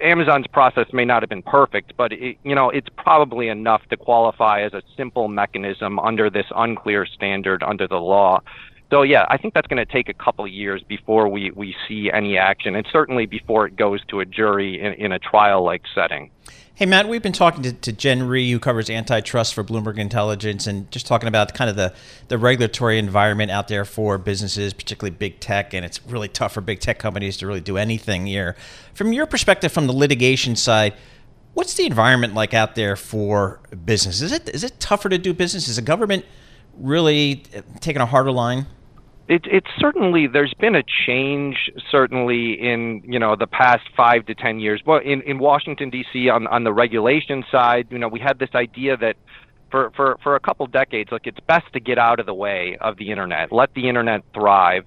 Amazon's 0.00 0.46
process 0.48 0.86
may 0.92 1.04
not 1.04 1.22
have 1.22 1.30
been 1.30 1.42
perfect, 1.42 1.96
but 1.96 2.12
it, 2.12 2.38
you 2.42 2.54
know 2.54 2.70
it's 2.70 2.88
probably 2.96 3.48
enough 3.48 3.82
to 3.90 3.96
qualify 3.96 4.62
as 4.62 4.74
a 4.74 4.82
simple 4.96 5.28
mechanism 5.28 5.98
under 5.98 6.28
this 6.28 6.46
unclear 6.54 7.06
standard 7.06 7.62
under 7.62 7.86
the 7.86 7.96
law. 7.96 8.40
So 8.90 9.02
yeah, 9.02 9.26
I 9.28 9.36
think 9.36 9.54
that's 9.54 9.66
going 9.66 9.84
to 9.84 9.92
take 9.92 10.08
a 10.08 10.14
couple 10.14 10.44
of 10.44 10.50
years 10.50 10.82
before 10.82 11.28
we, 11.28 11.50
we 11.50 11.74
see 11.88 12.10
any 12.12 12.38
action, 12.38 12.76
and 12.76 12.86
certainly 12.92 13.26
before 13.26 13.66
it 13.66 13.74
goes 13.74 14.04
to 14.06 14.20
a 14.20 14.24
jury 14.24 14.80
in, 14.80 14.92
in 14.94 15.12
a 15.12 15.18
trial-like 15.18 15.82
setting. 15.92 16.30
Hey 16.76 16.86
Matt, 16.86 17.08
we've 17.08 17.22
been 17.22 17.32
talking 17.32 17.62
to, 17.62 17.72
to 17.72 17.90
Jen 17.90 18.28
Rie, 18.28 18.50
who 18.50 18.60
covers 18.60 18.90
antitrust 18.90 19.54
for 19.54 19.64
Bloomberg 19.64 19.98
Intelligence, 19.98 20.66
and 20.66 20.88
just 20.90 21.06
talking 21.06 21.26
about 21.26 21.52
kind 21.54 21.70
of 21.70 21.74
the, 21.74 21.94
the 22.28 22.38
regulatory 22.38 22.98
environment 22.98 23.50
out 23.50 23.66
there 23.68 23.84
for 23.84 24.18
businesses, 24.18 24.72
particularly 24.72 25.16
big 25.16 25.40
tech, 25.40 25.72
and 25.74 25.84
it's 25.84 26.04
really 26.06 26.28
tough 26.28 26.52
for 26.52 26.60
big 26.60 26.78
tech 26.78 26.98
companies 26.98 27.38
to 27.38 27.46
really 27.46 27.62
do 27.62 27.78
anything 27.78 28.26
here. 28.26 28.54
From 28.94 29.12
your 29.12 29.26
perspective, 29.26 29.72
from 29.72 29.86
the 29.86 29.94
litigation 29.94 30.54
side, 30.54 30.94
what's 31.54 31.74
the 31.74 31.86
environment 31.86 32.34
like 32.34 32.52
out 32.52 32.74
there 32.74 32.94
for 32.94 33.58
business? 33.84 34.20
Is 34.20 34.30
it 34.30 34.48
is 34.50 34.62
it 34.62 34.78
tougher 34.78 35.08
to 35.08 35.18
do 35.18 35.32
business? 35.32 35.66
Is 35.68 35.76
the 35.76 35.82
government 35.82 36.24
really 36.78 37.42
uh, 37.56 37.62
taking 37.80 38.02
a 38.02 38.06
harder 38.06 38.30
line? 38.30 38.66
It, 39.28 39.42
it's 39.46 39.66
certainly 39.78 40.28
there's 40.28 40.54
been 40.54 40.76
a 40.76 40.84
change 41.06 41.70
certainly 41.90 42.52
in 42.52 43.02
you 43.04 43.18
know 43.18 43.34
the 43.34 43.48
past 43.48 43.82
five 43.96 44.24
to 44.26 44.34
ten 44.34 44.60
years. 44.60 44.82
Well, 44.86 45.00
in, 45.00 45.22
in 45.22 45.38
Washington 45.38 45.90
D.C. 45.90 46.28
on 46.28 46.46
on 46.46 46.62
the 46.64 46.72
regulation 46.72 47.44
side, 47.50 47.88
you 47.90 47.98
know 47.98 48.08
we 48.08 48.20
had 48.20 48.38
this 48.38 48.50
idea 48.54 48.96
that 48.98 49.16
for, 49.70 49.90
for 49.96 50.18
for 50.22 50.36
a 50.36 50.40
couple 50.40 50.66
decades, 50.66 51.10
like 51.10 51.26
it's 51.26 51.40
best 51.48 51.72
to 51.72 51.80
get 51.80 51.98
out 51.98 52.20
of 52.20 52.26
the 52.26 52.34
way 52.34 52.76
of 52.80 52.96
the 52.98 53.10
internet, 53.10 53.50
let 53.50 53.74
the 53.74 53.88
internet 53.88 54.22
thrive. 54.32 54.84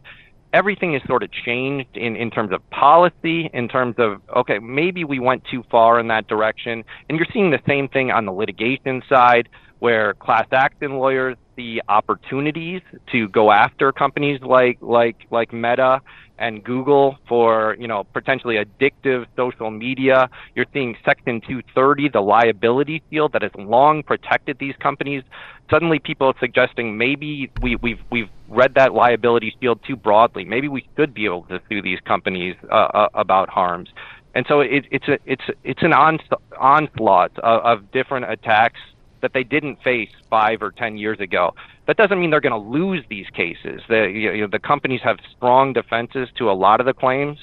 Everything 0.52 0.94
has 0.94 1.04
sort 1.06 1.22
of 1.22 1.30
changed 1.32 1.96
in, 1.96 2.16
in 2.16 2.32
terms 2.32 2.52
of 2.52 2.68
policy, 2.72 3.52
in 3.54 3.68
terms 3.68 3.94
of, 4.00 4.20
okay, 4.36 4.58
maybe 4.58 5.04
we 5.04 5.20
went 5.20 5.44
too 5.46 5.64
far 5.70 6.00
in 6.00 6.08
that 6.08 6.28
direction. 6.28 6.84
And 7.08 7.20
you're 7.20 7.28
seeing 7.32 7.52
the 7.52 7.62
same 7.68 7.88
thing 7.88 8.10
on 8.10 8.26
the 8.26 8.32
litigation 8.32 9.04
side, 9.08 9.48
where 9.78 10.16
class 10.16 10.48
action 10.52 10.94
lawyers 10.94 11.38
the 11.60 11.84
opportunities 11.90 12.82
to 13.12 13.28
go 13.28 13.52
after 13.52 13.92
companies 13.92 14.40
like 14.42 14.78
like 14.80 15.18
like 15.30 15.52
Meta 15.52 16.00
and 16.38 16.64
Google 16.64 17.18
for 17.28 17.76
you 17.78 17.88
know 17.92 18.06
potentially 18.14 18.56
addictive 18.56 19.26
social 19.36 19.70
media. 19.70 20.30
You're 20.56 20.72
seeing 20.74 20.96
Section 21.04 21.42
230, 21.42 22.10
the 22.10 22.22
liability 22.22 23.04
shield 23.10 23.34
that 23.34 23.42
has 23.42 23.52
long 23.58 24.04
protected 24.04 24.58
these 24.58 24.76
companies. 24.80 25.22
Suddenly, 25.70 26.00
people 26.00 26.28
are 26.28 26.40
suggesting 26.40 26.98
maybe 26.98 27.52
we, 27.62 27.76
we've 27.76 28.00
we've 28.10 28.30
read 28.48 28.74
that 28.76 28.94
liability 28.94 29.54
shield 29.60 29.82
too 29.86 29.98
broadly. 29.98 30.46
Maybe 30.46 30.70
we 30.70 30.88
should 30.96 31.14
be 31.14 31.26
able 31.26 31.44
to 31.50 31.60
sue 31.68 31.82
these 31.82 32.00
companies 32.06 32.56
uh, 32.72 32.88
uh, 33.02 33.10
about 33.16 33.50
harms. 33.50 33.90
And 34.34 34.46
so 34.48 34.62
it, 34.62 34.86
it's 34.92 35.10
a 35.10 35.18
it's 35.26 35.48
it's 35.66 35.84
an 35.84 35.92
onslaught 35.94 37.38
of, 37.40 37.60
of 37.72 37.92
different 37.92 38.32
attacks 38.32 38.80
that 39.22 39.34
they 39.34 39.44
didn't 39.44 39.82
face 39.84 40.10
five 40.30 40.62
or 40.62 40.72
ten 40.72 40.98
years 40.98 41.20
ago. 41.20 41.54
That 41.88 41.98
doesn't 41.98 42.20
mean 42.20 42.30
they're 42.30 42.42
going 42.42 42.52
to 42.52 42.70
lose 42.70 43.04
these 43.10 43.28
cases. 43.30 43.82
The, 43.88 44.10
you 44.10 44.42
know, 44.42 44.48
the 44.48 44.60
companies 44.60 45.02
have 45.04 45.18
strong 45.36 45.74
defenses 45.74 46.30
to 46.38 46.50
a 46.50 46.54
lot 46.54 46.80
of 46.80 46.86
the 46.86 46.94
claims, 46.94 47.38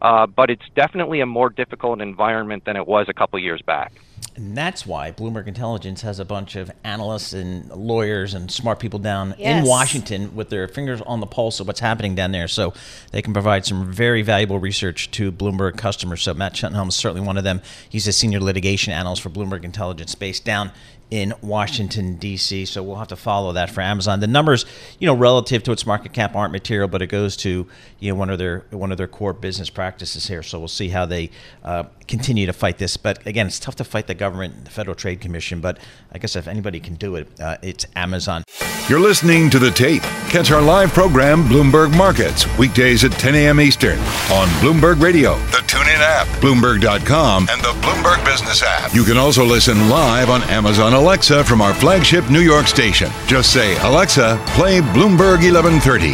uh, 0.00 0.26
but 0.26 0.50
it's 0.50 0.68
definitely 0.74 1.20
a 1.20 1.26
more 1.26 1.48
difficult 1.48 2.00
environment 2.00 2.64
than 2.64 2.76
it 2.76 2.86
was 2.86 3.06
a 3.08 3.14
couple 3.14 3.38
years 3.38 3.62
back. 3.62 3.92
And 4.34 4.56
that's 4.56 4.86
why 4.86 5.10
Bloomberg 5.12 5.46
Intelligence 5.46 6.00
has 6.02 6.18
a 6.18 6.24
bunch 6.24 6.56
of 6.56 6.70
analysts 6.84 7.34
and 7.34 7.68
lawyers 7.70 8.32
and 8.32 8.50
smart 8.50 8.78
people 8.78 8.98
down 8.98 9.34
yes. 9.38 9.62
in 9.62 9.68
Washington 9.68 10.34
with 10.34 10.48
their 10.48 10.66
fingers 10.68 11.02
on 11.02 11.20
the 11.20 11.26
pulse 11.26 11.60
of 11.60 11.66
what's 11.66 11.80
happening 11.80 12.14
down 12.14 12.32
there. 12.32 12.48
So 12.48 12.72
they 13.10 13.20
can 13.20 13.34
provide 13.34 13.66
some 13.66 13.92
very 13.92 14.22
valuable 14.22 14.58
research 14.58 15.10
to 15.12 15.30
Bloomberg 15.30 15.76
customers. 15.76 16.22
So 16.22 16.32
Matt 16.32 16.54
Schettenhelm 16.54 16.88
is 16.88 16.96
certainly 16.96 17.26
one 17.26 17.36
of 17.36 17.44
them. 17.44 17.60
He's 17.88 18.06
a 18.06 18.12
senior 18.12 18.40
litigation 18.40 18.92
analyst 18.92 19.20
for 19.20 19.28
Bloomberg 19.28 19.64
Intelligence 19.64 20.14
based 20.14 20.46
down 20.46 20.72
in 21.12 21.34
Washington 21.42 22.16
D.C. 22.16 22.64
So 22.64 22.82
we'll 22.82 22.96
have 22.96 23.08
to 23.08 23.16
follow 23.16 23.52
that 23.52 23.68
for 23.68 23.82
Amazon. 23.82 24.20
The 24.20 24.26
numbers, 24.26 24.64
you 24.98 25.06
know, 25.06 25.14
relative 25.14 25.62
to 25.64 25.72
its 25.72 25.84
market 25.84 26.14
cap 26.14 26.34
aren't 26.34 26.52
material, 26.52 26.88
but 26.88 27.02
it 27.02 27.08
goes 27.08 27.36
to 27.38 27.68
you 27.98 28.10
know 28.10 28.14
one 28.14 28.30
of 28.30 28.38
their 28.38 28.64
one 28.70 28.90
of 28.90 28.96
their 28.96 29.06
core 29.06 29.34
business 29.34 29.68
practices 29.68 30.26
here. 30.26 30.42
So 30.42 30.58
we'll 30.58 30.68
see 30.68 30.88
how 30.88 31.04
they 31.04 31.30
uh, 31.64 31.84
continue 32.08 32.46
to 32.46 32.54
fight 32.54 32.78
this. 32.78 32.96
But 32.96 33.26
again, 33.26 33.46
it's 33.46 33.60
tough 33.60 33.76
to 33.76 33.84
fight 33.84 34.06
the 34.06 34.14
government, 34.14 34.64
the 34.64 34.70
Federal 34.70 34.94
Trade 34.94 35.20
Commission. 35.20 35.60
But 35.60 35.78
I 36.12 36.18
guess 36.18 36.34
if 36.34 36.48
anybody 36.48 36.80
can 36.80 36.94
do 36.94 37.16
it, 37.16 37.28
uh, 37.38 37.58
it's 37.60 37.84
Amazon. 37.94 38.42
You're 38.88 39.00
listening 39.00 39.48
to 39.50 39.58
the 39.58 39.70
tape. 39.70 40.02
Catch 40.28 40.50
our 40.50 40.60
live 40.60 40.92
program, 40.92 41.44
Bloomberg 41.44 41.96
Markets, 41.96 42.46
weekdays 42.58 43.04
at 43.04 43.12
10 43.12 43.34
a.m. 43.34 43.60
Eastern 43.60 43.98
on 44.30 44.48
Bloomberg 44.60 45.00
Radio, 45.00 45.36
the 45.46 45.62
TuneIn 45.68 46.00
app, 46.00 46.26
Bloomberg.com, 46.40 47.48
and 47.48 47.60
the 47.62 47.72
Bloomberg 47.80 48.24
Business 48.24 48.62
app. 48.62 48.92
You 48.92 49.04
can 49.04 49.16
also 49.16 49.44
listen 49.44 49.88
live 49.88 50.30
on 50.30 50.42
Amazon 50.44 50.94
Alexa 51.02 51.42
from 51.42 51.60
our 51.60 51.74
flagship 51.74 52.30
New 52.30 52.38
York 52.42 52.68
station. 52.68 53.10
Just 53.26 53.52
say, 53.52 53.76
Alexa, 53.78 54.40
play 54.50 54.78
Bloomberg 54.78 55.42
1130. 55.42 56.12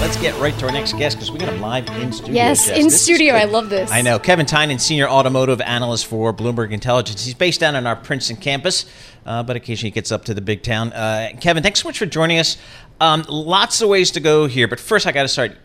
Let's 0.00 0.16
get 0.20 0.36
right 0.40 0.52
to 0.58 0.66
our 0.66 0.72
next 0.72 0.94
guest 0.94 1.16
because 1.16 1.30
we 1.30 1.38
got 1.38 1.50
him 1.50 1.60
live 1.60 1.86
in 2.00 2.10
studio. 2.10 2.34
Yes, 2.34 2.66
Jess. 2.66 2.76
in 2.76 2.86
this 2.86 3.00
studio. 3.00 3.34
I 3.34 3.44
love 3.44 3.68
this. 3.68 3.88
I 3.92 4.02
know. 4.02 4.18
Kevin 4.18 4.46
Tynan, 4.46 4.80
senior 4.80 5.08
automotive 5.08 5.60
analyst 5.60 6.06
for 6.06 6.34
Bloomberg 6.34 6.72
Intelligence. 6.72 7.24
He's 7.24 7.34
based 7.34 7.60
down 7.60 7.76
on 7.76 7.86
our 7.86 7.94
Princeton 7.94 8.36
campus, 8.36 8.84
uh, 9.24 9.44
but 9.44 9.54
occasionally 9.54 9.90
he 9.90 9.94
gets 9.94 10.10
up 10.10 10.24
to 10.24 10.34
the 10.34 10.40
big 10.40 10.64
town. 10.64 10.92
Uh, 10.92 11.28
Kevin, 11.40 11.62
thanks 11.62 11.80
so 11.82 11.88
much 11.88 12.00
for 12.00 12.06
joining 12.06 12.40
us. 12.40 12.56
Um, 13.00 13.24
lots 13.28 13.80
of 13.80 13.88
ways 13.88 14.10
to 14.10 14.20
go 14.20 14.46
here, 14.46 14.66
but 14.66 14.80
first 14.80 15.06
I 15.06 15.12
got 15.12 15.22
to 15.22 15.28
start. 15.28 15.56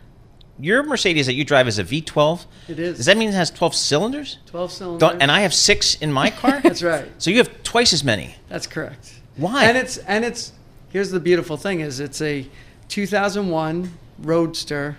Your 0.58 0.82
Mercedes 0.82 1.26
that 1.26 1.34
you 1.34 1.44
drive 1.44 1.66
is 1.66 1.78
a 1.78 1.84
V12. 1.84 2.46
It 2.68 2.78
is. 2.78 2.96
Does 2.98 3.06
that 3.06 3.16
mean 3.16 3.30
it 3.30 3.34
has 3.34 3.50
12 3.50 3.74
cylinders? 3.74 4.38
12 4.46 4.72
cylinders. 4.72 5.00
Don't, 5.00 5.22
and 5.22 5.30
I 5.30 5.40
have 5.40 5.54
six 5.54 5.94
in 5.96 6.12
my 6.12 6.30
car. 6.42 6.60
That's 6.60 6.82
right. 6.82 7.08
So 7.18 7.30
you 7.30 7.38
have 7.38 7.62
twice 7.62 7.92
as 7.92 8.04
many. 8.04 8.36
That's 8.48 8.66
correct. 8.66 9.20
Why? 9.36 9.64
And 9.64 9.76
it's 9.78 9.96
and 9.98 10.24
it's 10.24 10.52
here's 10.90 11.10
the 11.10 11.20
beautiful 11.20 11.56
thing 11.56 11.80
is 11.80 12.00
it's 12.00 12.20
a 12.20 12.46
2001 12.88 13.92
Roadster 14.18 14.98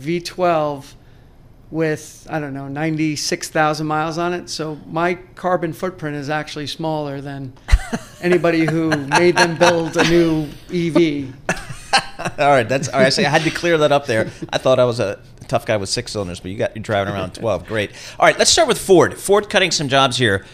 V12 0.00 0.94
with 1.70 2.26
I 2.30 2.38
don't 2.38 2.54
know 2.54 2.68
96,000 2.68 3.86
miles 3.86 4.18
on 4.18 4.34
it. 4.34 4.50
So 4.50 4.78
my 4.86 5.14
carbon 5.34 5.72
footprint 5.72 6.16
is 6.16 6.28
actually 6.30 6.66
smaller 6.66 7.20
than 7.20 7.52
anybody 8.20 8.64
who 8.66 8.90
made 8.90 9.36
them 9.36 9.56
build 9.56 9.96
a 9.96 10.04
new 10.08 10.48
EV. 10.72 11.34
all 12.38 12.50
right, 12.50 12.68
that's 12.68 12.88
all 12.88 13.00
right. 13.00 13.12
So 13.12 13.22
I 13.22 13.28
had 13.28 13.42
to 13.42 13.50
clear 13.50 13.78
that 13.78 13.92
up 13.92 14.06
there. 14.06 14.30
I 14.50 14.58
thought 14.58 14.78
I 14.78 14.84
was 14.84 15.00
a 15.00 15.20
tough 15.48 15.66
guy 15.66 15.76
with 15.76 15.88
six 15.88 16.12
cylinders, 16.12 16.40
but 16.40 16.50
you 16.50 16.58
got 16.58 16.74
you're 16.74 16.82
driving 16.82 17.12
around 17.12 17.34
twelve. 17.34 17.66
Great. 17.66 17.90
All 18.18 18.26
right, 18.26 18.38
let's 18.38 18.50
start 18.50 18.68
with 18.68 18.78
Ford. 18.78 19.18
Ford 19.18 19.48
cutting 19.50 19.70
some 19.70 19.88
jobs 19.88 20.16
here. 20.16 20.44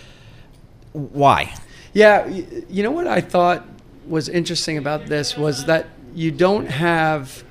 Why? 0.92 1.54
Yeah, 1.92 2.26
you 2.26 2.82
know 2.82 2.90
what 2.90 3.06
I 3.06 3.20
thought 3.20 3.66
was 4.06 4.28
interesting 4.28 4.78
about 4.78 5.06
this 5.06 5.36
was 5.36 5.64
that 5.66 5.86
you 6.14 6.30
don't 6.30 6.66
have 6.66 7.44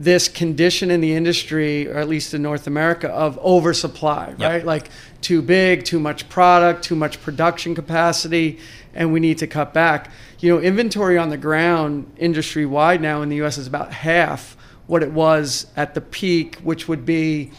this 0.00 0.28
condition 0.28 0.90
in 0.90 1.02
the 1.02 1.12
industry, 1.12 1.86
or 1.86 1.98
at 1.98 2.08
least 2.08 2.32
in 2.32 2.40
North 2.40 2.66
America, 2.66 3.08
of 3.10 3.38
oversupply, 3.40 4.32
right? 4.38 4.64
Like 4.64 4.88
too 5.20 5.42
big, 5.42 5.84
too 5.84 6.00
much 6.00 6.26
product, 6.30 6.82
too 6.82 6.96
much 6.96 7.20
production 7.20 7.74
capacity, 7.74 8.58
and 8.94 9.12
we 9.12 9.20
need 9.20 9.36
to 9.38 9.46
cut 9.46 9.74
back. 9.74 10.10
You 10.38 10.54
know, 10.54 10.58
inventory 10.60 11.18
on 11.18 11.28
the 11.28 11.36
ground 11.36 12.10
industry 12.16 12.64
wide 12.64 13.02
now 13.02 13.20
in 13.20 13.28
the 13.28 13.42
US 13.42 13.58
is 13.58 13.66
about 13.66 13.92
half 13.92 14.56
what 14.86 15.02
it 15.02 15.12
was 15.12 15.66
at 15.76 15.92
the 15.94 16.00
peak, 16.00 16.56
which 16.64 16.88
would 16.88 17.04
be 17.04 17.50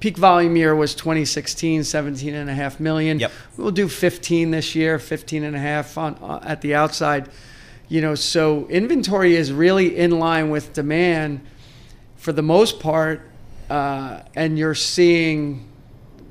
peak 0.00 0.16
volume 0.16 0.56
year 0.56 0.74
was 0.74 0.94
2016 0.94 1.84
17 1.84 2.34
and 2.34 2.48
a 2.50 2.54
half 2.54 2.80
million 2.80 3.20
Yep. 3.20 3.32
we'll 3.58 3.70
do 3.70 3.86
15 3.86 4.50
this 4.50 4.74
year 4.74 4.98
15 4.98 5.44
and 5.44 5.54
a 5.54 5.58
half 5.58 5.98
on 5.98 6.14
uh, 6.22 6.40
at 6.42 6.62
the 6.62 6.74
outside 6.74 7.28
you 7.90 8.00
know 8.00 8.14
so 8.14 8.66
inventory 8.68 9.36
is 9.36 9.52
really 9.52 9.94
in 9.98 10.18
line 10.18 10.48
with 10.48 10.72
demand 10.72 11.40
for 12.20 12.32
the 12.32 12.42
most 12.42 12.80
part 12.80 13.22
uh, 13.70 14.20
and 14.34 14.58
you're 14.58 14.74
seeing 14.74 15.66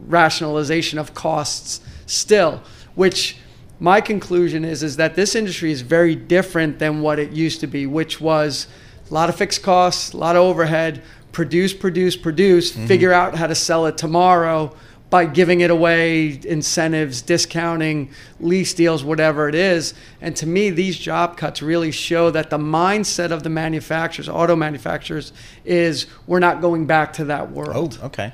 rationalization 0.07 0.99
of 0.99 1.15
costs 1.15 1.81
still, 2.05 2.61
which 2.93 3.37
my 3.79 3.99
conclusion 3.99 4.63
is 4.63 4.83
is 4.83 4.97
that 4.97 5.15
this 5.15 5.33
industry 5.33 5.71
is 5.71 5.81
very 5.81 6.15
different 6.15 6.77
than 6.77 7.01
what 7.01 7.17
it 7.17 7.31
used 7.31 7.59
to 7.61 7.67
be, 7.67 7.87
which 7.87 8.21
was 8.21 8.67
a 9.09 9.13
lot 9.13 9.29
of 9.29 9.35
fixed 9.35 9.63
costs, 9.63 10.13
a 10.13 10.17
lot 10.17 10.35
of 10.35 10.43
overhead, 10.43 11.01
produce, 11.31 11.73
produce, 11.73 12.15
produce, 12.15 12.71
mm-hmm. 12.71 12.85
figure 12.85 13.11
out 13.11 13.33
how 13.35 13.47
to 13.47 13.55
sell 13.55 13.87
it 13.87 13.97
tomorrow 13.97 14.71
by 15.09 15.25
giving 15.25 15.61
it 15.61 15.71
away, 15.71 16.39
incentives, 16.43 17.21
discounting, 17.21 18.11
lease 18.39 18.73
deals, 18.73 19.03
whatever 19.03 19.49
it 19.49 19.55
is. 19.55 19.93
And 20.21 20.35
to 20.35 20.45
me, 20.45 20.69
these 20.69 20.97
job 20.97 21.35
cuts 21.35 21.61
really 21.61 21.91
show 21.91 22.29
that 22.31 22.49
the 22.49 22.59
mindset 22.59 23.31
of 23.31 23.43
the 23.43 23.49
manufacturers, 23.49 24.29
auto 24.29 24.55
manufacturers, 24.55 25.33
is 25.65 26.05
we're 26.27 26.39
not 26.39 26.61
going 26.61 26.85
back 26.85 27.13
to 27.13 27.25
that 27.25 27.51
world. 27.51 27.97
Oh, 28.01 28.07
okay. 28.07 28.33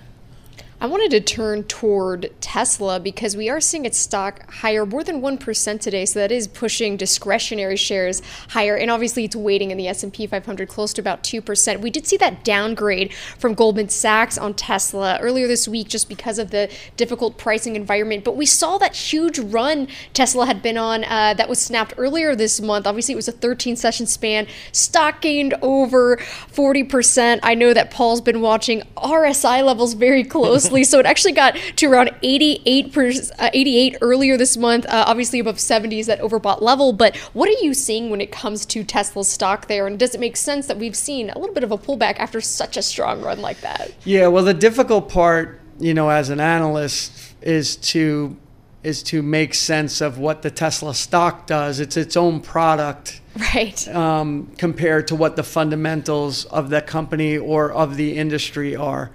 I 0.82 0.88
wanted 0.88 1.12
to 1.12 1.22
turn 1.22 1.64
toward 1.64 2.32
Tesla 2.42 3.00
because 3.00 3.38
we 3.38 3.50
are 3.50 3.62
seeing 3.62 3.86
its 3.86 3.98
stock 3.98 4.52
higher 4.52 4.86
more 4.86 5.06
than 5.06 5.22
1% 5.22 5.80
today, 5.80 6.06
so 6.06 6.20
that 6.20 6.34
is 6.34 6.50
pushing 6.50 6.98
discretionary 6.98 7.78
shares 7.78 8.22
higher 8.50 8.76
and 8.76 8.92
obviously 8.92 9.24
it's 9.24 9.38
weighting 9.38 9.72
in 9.72 9.78
the 9.78 9.88
S&P 9.88 10.28
500 10.28 10.68
close 10.68 10.92
to 10.94 11.02
about 11.02 11.24
2%. 11.24 11.80
We 11.80 11.90
did 11.90 12.06
see 12.06 12.18
that 12.18 12.44
downgrade 12.44 13.14
from 13.40 13.54
Goldman 13.54 13.88
Sachs 13.88 14.38
on 14.38 14.54
Tesla 14.54 15.18
earlier 15.22 15.48
this 15.48 15.66
week 15.66 15.88
just 15.88 16.10
because 16.10 16.40
of 16.40 16.52
the 16.52 16.70
difficult 16.98 17.38
pricing 17.38 17.78
environment, 17.78 18.26
but 18.26 18.36
we 18.36 18.46
saw 18.46 18.78
that 18.78 18.96
huge 18.96 19.40
run 19.40 19.88
Tesla 20.14 20.46
had 20.46 20.62
been 20.62 20.78
on 20.78 21.06
uh, 21.06 21.34
that 21.36 21.48
was 21.48 21.62
snapped 21.62 21.94
earlier 21.98 22.36
this 22.36 22.60
month. 22.60 22.86
Obviously 22.86 23.14
it 23.14 23.16
was 23.16 23.30
a 23.30 23.32
13 23.32 23.78
session 23.78 24.06
span. 24.06 24.46
Stock 24.74 25.22
gained 25.22 25.54
over 25.62 26.18
40%. 26.18 27.40
I 27.44 27.56
know 27.56 27.74
that 27.74 27.92
Paul's 27.92 28.20
been 28.20 28.42
watching 28.42 28.82
RSI 28.98 29.64
levels 29.64 29.94
very 29.94 30.24
closely 30.36 30.75
So 30.84 31.00
it 31.00 31.06
actually 31.06 31.34
got 31.34 31.56
to 31.78 31.88
around 31.88 32.12
88 32.22 32.94
per, 32.94 33.12
uh, 33.40 33.50
88 33.54 33.98
earlier 34.02 34.38
this 34.38 34.58
month, 34.58 34.86
uh, 34.88 35.06
obviously 35.08 35.40
above 35.40 35.58
70s 35.58 36.06
that 36.06 36.20
overbought 36.20 36.62
level. 36.62 36.94
But 36.94 37.16
what 37.34 37.50
are 37.50 37.64
you 37.64 37.74
seeing 37.74 38.10
when 38.10 38.22
it 38.22 38.32
comes 38.32 38.66
to 38.68 38.84
Tesla's 38.84 39.28
stock 39.28 39.68
there? 39.68 39.88
And 39.88 39.98
does 39.98 40.16
it 40.16 40.20
make 40.20 40.38
sense 40.38 40.68
that 40.68 40.78
we've 40.78 40.96
seen 40.96 41.30
a 41.30 41.38
little 41.38 41.54
bit 41.54 41.64
of 41.64 41.72
a 41.72 41.78
pullback 41.78 42.18
after 42.18 42.42
such 42.42 42.78
a 42.78 42.82
strong 42.82 43.22
run 43.22 43.42
like 43.42 43.62
that? 43.62 43.92
Yeah, 44.04 44.28
well, 44.28 44.44
the 44.44 44.54
difficult 44.54 45.10
part, 45.10 45.62
you 45.80 45.94
know, 45.94 46.10
as 46.10 46.30
an 46.30 46.40
analyst 46.40 47.36
is 47.42 47.76
to 47.76 48.38
is 48.86 49.02
to 49.02 49.24
make 49.24 49.56
sense 49.56 50.00
of 50.00 50.20
what 50.20 50.44
the 50.44 50.52
Tesla 50.52 50.94
stock 50.94 51.48
does. 51.48 51.80
It's 51.80 51.98
its 51.98 52.16
own 52.16 52.40
product, 52.40 53.20
right? 53.54 53.88
Um, 53.88 54.52
compared 54.60 55.08
to 55.08 55.16
what 55.16 55.36
the 55.36 55.44
fundamentals 55.44 56.46
of 56.46 56.70
the 56.70 56.84
company 56.84 57.36
or 57.36 57.72
of 57.72 57.98
the 57.98 58.16
industry 58.16 58.76
are. 58.76 59.10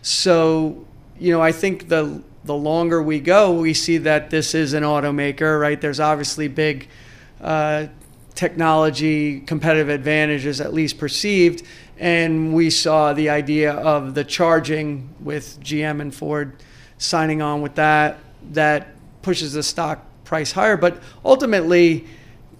So 0.00 0.86
you 1.18 1.32
know, 1.32 1.40
I 1.40 1.52
think 1.52 1.88
the 1.88 2.22
the 2.44 2.54
longer 2.54 3.02
we 3.02 3.18
go, 3.18 3.52
we 3.60 3.74
see 3.74 3.98
that 3.98 4.30
this 4.30 4.54
is 4.54 4.72
an 4.72 4.84
automaker, 4.84 5.60
right? 5.60 5.80
There's 5.80 5.98
obviously 5.98 6.46
big 6.46 6.88
uh, 7.40 7.86
technology 8.34 9.40
competitive 9.40 9.88
advantages, 9.88 10.60
at 10.60 10.72
least 10.72 10.96
perceived, 10.96 11.64
and 11.98 12.54
we 12.54 12.70
saw 12.70 13.12
the 13.12 13.30
idea 13.30 13.72
of 13.72 14.14
the 14.14 14.22
charging 14.22 15.12
with 15.20 15.58
GM 15.60 16.00
and 16.00 16.14
Ford 16.14 16.62
signing 16.98 17.42
on 17.42 17.62
with 17.62 17.74
that. 17.74 18.18
That 18.52 18.94
pushes 19.22 19.54
the 19.54 19.62
stock 19.62 20.04
price 20.22 20.52
higher, 20.52 20.76
but 20.76 21.02
ultimately, 21.24 22.06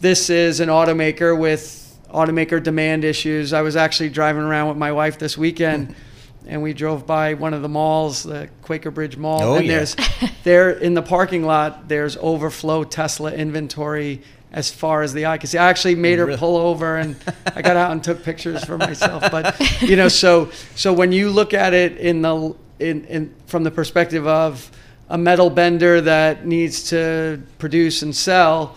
this 0.01 0.31
is 0.31 0.59
an 0.61 0.69
automaker 0.69 1.39
with 1.39 1.83
automaker 2.11 2.63
demand 2.63 3.05
issues. 3.05 3.53
I 3.53 3.63
was 3.63 3.77
actually 3.77 4.09
driving 4.09 4.43
around 4.43 4.69
with 4.69 4.77
my 4.77 4.91
wife 4.91 5.19
this 5.19 5.39
weekend. 5.39 5.95
and 6.47 6.63
we 6.63 6.73
drove 6.73 7.07
by 7.07 7.35
one 7.35 7.55
of 7.55 7.63
the 7.63 7.69
malls, 7.69 8.23
the 8.23 8.49
Quaker 8.63 8.91
Bridge 8.91 9.17
Mall, 9.17 9.43
oh, 9.43 9.55
and 9.57 9.67
yeah. 9.67 9.77
there's 9.77 9.97
there 10.45 10.71
in 10.71 10.95
the 10.95 11.03
parking 11.03 11.45
lot 11.45 11.89
there's 11.89 12.17
overflow 12.19 12.85
Tesla 12.85 13.33
inventory 13.33 14.23
as 14.53 14.71
far 14.71 15.03
as 15.03 15.13
the 15.13 15.27
eye 15.27 15.39
can 15.39 15.49
see. 15.49 15.59
I 15.59 15.69
actually 15.69 15.97
made 15.97 16.19
her 16.19 16.37
pull 16.37 16.57
over 16.57 16.97
and 16.97 17.17
I 17.55 17.63
got 17.63 17.77
out 17.77 17.91
and 17.91 18.03
took 18.03 18.23
pictures 18.23 18.65
for 18.65 18.79
myself. 18.79 19.31
But 19.31 19.61
you 19.83 19.97
know, 19.97 20.09
so 20.09 20.51
so 20.75 20.93
when 20.93 21.13
you 21.13 21.31
look 21.31 21.53
at 21.53 21.75
it 21.75 21.99
in 21.99 22.23
the 22.23 22.55
in, 22.79 23.05
in 23.05 23.35
from 23.47 23.65
the 23.65 23.71
perspective 23.71 24.27
of 24.27 24.71
a 25.09 25.19
metal 25.19 25.51
bender 25.51 26.01
that 26.01 26.47
needs 26.47 26.91
to 26.91 27.43
produce 27.59 28.03
and 28.03 28.15
sell, 28.15 28.77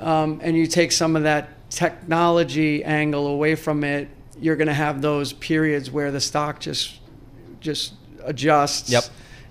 um, 0.00 0.40
and 0.42 0.56
you 0.56 0.66
take 0.66 0.92
some 0.92 1.16
of 1.16 1.24
that 1.24 1.48
technology 1.70 2.82
angle 2.82 3.28
away 3.28 3.54
from 3.54 3.84
it, 3.84 4.08
you're 4.40 4.56
going 4.56 4.68
to 4.68 4.74
have 4.74 5.02
those 5.02 5.32
periods 5.32 5.90
where 5.90 6.10
the 6.10 6.20
stock 6.20 6.60
just 6.60 6.99
just 7.60 7.94
adjusts. 8.24 8.90
Yep. 8.90 9.04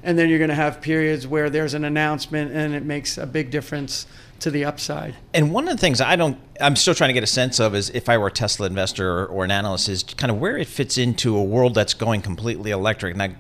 And 0.04 0.18
then 0.18 0.30
you're 0.30 0.38
going 0.38 0.50
to 0.50 0.56
have 0.56 0.82
periods 0.82 1.28
where 1.28 1.50
there's 1.50 1.74
an 1.74 1.84
announcement 1.84 2.52
and 2.54 2.74
it 2.74 2.84
makes 2.84 3.18
a 3.18 3.26
big 3.26 3.52
difference 3.52 4.06
to 4.40 4.52
the 4.52 4.66
upside. 4.66 5.16
And 5.34 5.52
one 5.52 5.68
of 5.68 5.76
the 5.76 5.82
things 5.82 6.00
I 6.00 6.16
don't, 6.16 6.38
I'm 6.62 6.76
still 6.76 6.96
trying 6.96 7.10
to 7.10 7.14
get 7.14 7.24
a 7.24 7.28
sense 7.28 7.60
of 7.60 7.76
is 7.76 7.90
if 7.90 8.08
I 8.08 8.18
were 8.18 8.28
a 8.28 8.32
Tesla 8.32 8.68
investor 8.68 9.12
or, 9.12 9.26
or 9.26 9.44
an 9.44 9.52
analyst, 9.52 9.90
is 9.90 10.04
kind 10.04 10.32
of 10.32 10.40
where 10.40 10.58
it 10.58 10.68
fits 10.68 10.98
into 10.98 11.38
a 11.38 11.44
world 11.44 11.76
that's 11.76 11.94
going 11.94 12.22
completely 12.22 12.72
electric. 12.72 13.14
And 13.14 13.24
I, 13.24 13.36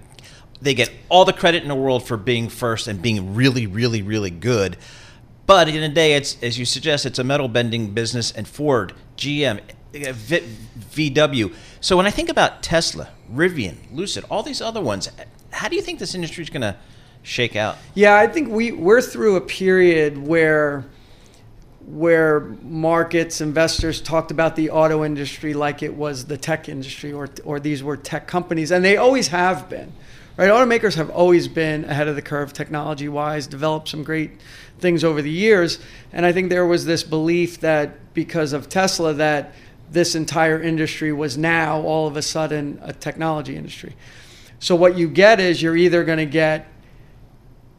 they 0.61 0.73
get 0.73 0.91
all 1.07 1.25
the 1.25 1.33
credit 1.33 1.63
in 1.63 1.69
the 1.69 1.75
world 1.75 2.05
for 2.05 2.17
being 2.17 2.49
first 2.49 2.87
and 2.87 3.01
being 3.01 3.33
really, 3.35 3.65
really, 3.65 4.01
really 4.01 4.31
good. 4.31 4.77
But 5.45 5.67
in 5.69 5.81
a 5.81 5.89
day, 5.89 6.13
it's 6.13 6.37
as 6.43 6.59
you 6.59 6.65
suggest, 6.65 7.05
it's 7.05 7.17
a 7.17 7.23
metal 7.23 7.47
bending 7.47 7.91
business, 7.91 8.31
and 8.31 8.47
Ford, 8.47 8.93
GM, 9.17 9.59
eh, 9.95 10.13
VW. 10.91 11.53
So 11.81 11.97
when 11.97 12.05
I 12.05 12.11
think 12.11 12.29
about 12.29 12.61
Tesla, 12.61 13.09
Rivian, 13.33 13.77
Lucid, 13.91 14.25
all 14.29 14.43
these 14.43 14.61
other 14.61 14.81
ones, 14.81 15.09
how 15.51 15.67
do 15.67 15.75
you 15.75 15.81
think 15.81 15.99
this 15.99 16.15
industry 16.15 16.43
is 16.43 16.49
going 16.49 16.61
to 16.61 16.75
shake 17.23 17.55
out? 17.55 17.77
Yeah, 17.93 18.15
I 18.15 18.27
think 18.27 18.49
we 18.49 18.71
we're 18.71 19.01
through 19.01 19.35
a 19.35 19.41
period 19.41 20.17
where 20.17 20.85
where 21.89 22.41
markets 22.61 23.41
investors 23.41 23.99
talked 23.99 24.29
about 24.29 24.55
the 24.55 24.69
auto 24.69 25.03
industry 25.03 25.55
like 25.55 25.81
it 25.81 25.93
was 25.95 26.25
the 26.25 26.37
tech 26.37 26.69
industry 26.69 27.11
or 27.11 27.27
or 27.43 27.59
these 27.59 27.81
were 27.81 27.97
tech 27.97 28.27
companies 28.27 28.69
and 28.69 28.85
they 28.85 28.95
always 28.95 29.29
have 29.29 29.67
been 29.69 29.91
right 30.37 30.51
automakers 30.51 30.93
have 30.93 31.09
always 31.09 31.47
been 31.47 31.83
ahead 31.85 32.07
of 32.07 32.15
the 32.15 32.21
curve 32.21 32.53
technology 32.53 33.09
wise 33.09 33.47
developed 33.47 33.87
some 33.87 34.03
great 34.03 34.29
things 34.77 35.03
over 35.03 35.19
the 35.19 35.31
years 35.31 35.79
and 36.13 36.27
i 36.27 36.31
think 36.31 36.49
there 36.49 36.65
was 36.65 36.85
this 36.85 37.01
belief 37.01 37.59
that 37.61 38.13
because 38.13 38.53
of 38.53 38.69
tesla 38.69 39.11
that 39.11 39.55
this 39.91 40.15
entire 40.15 40.61
industry 40.61 41.11
was 41.11 41.37
now 41.37 41.81
all 41.81 42.07
of 42.07 42.15
a 42.17 42.21
sudden 42.21 42.79
a 42.83 42.93
technology 42.93 43.55
industry. 43.55 43.95
So 44.59 44.75
what 44.75 44.97
you 44.97 45.07
get 45.07 45.39
is 45.39 45.61
you're 45.61 45.77
either 45.77 46.03
going 46.03 46.17
to 46.17 46.25
get 46.25 46.67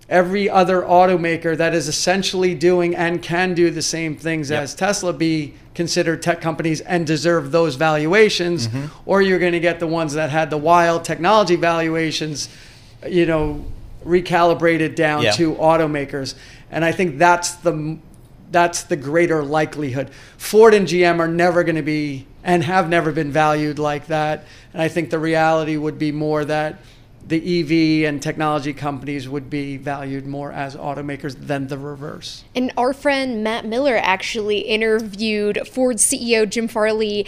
every 0.09 0.51
other 0.51 0.83
automaker 0.83 1.57
that 1.57 1.73
is 1.73 1.87
essentially 1.87 2.55
doing 2.55 2.97
and 2.97 3.23
can 3.23 3.55
do 3.55 3.71
the 3.71 3.83
same 3.83 4.17
things 4.17 4.51
yep. 4.51 4.63
as 4.63 4.75
Tesla 4.75 5.13
be 5.13 5.55
considered 5.75 6.21
tech 6.21 6.41
companies 6.41 6.81
and 6.81 7.07
deserve 7.07 7.53
those 7.53 7.77
valuations 7.77 8.67
mm-hmm. 8.67 8.87
or 9.07 9.23
you're 9.23 9.39
going 9.39 9.53
to 9.53 9.61
get 9.61 9.79
the 9.79 9.87
ones 9.87 10.15
that 10.15 10.29
had 10.29 10.51
the 10.51 10.57
wild 10.57 11.05
technology 11.05 11.55
valuations 11.55 12.49
you 13.09 13.25
know 13.25 13.65
recalibrated 14.05 14.97
down 14.97 15.23
yeah. 15.23 15.31
to 15.31 15.55
automakers 15.55 16.35
and 16.73 16.85
I 16.85 16.91
think 16.91 17.19
that's 17.19 17.53
the 17.57 17.99
that's 18.51 18.83
the 18.85 18.97
greater 18.97 19.43
likelihood. 19.43 20.11
Ford 20.37 20.75
and 20.75 20.87
GM 20.87 21.19
are 21.21 21.29
never 21.29 21.65
going 21.65 21.77
to 21.77 21.83
be 21.83 22.27
and 22.43 22.65
have 22.65 22.89
never 22.89 23.13
been 23.13 23.31
valued 23.31 23.79
like 23.79 24.07
that. 24.07 24.45
And 24.73 24.83
I 24.83 24.89
think 24.89 25.11
the 25.11 25.19
reality 25.19 25.77
would 25.77 25.99
be 25.99 26.13
more 26.13 26.45
that 26.45 26.79
the 27.27 27.61
EV 27.61 28.09
and 28.09 28.21
technology 28.23 28.73
companies 28.73 29.29
would 29.29 29.51
be 29.51 29.77
valued 29.77 30.27
more 30.27 30.51
as 30.53 30.75
automakers 30.75 31.37
than 31.47 31.69
the 31.69 31.79
reverse. 31.79 32.45
And 32.55 32.73
our 32.77 32.93
friend 32.93 33.45
Matt 33.45 33.67
Miller 33.67 33.97
actually 33.97 34.61
interviewed 34.61 35.61
Ford 35.69 35.97
CEO 35.97 36.49
Jim 36.49 36.67
Farley 36.67 37.27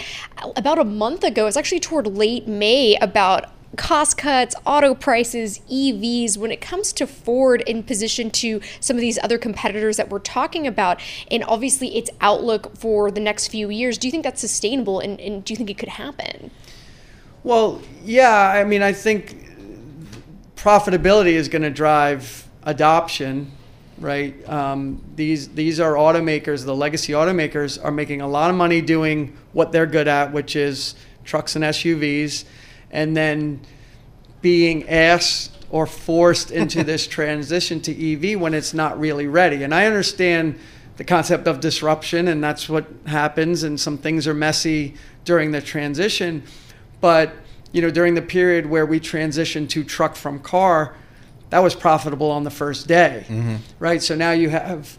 about 0.57 0.79
a 0.79 0.85
month 0.85 1.23
ago. 1.23 1.47
It's 1.47 1.57
actually 1.57 1.81
toward 1.81 2.07
late 2.07 2.49
May 2.49 2.97
about 2.97 3.53
cost 3.77 4.19
cuts, 4.19 4.55
auto 4.67 4.95
prices, 4.95 5.61
EVs, 5.71 6.37
when 6.37 6.51
it 6.51 6.61
comes 6.61 6.93
to 6.95 7.07
Ford 7.07 7.63
in 7.63 7.83
position 7.83 8.31
to 8.31 8.61
some 8.81 8.97
of 8.97 9.01
these 9.01 9.19
other 9.23 9.39
competitors 9.39 9.97
that 9.97 10.11
we're 10.11 10.19
talking 10.19 10.67
about, 10.67 11.01
and 11.31 11.43
obviously 11.45 11.97
its 11.97 12.11
outlook 12.21 12.77
for 12.77 13.11
the 13.11 13.21
next 13.21 13.49
few 13.49 13.71
years, 13.71 13.99
do 13.99 14.07
you 14.07 14.13
think 14.13 14.25
that's 14.25 14.41
sustainable 14.41 15.01
and, 15.01 15.21
and 15.21 15.45
do 15.45 15.53
you 15.53 15.57
think 15.57 15.71
it 15.71 15.79
could 15.79 15.91
happen? 15.91 16.51
Well, 17.45 17.81
yeah, 18.05 18.53
I 18.55 18.65
mean, 18.65 18.83
I 18.83 18.93
think 18.93 19.51
profitability 20.57 21.33
is 21.33 21.49
going 21.49 21.63
to 21.63 21.71
drive 21.71 22.49
adoption, 22.63 23.51
right? 23.99 24.49
Um, 24.49 25.03
these 25.17 25.49
these 25.49 25.81
are 25.81 25.95
automakers. 25.95 26.65
The 26.65 26.77
legacy 26.77 27.15
automakers 27.15 27.85
are 27.85 27.91
making 27.91 28.21
a 28.21 28.29
lot 28.29 28.51
of 28.51 28.57
money 28.57 28.81
doing 28.81 29.37
what 29.53 29.73
they're 29.73 29.87
good 29.87 30.07
at, 30.07 30.33
which 30.33 30.55
is 30.55 30.95
trucks 31.25 31.57
and 31.57 31.65
SUVs 31.65 32.45
and 32.93 33.17
then 33.17 33.61
being 34.41 34.89
asked 34.89 35.57
or 35.71 35.87
forced 35.87 36.51
into 36.51 36.85
this 36.85 37.07
transition 37.07 37.81
to 37.81 38.33
EV 38.33 38.39
when 38.41 38.55
it's 38.55 38.75
not 38.75 38.99
really 39.01 39.27
ready. 39.27 39.63
And 39.63 39.75
I 39.75 39.87
understand 39.87 40.59
the 40.97 41.05
concept 41.05 41.49
of 41.49 41.61
disruption, 41.61 42.29
and 42.29 42.45
that's 42.45 42.69
what 42.69 42.87
happens, 43.07 43.63
and 43.63 43.81
some 43.81 43.97
things 43.97 44.29
are 44.29 44.35
messy 44.35 44.95
during 45.25 45.51
the 45.51 45.63
transition. 45.63 46.43
But 47.01 47.33
you 47.73 47.81
know, 47.81 47.91
during 47.91 48.15
the 48.15 48.23
period 48.23 48.67
where 48.67 48.85
we 48.85 49.01
transitioned 49.01 49.71
to 49.71 49.83
truck 49.83 50.15
from 50.15 50.39
car, 50.39 50.95
that 51.51 51.61
was 51.61 51.75
profitable 51.75 52.31
on 52.31 52.45
the 52.45 52.51
first 52.51 52.87
day, 52.87 53.25
mm-hmm. 53.29 53.57
right? 53.79 54.03
So 54.03 54.15
now 54.15 54.33
you 54.33 54.51
have, 54.51 54.99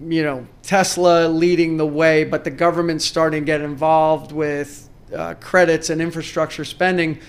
you 0.00 0.22
know, 0.22 0.46
Tesla 0.62 1.28
leading 1.28 1.76
the 1.76 1.86
way, 1.86 2.24
but 2.24 2.44
the 2.44 2.50
government's 2.50 3.04
starting 3.04 3.42
to 3.42 3.46
get 3.46 3.60
involved 3.60 4.32
with 4.32 4.87
uh, 5.14 5.34
credits 5.34 5.90
and 5.90 6.00
infrastructure 6.00 6.64
spending, 6.64 7.20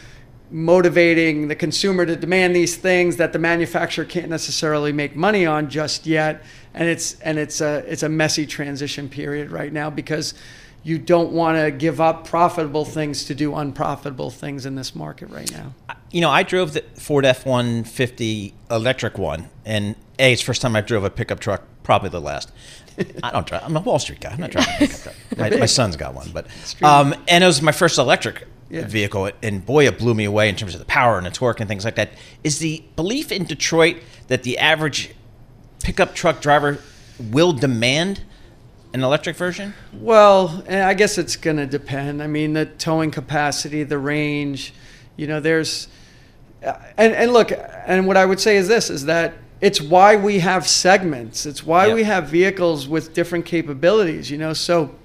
motivating 0.51 1.47
the 1.47 1.55
consumer 1.55 2.05
to 2.05 2.15
demand 2.15 2.55
these 2.55 2.75
things 2.75 3.17
that 3.17 3.33
the 3.33 3.39
manufacturer 3.39 4.05
can't 4.05 4.29
necessarily 4.29 4.91
make 4.91 5.15
money 5.15 5.45
on 5.45 5.69
just 5.69 6.05
yet. 6.05 6.43
And 6.73 6.87
it's 6.87 7.19
and 7.21 7.37
it's 7.37 7.61
a 7.61 7.83
it's 7.87 8.03
a 8.03 8.09
messy 8.09 8.45
transition 8.45 9.09
period 9.09 9.51
right 9.51 9.73
now 9.73 9.89
because 9.89 10.33
you 10.83 10.97
don't 10.97 11.31
want 11.31 11.57
to 11.57 11.71
give 11.71 11.99
up 11.99 12.25
profitable 12.25 12.85
things 12.85 13.25
to 13.25 13.35
do 13.35 13.53
unprofitable 13.55 14.29
things 14.29 14.65
in 14.65 14.75
this 14.75 14.95
market 14.95 15.29
right 15.29 15.51
now. 15.51 15.73
You 16.11 16.21
know, 16.21 16.29
I 16.29 16.43
drove 16.43 16.73
the 16.73 16.83
Ford 16.95 17.25
F 17.25 17.45
one 17.45 17.83
fifty 17.83 18.53
electric 18.71 19.17
one, 19.17 19.49
and 19.65 19.95
a 20.17 20.33
it's 20.33 20.41
first 20.41 20.61
time 20.61 20.75
I 20.75 20.81
drove 20.81 21.03
a 21.03 21.09
pickup 21.09 21.39
truck, 21.39 21.63
probably 21.83 22.09
the 22.09 22.21
last. 22.21 22.51
I 23.23 23.31
don't 23.31 23.45
drive. 23.45 23.63
I'm 23.63 23.75
a 23.75 23.79
Wall 23.79 23.99
Street 23.99 24.19
guy. 24.19 24.31
I'm 24.31 24.39
not 24.39 24.51
driving 24.51 24.73
a 24.75 24.77
pickup 24.79 25.01
truck. 25.01 25.15
My, 25.37 25.49
my 25.51 25.65
son's 25.65 25.95
got 25.95 26.13
one, 26.13 26.29
but 26.33 26.47
um, 26.81 27.15
and 27.27 27.43
it 27.43 27.47
was 27.47 27.61
my 27.61 27.71
first 27.71 27.97
electric 27.97 28.45
yeah. 28.69 28.85
vehicle, 28.85 29.31
and 29.41 29.65
boy, 29.65 29.87
it 29.87 29.97
blew 29.97 30.13
me 30.13 30.25
away 30.25 30.49
in 30.49 30.55
terms 30.55 30.73
of 30.73 30.79
the 30.79 30.85
power 30.85 31.17
and 31.17 31.25
the 31.25 31.31
torque 31.31 31.59
and 31.59 31.69
things 31.69 31.85
like 31.85 31.95
that. 31.95 32.11
Is 32.43 32.59
the 32.59 32.83
belief 32.95 33.31
in 33.31 33.45
Detroit 33.45 33.97
that 34.27 34.43
the 34.43 34.57
average 34.57 35.13
pickup 35.81 36.13
truck 36.13 36.41
driver 36.41 36.79
will 37.31 37.53
demand 37.53 38.23
an 38.93 39.03
electric 39.03 39.35
version? 39.35 39.73
Well, 39.93 40.63
eh, 40.67 40.85
I 40.85 40.93
guess 40.93 41.17
it's 41.17 41.35
going 41.35 41.57
to 41.57 41.65
depend. 41.65 42.21
I 42.21 42.27
mean, 42.27 42.53
the 42.53 42.65
towing 42.65 43.11
capacity, 43.11 43.83
the 43.83 43.97
range, 43.97 44.73
you 45.15 45.27
know, 45.27 45.39
there's, 45.39 45.87
uh, 46.65 46.73
and, 46.97 47.13
and 47.13 47.31
look, 47.31 47.51
and 47.51 48.07
what 48.07 48.17
I 48.17 48.25
would 48.25 48.39
say 48.39 48.57
is 48.57 48.67
this 48.67 48.89
is 48.89 49.05
that 49.05 49.33
it's 49.61 49.81
why 49.81 50.15
we 50.15 50.39
have 50.39 50.67
segments. 50.67 51.45
It's 51.45 51.65
why 51.65 51.87
yep. 51.87 51.95
we 51.95 52.03
have 52.03 52.29
vehicles 52.29 52.87
with 52.87 53.13
different 53.13 53.45
capabilities, 53.45 54.31
you 54.31 54.37
know, 54.37 54.53
so 54.53 54.95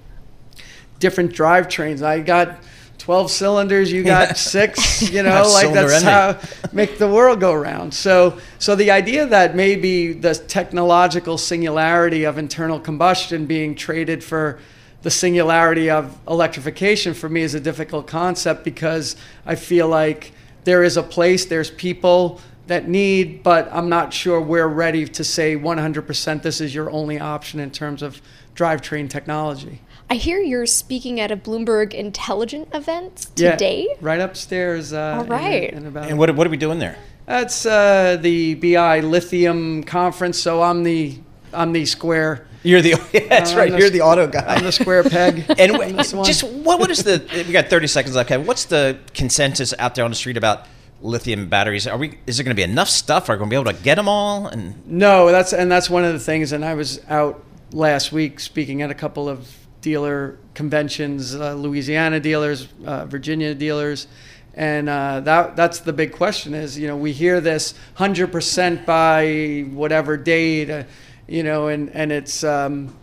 different 1.01 1.33
drivetrains. 1.33 2.03
I 2.03 2.21
got 2.21 2.59
12 2.99 3.31
cylinders 3.31 3.93
you 3.93 4.03
got 4.03 4.29
yeah. 4.29 4.33
six 4.35 5.11
you 5.11 5.23
know 5.23 5.43
like 5.53 5.75
that's 5.75 6.03
how 6.03 6.41
make 6.73 6.97
the 6.97 7.07
world 7.07 7.39
go 7.39 7.53
round 7.53 7.93
so 7.93 8.39
so 8.59 8.75
the 8.75 8.91
idea 8.91 9.27
that 9.27 9.55
maybe 9.55 10.15
the 10.15 10.35
technological 10.35 11.37
singularity 11.37 12.25
of 12.25 12.39
internal 12.39 12.81
combustion 12.81 13.45
being 13.45 13.75
traded 13.75 14.25
for 14.25 14.59
the 15.03 15.11
singularity 15.11 15.91
of 15.91 16.17
electrification 16.29 17.13
for 17.13 17.29
me 17.29 17.43
is 17.43 17.55
a 17.55 17.61
difficult 17.61 18.07
concept 18.07 18.65
because 18.65 19.17
i 19.45 19.55
feel 19.55 19.87
like 19.87 20.33
there 20.63 20.83
is 20.83 20.97
a 20.97 21.03
place 21.03 21.45
there's 21.45 21.71
people 21.73 22.41
that 22.67 22.89
need 22.89 23.43
but 23.43 23.69
i'm 23.73 23.89
not 23.89 24.13
sure 24.13 24.41
we're 24.41 24.69
ready 24.69 25.07
to 25.07 25.23
say 25.25 25.57
100% 25.57 26.43
this 26.43 26.61
is 26.61 26.75
your 26.75 26.91
only 26.91 27.19
option 27.19 27.61
in 27.61 27.71
terms 27.71 28.03
of 28.03 28.21
drivetrain 28.55 29.09
technology 29.09 29.81
I 30.11 30.17
hear 30.17 30.39
you're 30.39 30.67
speaking 30.67 31.19
at 31.19 31.31
a 31.31 31.37
Bloomberg 31.37 31.95
Intelligent 31.95 32.69
event 32.75 33.29
today. 33.35 33.87
Yeah, 33.89 33.97
right 34.01 34.21
upstairs. 34.21 34.93
Uh, 34.93 35.17
All 35.19 35.25
right. 35.25 35.71
In, 35.71 35.79
in 35.79 35.87
about 35.87 36.09
and 36.09 36.19
what, 36.19 36.35
what 36.37 36.47
are 36.47 36.51
we 36.51 36.59
doing 36.59 36.79
there? 36.79 36.99
That's 37.27 37.65
uh, 37.65 38.19
the 38.21 38.55
BI 38.55 39.01
Lithium 39.01 39.83
conference. 39.85 40.39
So 40.39 40.63
I'm 40.63 40.83
the 40.83 41.19
I'm 41.53 41.73
the 41.73 41.87
square. 41.87 42.47
You're 42.63 42.83
the 42.83 42.91
yeah, 43.13 43.29
that's 43.29 43.55
uh, 43.55 43.59
right. 43.59 43.73
The, 43.73 43.79
You're 43.79 43.91
the 43.91 44.03
auto 44.03 44.27
guy. 44.27 44.45
I'm 44.47 44.65
the 44.65 44.73
square 44.73 45.05
peg. 45.05 45.45
and 45.59 45.97
just 46.25 46.43
what 46.45 46.79
what 46.79 46.91
is 46.91 47.03
the? 47.03 47.25
We 47.47 47.53
got 47.53 47.69
30 47.69 47.87
seconds 47.87 48.15
left. 48.15 48.29
Kevin. 48.29 48.47
What's 48.47 48.67
the 48.67 48.99
consensus 49.15 49.73
out 49.79 49.95
there 49.95 50.05
on 50.05 50.11
the 50.11 50.17
street 50.17 50.37
about? 50.37 50.67
Lithium 51.05 51.49
batteries 51.49 51.87
are 51.87 51.99
we 51.99 52.19
is 52.27 52.39
there 52.39 52.45
going 52.45 52.57
to 52.57 52.59
be 52.59 52.63
enough 52.63 52.89
stuff 52.89 53.29
are 53.29 53.35
we 53.35 53.39
going 53.39 53.51
to 53.51 53.55
be 53.55 53.61
able 53.61 53.71
to 53.71 53.85
get 53.85 53.95
them 53.97 54.09
all 54.09 54.47
and 54.47 54.75
no 54.87 55.31
that's 55.31 55.53
and 55.53 55.71
that's 55.71 55.89
one 55.91 56.03
of 56.03 56.13
the 56.13 56.19
things 56.19 56.51
and 56.51 56.65
i 56.65 56.75
was 56.75 57.01
out 57.09 57.45
last 57.73 58.11
week 58.11 58.41
speaking 58.41 58.81
at 58.83 58.91
a 58.91 58.95
couple 58.95 59.29
of 59.29 59.65
dealer 59.85 60.39
conventions, 60.55 61.35
uh, 61.35 61.53
Louisiana 61.53 62.19
dealers, 62.19 62.69
uh, 62.87 63.05
Virginia 63.05 63.55
dealers, 63.55 64.07
and 64.55 64.89
uh, 64.89 65.21
that 65.21 65.57
that's 65.57 65.81
the 65.81 65.93
big 65.93 66.11
question. 66.11 66.55
Is 66.55 66.79
you 66.79 66.89
know 66.89 66.97
we 66.97 67.13
hear 67.13 67.39
this 67.39 67.75
hundred 67.95 68.33
percent 68.33 68.87
by 68.87 69.67
whatever 69.71 70.17
date, 70.17 70.71
uh, 70.71 70.85
you 71.29 71.43
know, 71.43 71.69
and 71.69 71.91
and 71.91 72.11
it's 72.11 72.43
um, 72.43 72.97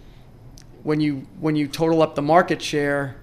when 0.81 0.99
you 0.99 1.27
when 1.39 1.55
you 1.55 1.67
total 1.67 2.01
up 2.01 2.15
the 2.15 2.21
market 2.23 2.63
share 2.63 3.15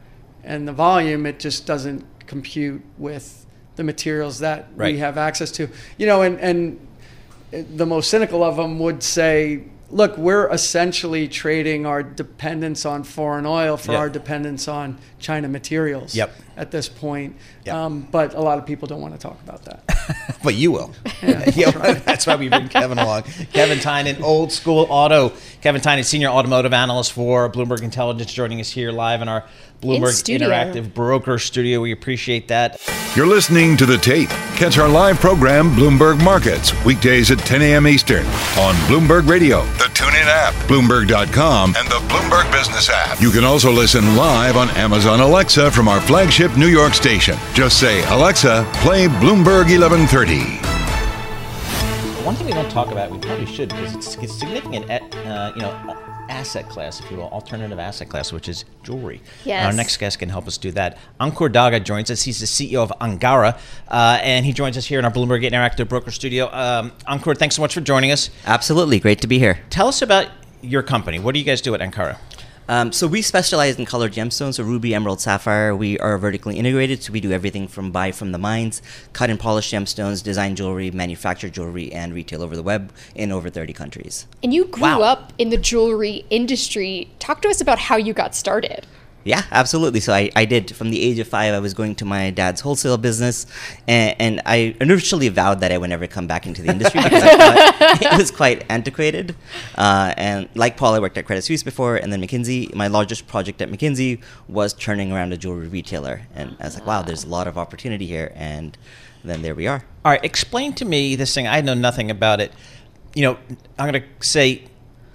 and 0.45 0.69
the 0.69 0.73
volume, 0.73 1.27
it 1.27 1.41
just 1.41 1.67
doesn't 1.67 2.07
compute 2.29 2.83
with 2.97 3.45
the 3.79 3.85
materials 3.85 4.41
that 4.41 4.69
right. 4.77 4.93
we 4.93 4.99
have 4.99 5.17
access 5.17 5.51
to. 5.53 5.71
You 5.97 6.07
know, 6.07 6.21
and 6.21 6.39
and 6.41 6.87
the 7.51 7.87
most 7.87 8.11
cynical 8.11 8.43
of 8.43 8.57
them 8.57 8.79
would 8.81 9.03
say 9.03 9.65
look, 9.91 10.19
we're 10.19 10.51
essentially 10.53 11.29
trading 11.29 11.87
our 11.87 12.03
dependence 12.03 12.85
on 12.85 13.03
foreign 13.03 13.47
oil 13.47 13.77
for 13.77 13.93
yep. 13.93 14.01
our 14.01 14.11
dependence 14.11 14.69
on 14.69 14.99
China 15.19 15.49
materials 15.49 16.15
yep. 16.15 16.33
at 16.57 16.71
this 16.71 16.89
point. 16.89 17.37
Yep. 17.65 17.75
Um, 17.75 18.09
but 18.11 18.35
a 18.35 18.41
lot 18.41 18.59
of 18.59 18.67
people 18.67 18.89
don't 18.89 19.01
want 19.01 19.15
to 19.15 19.21
talk 19.21 19.41
about 19.43 19.65
that. 19.65 20.39
but 20.45 20.55
you 20.55 20.73
will. 20.73 20.93
Yeah, 21.23 21.51
yeah 21.55 21.71
that's 21.71 22.27
why 22.27 22.37
we 22.37 22.49
bring 22.49 22.69
Kevin 22.69 22.99
along. 22.99 23.23
Kevin 23.53 23.79
Tynan, 23.79 24.23
old 24.23 24.53
school 24.53 24.87
auto. 24.89 25.33
Kevin 25.61 25.81
Tynan, 25.81 26.05
senior 26.05 26.29
automotive 26.29 26.73
analyst 26.73 27.13
for 27.13 27.51
Bloomberg 27.51 27.83
Intelligence, 27.83 28.33
joining 28.33 28.61
us 28.61 28.71
here 28.71 28.93
live 28.93 29.23
in 29.23 29.29
our 29.29 29.45
Bloomberg 29.81 30.29
In 30.29 30.41
Interactive 30.41 30.93
Broker 30.93 31.39
Studio. 31.39 31.81
We 31.81 31.93
appreciate 31.93 32.49
that. 32.49 32.81
You're 33.15 33.27
listening 33.27 33.77
to 33.79 33.87
The 33.87 33.99
Tape. 33.99 34.29
Catch 34.57 34.79
our 34.79 34.89
live 34.89 35.19
program, 35.19 35.71
Bloomberg 35.71 36.23
Markets, 36.23 36.73
weekdays 36.85 37.31
at 37.31 37.39
10 37.39 37.63
a.m. 37.63 37.87
Eastern 37.87 38.27
on 38.59 38.75
Bloomberg 38.87 39.29
Radio, 39.29 39.63
the 39.75 39.91
TuneIn 39.95 40.27
app, 40.27 40.55
Bloomberg.com, 40.69 41.75
and 41.77 41.89
the 41.89 42.01
Bloomberg 42.09 42.51
Business 42.53 42.91
app. 42.91 43.21
You 43.21 43.31
can 43.31 43.45
also 43.45 43.71
listen 43.71 44.17
live 44.17 44.57
on 44.57 44.69
Amazon 44.71 45.08
Alexa 45.09 45.71
from 45.71 45.89
our 45.89 46.01
flagship 46.01 46.57
New 46.57 46.69
York 46.69 46.95
station. 46.95 47.37
Just 47.55 47.81
say, 47.81 48.05
Alexa, 48.09 48.69
play 48.75 49.07
Bloomberg 49.07 49.71
1130 49.71 50.69
one 52.29 52.37
thing 52.37 52.47
we 52.47 52.53
don't 52.53 52.71
talk 52.71 52.93
about, 52.93 53.11
we 53.11 53.17
probably 53.17 53.47
should, 53.47 53.71
because 53.71 53.95
it's, 53.95 54.17
it's 54.17 54.39
significant, 54.39 54.85
uh, 54.91 55.51
you 55.55 55.63
know, 55.63 55.97
asset 56.29 56.69
class, 56.69 57.01
if 57.01 57.11
you 57.11 57.17
will, 57.17 57.31
alternative 57.31 57.79
asset 57.79 58.11
class, 58.11 58.35
which 58.35 58.51
is 58.51 58.67
jewelry. 58.83 59.23
Yes. 59.47 59.65
our 59.65 59.73
next 59.73 59.97
guest 59.97 60.19
can 60.19 60.29
help 60.29 60.47
us 60.47 60.59
do 60.59 60.71
that. 60.73 60.99
Ankur 61.19 61.51
Daga 61.51 61.83
joins 61.83 62.11
us. 62.11 62.23
He's 62.23 62.39
the 62.39 62.45
CEO 62.45 62.83
of 62.83 62.93
Angara, 63.01 63.59
uh, 63.89 64.19
and 64.23 64.45
he 64.45 64.53
joins 64.53 64.77
us 64.77 64.85
here 64.85 64.99
in 64.99 65.07
our 65.07 65.11
Bloomberg 65.11 65.43
Interactive 65.43 65.89
Broker 65.89 66.11
Studio. 66.11 66.53
Um, 66.53 66.93
Ankur, 67.09 67.35
thanks 67.35 67.57
so 67.57 67.63
much 67.63 67.73
for 67.73 67.81
joining 67.81 68.13
us. 68.13 68.29
Absolutely, 68.45 69.01
great 69.01 69.23
to 69.23 69.27
be 69.27 69.39
here. 69.39 69.61
Tell 69.71 69.89
us 69.89 70.03
about 70.03 70.29
your 70.61 70.83
company. 70.83 71.19
What 71.19 71.33
do 71.33 71.39
you 71.39 71.47
guys 71.47 71.63
do 71.63 71.75
at 71.75 71.81
Angara? 71.81 72.19
Um, 72.69 72.93
so 72.93 73.07
we 73.07 73.23
specialize 73.23 73.79
in 73.79 73.87
colored 73.87 74.13
gemstones, 74.13 74.55
so 74.55 74.63
ruby, 74.63 74.95
emerald, 74.95 75.21
sapphire. 75.21 75.75
We 75.75 75.99
are 76.01 76.19
vertically 76.19 76.59
integrated, 76.59 77.03
so 77.03 77.13
we 77.13 77.21
do 77.21 77.33
everything 77.33 77.67
from 77.67 77.91
buy 77.91 78.13
from 78.13 78.33
the 78.33 78.39
mines, 78.39 78.83
cut 79.15 79.31
and 79.31 79.41
polish 79.41 79.71
gemstones, 79.71 80.23
design 80.23 80.55
jewelry, 80.55 80.91
manufacture 80.91 81.49
jewelry, 81.49 81.91
and 81.93 82.13
retail 82.13 82.43
over 82.43 82.55
the 82.55 82.63
web 82.63 82.93
in 83.15 83.33
over 83.33 83.49
30 83.49 83.73
countries. 83.73 84.27
And 84.43 84.53
you 84.53 84.67
grew 84.67 84.83
wow. 84.83 85.01
up 85.01 85.33
in 85.39 85.49
the 85.49 85.57
jewelry 85.57 86.27
industry. 86.29 87.11
Talk 87.19 87.41
to 87.43 87.49
us 87.49 87.63
about 87.63 87.79
how 87.79 87.97
you 87.97 88.13
got 88.13 88.35
started. 88.35 88.87
Yeah, 89.29 89.43
absolutely. 89.51 90.01
So 90.01 90.15
I, 90.15 90.31
I 90.35 90.47
did 90.47 90.75
from 90.75 90.89
the 90.89 91.03
age 91.03 91.19
of 91.19 91.29
five. 91.29 91.53
I 91.53 91.59
was 91.59 91.75
going 91.75 91.95
to 91.97 92.07
my 92.07 92.31
dad's 92.31 92.63
wholesale 92.63 92.97
business, 92.97 93.45
and, 93.87 94.17
and 94.19 94.43
I 94.47 94.75
initially 94.81 95.29
vowed 95.29 95.61
that 95.61 95.71
I 95.71 95.77
would 95.77 95.91
never 95.91 96.07
come 96.07 96.27
back 96.27 96.47
into 96.47 96.63
the 96.63 96.71
industry 96.71 97.03
because 97.03 97.23
I 97.23 97.37
thought 97.37 98.03
it 98.03 98.17
was 98.17 98.31
quite 98.31 98.65
antiquated. 98.71 99.37
Uh, 99.77 100.15
and 100.17 100.49
like 100.55 100.79
Paul, 100.79 100.95
I 100.95 100.99
worked 101.01 101.19
at 101.19 101.27
Credit 101.27 101.43
Suisse 101.43 101.63
before, 101.63 101.97
and 101.97 102.11
then 102.11 102.23
McKinsey. 102.23 102.75
My 102.75 102.87
largest 102.87 103.27
project 103.27 103.61
at 103.61 103.71
McKinsey 103.71 104.23
was 104.49 104.73
turning 104.73 105.13
around 105.13 105.35
a 105.35 105.37
jewelry 105.37 105.69
retailer, 105.69 106.23
and 106.35 106.57
I 106.59 106.65
was 106.65 106.79
like, 106.79 106.87
wow, 106.87 107.03
there's 107.03 107.25
a 107.25 107.29
lot 107.29 107.47
of 107.47 107.59
opportunity 107.59 108.07
here, 108.07 108.33
and 108.35 108.79
then 109.23 109.43
there 109.43 109.55
we 109.55 109.67
are. 109.67 109.85
All 110.07 110.13
right, 110.13 110.25
explain 110.25 110.73
to 110.77 110.87
me 110.87 111.17
this 111.17 111.35
thing. 111.35 111.47
I 111.47 111.61
know 111.61 111.75
nothing 111.75 112.11
about 112.11 112.41
it. 112.41 112.51
You 113.15 113.25
know, 113.25 113.39
I'm 113.79 113.93
going 113.93 114.03
to 114.03 114.27
say 114.27 114.69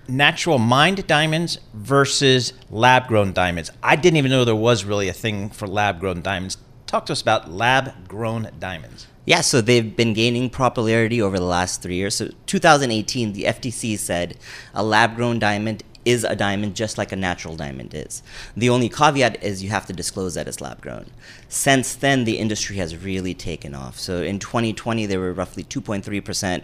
natural 0.07 0.57
mined 0.57 1.05
diamonds 1.07 1.59
versus 1.73 2.53
lab 2.69 3.07
grown 3.07 3.33
diamonds. 3.33 3.71
I 3.81 3.95
didn't 3.95 4.17
even 4.17 4.31
know 4.31 4.45
there 4.45 4.55
was 4.55 4.83
really 4.83 5.07
a 5.07 5.13
thing 5.13 5.49
for 5.49 5.67
lab 5.67 5.99
grown 5.99 6.21
diamonds. 6.21 6.57
Talk 6.87 7.05
to 7.07 7.13
us 7.13 7.21
about 7.21 7.49
lab 7.49 8.07
grown 8.07 8.49
diamonds. 8.59 9.07
Yeah, 9.25 9.41
so 9.41 9.61
they've 9.61 9.95
been 9.95 10.13
gaining 10.13 10.49
popularity 10.49 11.21
over 11.21 11.37
the 11.37 11.45
last 11.45 11.81
three 11.81 11.95
years. 11.95 12.15
So 12.15 12.29
2018, 12.45 13.33
the 13.33 13.43
FTC 13.43 13.97
said 13.97 14.37
a 14.73 14.83
lab 14.83 15.15
grown 15.15 15.39
diamond 15.39 15.83
is 16.05 16.23
a 16.23 16.35
diamond 16.35 16.75
just 16.75 16.97
like 16.97 17.11
a 17.11 17.15
natural 17.15 17.55
diamond 17.55 17.93
is. 17.93 18.21
The 18.55 18.69
only 18.69 18.89
caveat 18.89 19.41
is 19.43 19.63
you 19.63 19.69
have 19.69 19.85
to 19.87 19.93
disclose 19.93 20.33
that 20.33 20.47
it's 20.47 20.61
lab 20.61 20.81
grown. 20.81 21.05
Since 21.47 21.95
then, 21.95 22.25
the 22.25 22.37
industry 22.37 22.77
has 22.77 22.97
really 22.97 23.33
taken 23.33 23.73
off. 23.73 23.97
So 23.97 24.21
in 24.21 24.39
2020, 24.39 25.05
there 25.05 25.19
were 25.19 25.33
roughly 25.33 25.63
2.3% 25.63 26.63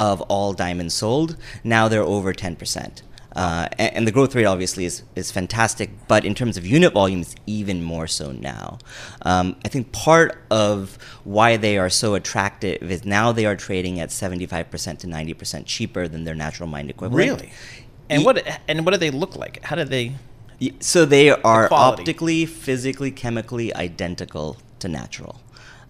of 0.00 0.20
all 0.22 0.52
diamonds 0.52 0.94
sold. 0.94 1.36
Now 1.64 1.88
they're 1.88 2.02
over 2.02 2.32
10%. 2.32 3.02
Uh, 3.38 3.68
and, 3.78 3.96
and, 3.96 4.06
the 4.06 4.10
growth 4.10 4.34
rate 4.34 4.46
obviously 4.46 4.84
is, 4.84 5.04
is 5.14 5.30
fantastic, 5.30 5.90
but 6.08 6.24
in 6.24 6.34
terms 6.34 6.56
of 6.56 6.66
unit 6.66 6.92
volumes, 6.92 7.36
even 7.46 7.84
more 7.84 8.06
so 8.06 8.32
now. 8.32 8.78
Um, 9.22 9.54
I 9.64 9.68
think 9.68 9.92
part 9.92 10.42
of 10.50 10.98
why 11.24 11.56
they 11.56 11.78
are 11.78 11.90
so 11.90 12.14
attractive 12.14 12.90
is 12.90 13.04
now 13.04 13.30
they 13.30 13.46
are 13.46 13.54
trading 13.54 14.00
at 14.00 14.08
75% 14.08 14.98
to 14.98 15.06
90% 15.06 15.66
cheaper 15.66 16.08
than 16.08 16.24
their 16.24 16.34
natural 16.34 16.68
mined 16.68 16.90
equivalent. 16.90 17.16
Really? 17.16 17.52
And 18.10 18.24
what 18.24 18.44
and 18.66 18.84
what 18.84 18.92
do 18.92 18.98
they 18.98 19.10
look 19.10 19.36
like? 19.36 19.62
How 19.62 19.76
do 19.76 19.84
they? 19.84 20.14
So 20.80 21.04
they 21.04 21.30
are 21.30 21.68
the 21.68 21.74
optically, 21.74 22.46
physically, 22.46 23.10
chemically 23.10 23.72
identical 23.74 24.56
to 24.80 24.88
natural. 24.88 25.40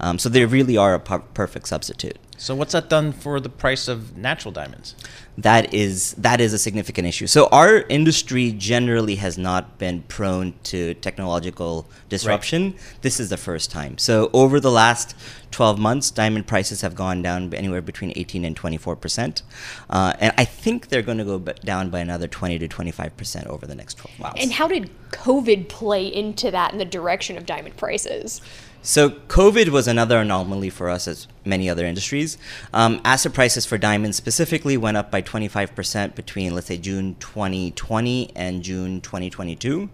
Um, 0.01 0.19
so 0.19 0.29
they 0.29 0.45
really 0.45 0.77
are 0.77 0.95
a 0.95 1.01
perfect 1.01 1.69
substitute. 1.69 2.19
So 2.39 2.55
what's 2.55 2.73
that 2.73 2.89
done 2.89 3.13
for 3.13 3.41
the 3.41 3.49
price 3.49 3.89
of 3.89 4.17
natural 4.17 4.53
diamonds? 4.53 4.95
That 5.37 5.75
is 5.75 6.15
that 6.15 6.41
is 6.41 6.53
a 6.53 6.59
significant 6.59 7.07
issue. 7.07 7.27
So 7.27 7.47
our 7.49 7.81
industry 7.89 8.53
generally 8.53 9.17
has 9.17 9.37
not 9.37 9.79
been 9.79 10.03
prone 10.03 10.55
to 10.65 10.95
technological 10.95 11.87
disruption. 12.09 12.71
Right. 12.71 12.81
This 13.03 13.21
is 13.21 13.29
the 13.29 13.37
first 13.37 13.71
time. 13.71 13.99
So 13.99 14.31
over 14.33 14.61
the 14.61 14.71
last 14.71 15.15
12 15.51 15.79
months, 15.79 16.11
diamond 16.11 16.47
prices 16.47 16.81
have 16.81 16.95
gone 16.95 17.23
down 17.23 17.53
anywhere 17.55 17.83
between 17.83 18.13
18 18.17 18.45
and 18.45 18.57
24 18.57 18.97
percent, 18.97 19.43
uh, 19.91 20.15
and 20.19 20.33
I 20.37 20.45
think 20.45 20.89
they're 20.89 21.03
going 21.03 21.19
to 21.19 21.25
go 21.25 21.39
down 21.39 21.91
by 21.91 22.01
another 22.01 22.29
20 22.29 22.59
to 22.61 22.69
25 22.69 23.17
percent 23.17 23.47
over 23.49 23.67
the 23.67 23.75
next 23.75 23.95
12 23.99 24.19
months. 24.19 24.43
And 24.43 24.53
how 24.53 24.69
did 24.69 24.91
COVID 25.11 25.69
play 25.69 26.07
into 26.07 26.51
that 26.51 26.73
in 26.73 26.79
the 26.79 26.85
direction 26.85 27.37
of 27.37 27.47
diamond 27.47 27.77
prices? 27.77 28.41
So 28.89 29.11
COVID 29.11 29.69
was 29.69 29.87
another 29.87 30.17
anomaly 30.17 30.71
for 30.71 30.89
us, 30.89 31.07
as 31.07 31.29
many 31.45 31.69
other 31.69 31.85
industries. 31.85 32.39
Um, 32.73 33.03
asset 33.05 33.35
prices 33.35 33.67
for 33.67 33.77
diamonds 33.77 34.17
specifically 34.17 34.79
went 34.79 34.97
up 34.97 35.11
by 35.11 35.21
25% 35.21 36.15
between, 36.15 36.55
let's 36.55 36.69
say, 36.69 36.79
June 36.79 37.15
2020 37.21 38.33
and 38.35 38.63
June 38.63 39.03
2022. 39.03 39.91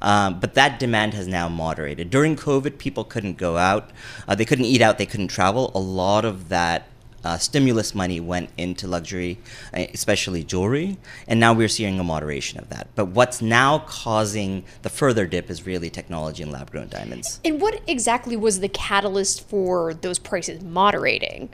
Um, 0.00 0.40
but 0.40 0.54
that 0.54 0.78
demand 0.78 1.12
has 1.12 1.28
now 1.28 1.50
moderated. 1.50 2.08
During 2.08 2.36
COVID, 2.36 2.78
people 2.78 3.04
couldn't 3.04 3.36
go 3.36 3.58
out, 3.58 3.90
uh, 4.26 4.34
they 4.34 4.46
couldn't 4.46 4.64
eat 4.64 4.80
out, 4.80 4.96
they 4.96 5.04
couldn't 5.04 5.28
travel. 5.28 5.70
A 5.74 5.78
lot 5.78 6.24
of 6.24 6.48
that 6.48 6.88
uh, 7.24 7.38
stimulus 7.38 7.94
money 7.94 8.20
went 8.20 8.50
into 8.56 8.86
luxury, 8.86 9.38
uh, 9.74 9.84
especially 9.92 10.44
jewelry, 10.44 10.98
and 11.26 11.40
now 11.40 11.52
we're 11.52 11.68
seeing 11.68 11.98
a 11.98 12.04
moderation 12.04 12.58
of 12.58 12.68
that. 12.70 12.88
But 12.94 13.06
what's 13.06 13.42
now 13.42 13.80
causing 13.80 14.64
the 14.82 14.90
further 14.90 15.26
dip 15.26 15.50
is 15.50 15.66
really 15.66 15.90
technology 15.90 16.42
and 16.42 16.52
lab 16.52 16.70
grown 16.70 16.88
diamonds. 16.88 17.40
And 17.44 17.60
what 17.60 17.80
exactly 17.86 18.36
was 18.36 18.60
the 18.60 18.68
catalyst 18.68 19.48
for 19.48 19.94
those 19.94 20.18
prices 20.18 20.62
moderating? 20.62 21.50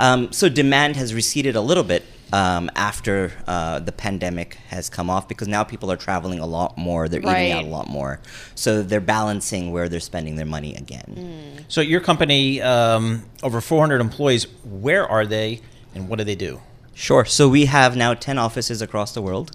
Um, 0.00 0.32
so 0.32 0.48
demand 0.48 0.96
has 0.96 1.12
receded 1.12 1.56
a 1.56 1.60
little 1.60 1.82
bit 1.84 2.04
um, 2.32 2.70
after 2.74 3.32
uh, 3.46 3.78
the 3.80 3.92
pandemic 3.92 4.54
has 4.68 4.88
come 4.88 5.10
off 5.10 5.28
because 5.28 5.48
now 5.48 5.64
people 5.64 5.90
are 5.90 5.96
traveling 5.96 6.38
a 6.38 6.46
lot 6.46 6.76
more, 6.76 7.08
they're 7.08 7.20
right. 7.20 7.46
eating 7.46 7.52
out 7.52 7.64
a 7.64 7.68
lot 7.68 7.88
more, 7.88 8.20
so 8.54 8.82
they're 8.82 9.00
balancing 9.00 9.72
where 9.72 9.88
they're 9.88 10.00
spending 10.00 10.36
their 10.36 10.46
money 10.46 10.74
again. 10.74 11.58
Mm. 11.58 11.64
So 11.68 11.80
your 11.80 12.00
company, 12.00 12.60
um, 12.60 13.24
over 13.42 13.60
400 13.60 14.00
employees, 14.00 14.46
where 14.64 15.06
are 15.06 15.26
they, 15.26 15.60
and 15.94 16.08
what 16.08 16.18
do 16.18 16.24
they 16.24 16.36
do? 16.36 16.60
Sure. 16.98 17.24
So 17.24 17.48
we 17.48 17.66
have 17.66 17.96
now 17.96 18.14
10 18.14 18.38
offices 18.38 18.82
across 18.82 19.12
the 19.12 19.22
world. 19.22 19.52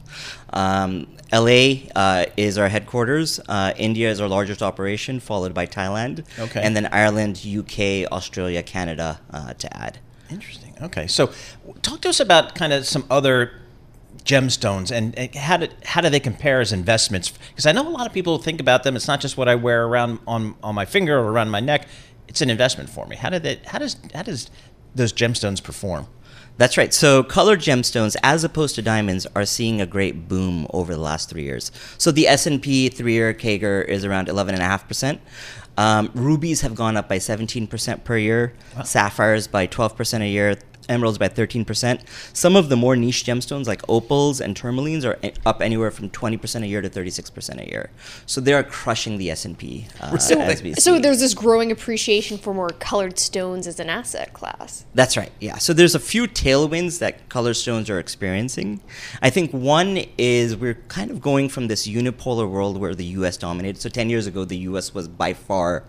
Um, 0.54 1.08
LA 1.34 1.90
uh, 1.94 2.26
is 2.38 2.58
our 2.58 2.70
headquarters. 2.70 3.40
Uh, 3.50 3.74
India 3.76 4.10
is 4.10 4.22
our 4.22 4.30
largest 4.30 4.64
operation, 4.64 5.20
followed 5.20 5.54
by 5.54 5.66
Thailand. 5.66 6.24
Okay. 6.40 6.62
And 6.64 6.74
then 6.74 6.88
Ireland, 6.94 7.46
UK, 7.46 8.10
Australia, 8.12 8.64
Canada 8.64 9.20
uh, 9.30 9.54
to 9.56 9.78
add. 9.78 10.00
Interesting. 10.30 10.76
Okay, 10.82 11.08
so 11.08 11.32
talk 11.82 12.02
to 12.02 12.10
us 12.10 12.20
about 12.20 12.56
kind 12.56 12.74
of 12.74 12.86
some 12.86 13.06
other 13.10 13.52
gemstones 14.24 14.90
and, 14.90 15.18
and 15.18 15.36
how 15.36 15.58
do 15.58 15.68
how 15.84 16.00
do 16.02 16.10
they 16.10 16.20
compare 16.20 16.62
as 16.62 16.72
investments? 16.72 17.32
Because 17.50 17.66
I 17.66 17.72
know 17.72 17.88
a 17.88 17.90
lot 17.90 18.08
of 18.08 18.14
people 18.14 18.38
think 18.38 18.60
about 18.60 18.84
them. 18.84 18.96
It's 18.96 19.08
not 19.08 19.20
just 19.20 19.38
what 19.38 19.48
I 19.50 19.56
wear 19.56 19.86
around 19.86 20.20
on 20.28 20.56
on 20.64 20.76
my 20.76 20.86
finger 20.86 21.18
or 21.18 21.32
around 21.32 21.50
my 21.50 21.60
neck. 21.60 21.88
It's 22.28 22.42
an 22.42 22.50
investment 22.50 22.90
for 22.90 23.06
me. 23.06 23.16
How 23.16 23.30
do 23.30 23.40
they? 23.40 23.60
How 23.68 23.80
does 23.80 23.98
how 24.14 24.24
does 24.24 24.50
those 24.96 25.14
gemstones 25.14 25.62
perform? 25.62 26.08
That's 26.58 26.78
right. 26.78 26.94
So 26.94 27.24
colored 27.24 27.60
gemstones, 27.60 28.16
as 28.22 28.44
opposed 28.44 28.76
to 28.76 28.82
diamonds, 28.82 29.26
are 29.36 29.46
seeing 29.46 29.82
a 29.82 29.86
great 29.86 30.28
boom 30.28 30.68
over 30.72 30.94
the 30.94 31.02
last 31.02 31.30
three 31.30 31.44
years. 31.44 31.72
So 31.98 32.12
the 32.12 32.28
S 32.28 32.46
and 32.46 32.62
P 32.62 32.90
three-year 32.90 33.34
CAGR 33.34 33.86
is 33.86 34.06
around 34.06 34.30
eleven 34.30 34.54
and 34.54 34.64
a 34.64 34.68
half 34.68 34.88
percent. 34.88 35.20
Um, 35.78 36.12
rubies 36.14 36.62
have 36.62 36.76
gone 36.76 36.98
up 36.98 37.10
by 37.10 37.18
17% 37.18 38.04
per 38.04 38.18
year, 38.18 38.54
wow. 38.76 38.84
sapphires 38.84 39.48
by 39.48 39.66
12% 39.66 40.22
a 40.22 40.28
year, 40.28 40.56
emeralds 40.90 41.18
by 41.18 41.30
13%. 41.30 42.02
Some 42.34 42.56
of 42.56 42.70
the 42.70 42.76
more 42.76 42.96
niche 42.96 43.24
gemstones 43.26 43.68
like 43.68 43.82
opals 43.88 44.42
and 44.42 44.56
tourmalines 44.56 45.06
are 45.06 45.20
up 45.46 45.62
anywhere 45.62 45.92
from 45.92 46.10
20% 46.10 46.64
a 46.64 46.68
year 46.68 46.82
to 46.82 46.90
36% 46.90 47.62
a 47.62 47.70
year. 47.70 47.90
So 48.26 48.42
they 48.42 48.54
are 48.54 48.64
crushing 48.64 49.18
the 49.18 49.32
S&P 49.32 49.88
uh, 50.00 50.18
so, 50.18 50.54
so 50.78 51.00
there's 51.00 51.20
this 51.20 51.34
growing 51.34 51.72
appreciation 51.72 52.38
for 52.38 52.54
more 52.54 52.70
colored 52.70 53.20
stones 53.20 53.68
as 53.68 53.80
an 53.80 53.90
asset 53.90 54.34
class. 54.34 54.86
That's 54.94 55.18
right. 55.18 55.32
Yeah. 55.40 55.58
So 55.58 55.74
there's 55.74 55.96
a 55.96 56.00
few 56.00 56.28
tailwinds 56.28 57.00
that 57.00 57.30
colored 57.30 57.56
stones 57.56 57.90
are 57.90 58.00
experiencing. 58.00 58.82
I 59.22 59.30
think 59.30 59.52
one 59.52 60.06
is 60.18 60.56
we're 60.56 60.76
kind 60.88 61.12
of 61.12 61.22
going 61.22 61.50
from 61.50 61.68
this 61.68 61.88
unipolar 61.88 62.50
world 62.50 62.78
where 62.80 62.96
the 62.96 63.06
US 63.06 63.38
dominated. 63.38 63.82
So 63.82 63.90
10 63.90 64.10
years 64.10 64.28
ago 64.28 64.46
the 64.46 64.58
US 64.58 64.94
was 64.94 65.08
by 65.08 65.34
far 65.34 65.84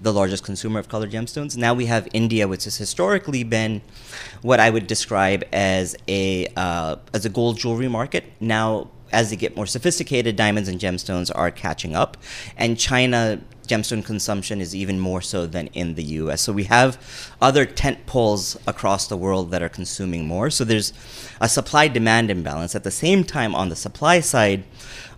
the 0.00 0.12
largest 0.12 0.44
consumer 0.44 0.78
of 0.78 0.88
colored 0.88 1.10
gemstones. 1.10 1.56
Now 1.56 1.74
we 1.74 1.86
have 1.86 2.08
India, 2.12 2.46
which 2.46 2.64
has 2.64 2.76
historically 2.76 3.44
been 3.44 3.82
what 4.42 4.60
I 4.60 4.70
would 4.70 4.86
describe 4.86 5.44
as 5.52 5.96
a 6.06 6.46
uh, 6.56 6.96
as 7.12 7.24
a 7.24 7.28
gold 7.28 7.58
jewelry 7.58 7.88
market. 7.88 8.24
Now, 8.40 8.88
as 9.12 9.30
they 9.30 9.36
get 9.36 9.56
more 9.56 9.66
sophisticated, 9.66 10.36
diamonds 10.36 10.68
and 10.68 10.80
gemstones 10.80 11.30
are 11.34 11.50
catching 11.50 11.94
up, 11.94 12.16
and 12.56 12.78
China 12.78 13.40
gemstone 13.68 14.04
consumption 14.04 14.60
is 14.60 14.74
even 14.74 14.98
more 14.98 15.20
so 15.20 15.46
than 15.46 15.68
in 15.68 15.94
the 15.94 16.02
US. 16.02 16.40
So 16.40 16.52
we 16.52 16.64
have 16.64 16.98
other 17.40 17.64
tent 17.66 18.06
poles 18.06 18.56
across 18.66 19.06
the 19.06 19.16
world 19.16 19.50
that 19.50 19.62
are 19.62 19.68
consuming 19.68 20.26
more. 20.26 20.50
So 20.50 20.64
there's 20.64 20.92
a 21.40 21.48
supply 21.48 21.86
demand 21.86 22.30
imbalance. 22.30 22.74
At 22.74 22.84
the 22.84 22.90
same 22.90 23.24
time, 23.24 23.54
on 23.54 23.68
the 23.68 23.76
supply 23.76 24.20
side, 24.20 24.64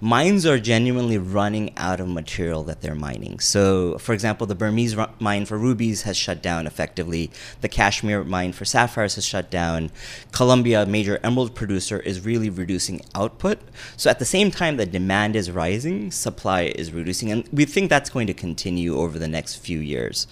mines 0.01 0.47
are 0.47 0.59
genuinely 0.59 1.19
running 1.19 1.77
out 1.77 2.01
of 2.01 2.09
material 2.09 2.63
that 2.65 2.81
they're 2.81 2.95
mining. 2.95 3.41
So, 3.41 3.99
for 3.99 4.13
example, 4.13 4.47
the 4.47 4.55
Burmese 4.55 4.97
mine 5.19 5.47
for 5.47 5.59
rubies 5.59 6.03
has 6.03 6.17
shut 6.17 6.43
down 6.43 6.67
effectively. 6.67 7.31
The 7.61 7.69
Kashmir 7.69 8.25
mine 8.25 8.53
for 8.53 8.65
sapphires 8.65 9.15
has 9.17 9.25
shut 9.25 9.51
down. 9.51 9.91
Colombia, 10.33 10.83
a 10.83 10.87
major 10.87 11.19
emerald 11.23 11.55
producer, 11.55 12.01
is 12.01 12.25
really 12.25 12.51
reducing 12.51 13.01
output. 13.15 13.59
So, 13.97 14.11
at 14.11 14.19
the 14.19 14.25
same 14.25 14.51
time 14.51 14.77
that 14.77 14.93
demand 14.93 15.37
is 15.37 15.51
rising, 15.51 16.11
supply 16.11 16.63
is 16.63 16.93
reducing. 16.93 17.31
And 17.31 17.49
we 17.53 17.65
think 17.65 17.91
that's 17.91 18.11
going 18.11 18.27
to 18.27 18.35
continue 18.35 18.97
over 18.97 19.19
the 19.19 19.29
next 19.29 19.57
few 19.57 19.79
years. 19.79 20.27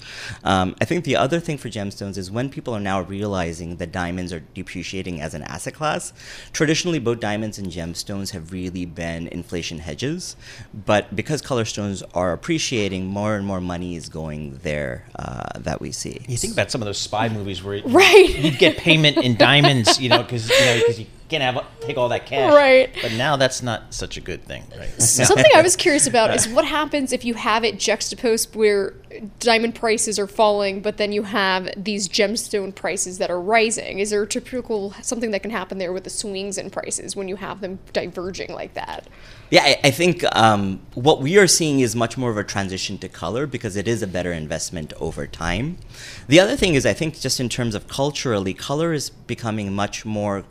Um, 0.44 0.76
I 0.80 0.84
think 0.84 1.05
the 1.05 1.16
other 1.16 1.40
thing 1.40 1.59
for 1.59 1.68
gemstones 1.68 2.16
is 2.16 2.30
when 2.30 2.51
people 2.51 2.74
are 2.74 2.80
now 2.80 3.03
realizing 3.03 3.76
that 3.76 3.92
diamonds 3.92 4.32
are 4.32 4.40
depreciating 4.55 5.20
as 5.20 5.34
an 5.34 5.42
asset 5.42 5.74
class, 5.74 6.12
traditionally 6.53 6.99
both 6.99 7.20
diamonds 7.20 7.59
and 7.59 7.68
gemstones 7.68 8.30
have 8.30 8.53
really 8.53 8.84
been 8.84 9.28
inflation 9.39 9.78
hedges, 9.78 10.36
but 10.74 11.14
because 11.14 11.41
color 11.41 11.64
stones 11.64 12.03
are 12.14 12.32
appreciating, 12.32 13.07
more 13.07 13.36
and 13.36 13.47
more 13.47 13.61
money 13.61 13.97
is 13.97 14.09
going 14.09 14.59
there 14.62 15.05
uh, 15.16 15.59
that 15.59 15.80
we 15.80 15.93
see. 15.93 16.20
You 16.28 16.36
think 16.36 16.53
about 16.53 16.70
some 16.70 16.82
of 16.82 16.86
those 16.86 16.99
spy 16.99 17.28
movies 17.28 17.62
where 17.62 17.80
right. 17.84 18.36
you'd 18.39 18.59
get 18.59 18.76
payment 18.76 19.16
in 19.18 19.36
diamonds, 19.36 20.01
you 20.01 20.09
know, 20.09 20.22
because 20.22 20.51
you 20.51 20.64
know, 20.64 20.74
you 20.74 21.07
can't 21.29 21.43
have 21.43 21.64
take 21.81 21.99
all 21.99 22.09
that 22.09 22.26
cash. 22.26 22.53
Right. 22.53 22.95
But 23.03 23.12
now 23.12 23.37
that's 23.37 23.62
not 23.62 23.93
such 23.93 24.16
a 24.16 24.20
good 24.20 24.45
thing. 24.45 24.64
Right. 24.76 24.89
Something 25.03 25.51
I 25.55 25.62
was 25.62 25.76
curious 25.76 26.07
about 26.07 26.35
is 26.35 26.49
what 26.49 26.64
happens 26.64 27.12
if 27.12 27.24
you 27.24 27.35
have 27.35 27.64
it 27.64 27.79
juxtaposed 27.79 28.55
where 28.55 28.95
diamond 29.41 29.74
prices 29.74 30.18
are 30.18 30.26
falling, 30.26 30.81
but 30.81 30.97
then 30.97 31.12
you 31.12 31.22
have 31.22 31.68
these 31.76 32.09
gemstone 32.09 32.74
prices 32.74 33.18
that 33.18 33.31
are 33.31 33.41
rising. 33.41 33.99
Is 33.99 34.11
there 34.11 34.22
a 34.22 34.26
typical 34.26 34.93
something 35.03 35.31
that 35.31 35.43
can 35.43 35.51
happen 35.51 35.79
there 35.79 35.93
with 35.93 36.05
the 36.05 36.11
swings 36.11 36.59
in 36.59 36.70
prices 36.70 37.14
when 37.14 37.29
you 37.29 37.37
have 37.37 37.61
them 37.61 37.79
diverging 37.93 38.53
like 38.53 38.74
that? 38.74 39.07
Yeah, 39.51 39.62
I, 39.62 39.81
I 39.85 39.91
think 39.91 40.24
um, 40.37 40.81
what 40.95 41.22
we 41.22 41.39
are 41.39 41.47
seeing 41.47 41.81
is 41.81 41.97
much 41.97 42.18
more 42.18 42.31
of 42.31 42.37
a 42.37 42.45
transition 42.45 42.99
to 42.99 43.09
color 43.09 43.47
because 43.47 43.76
it 43.76 43.89
is 43.89 44.03
a 44.03 44.07
better 44.07 44.33
investment 44.33 44.93
over 45.01 45.26
time. 45.26 45.79
The 46.26 46.39
other 46.39 46.55
thing 46.55 46.74
is, 46.74 46.85
I 46.85 46.93
think, 46.93 47.18
just 47.18 47.41
in 47.41 47.49
terms 47.49 47.74
of 47.74 47.89
culturally, 47.89 48.53
color 48.53 48.93
is 48.93 49.09
becoming 49.09 49.74
much 49.74 50.05
more 50.05 50.45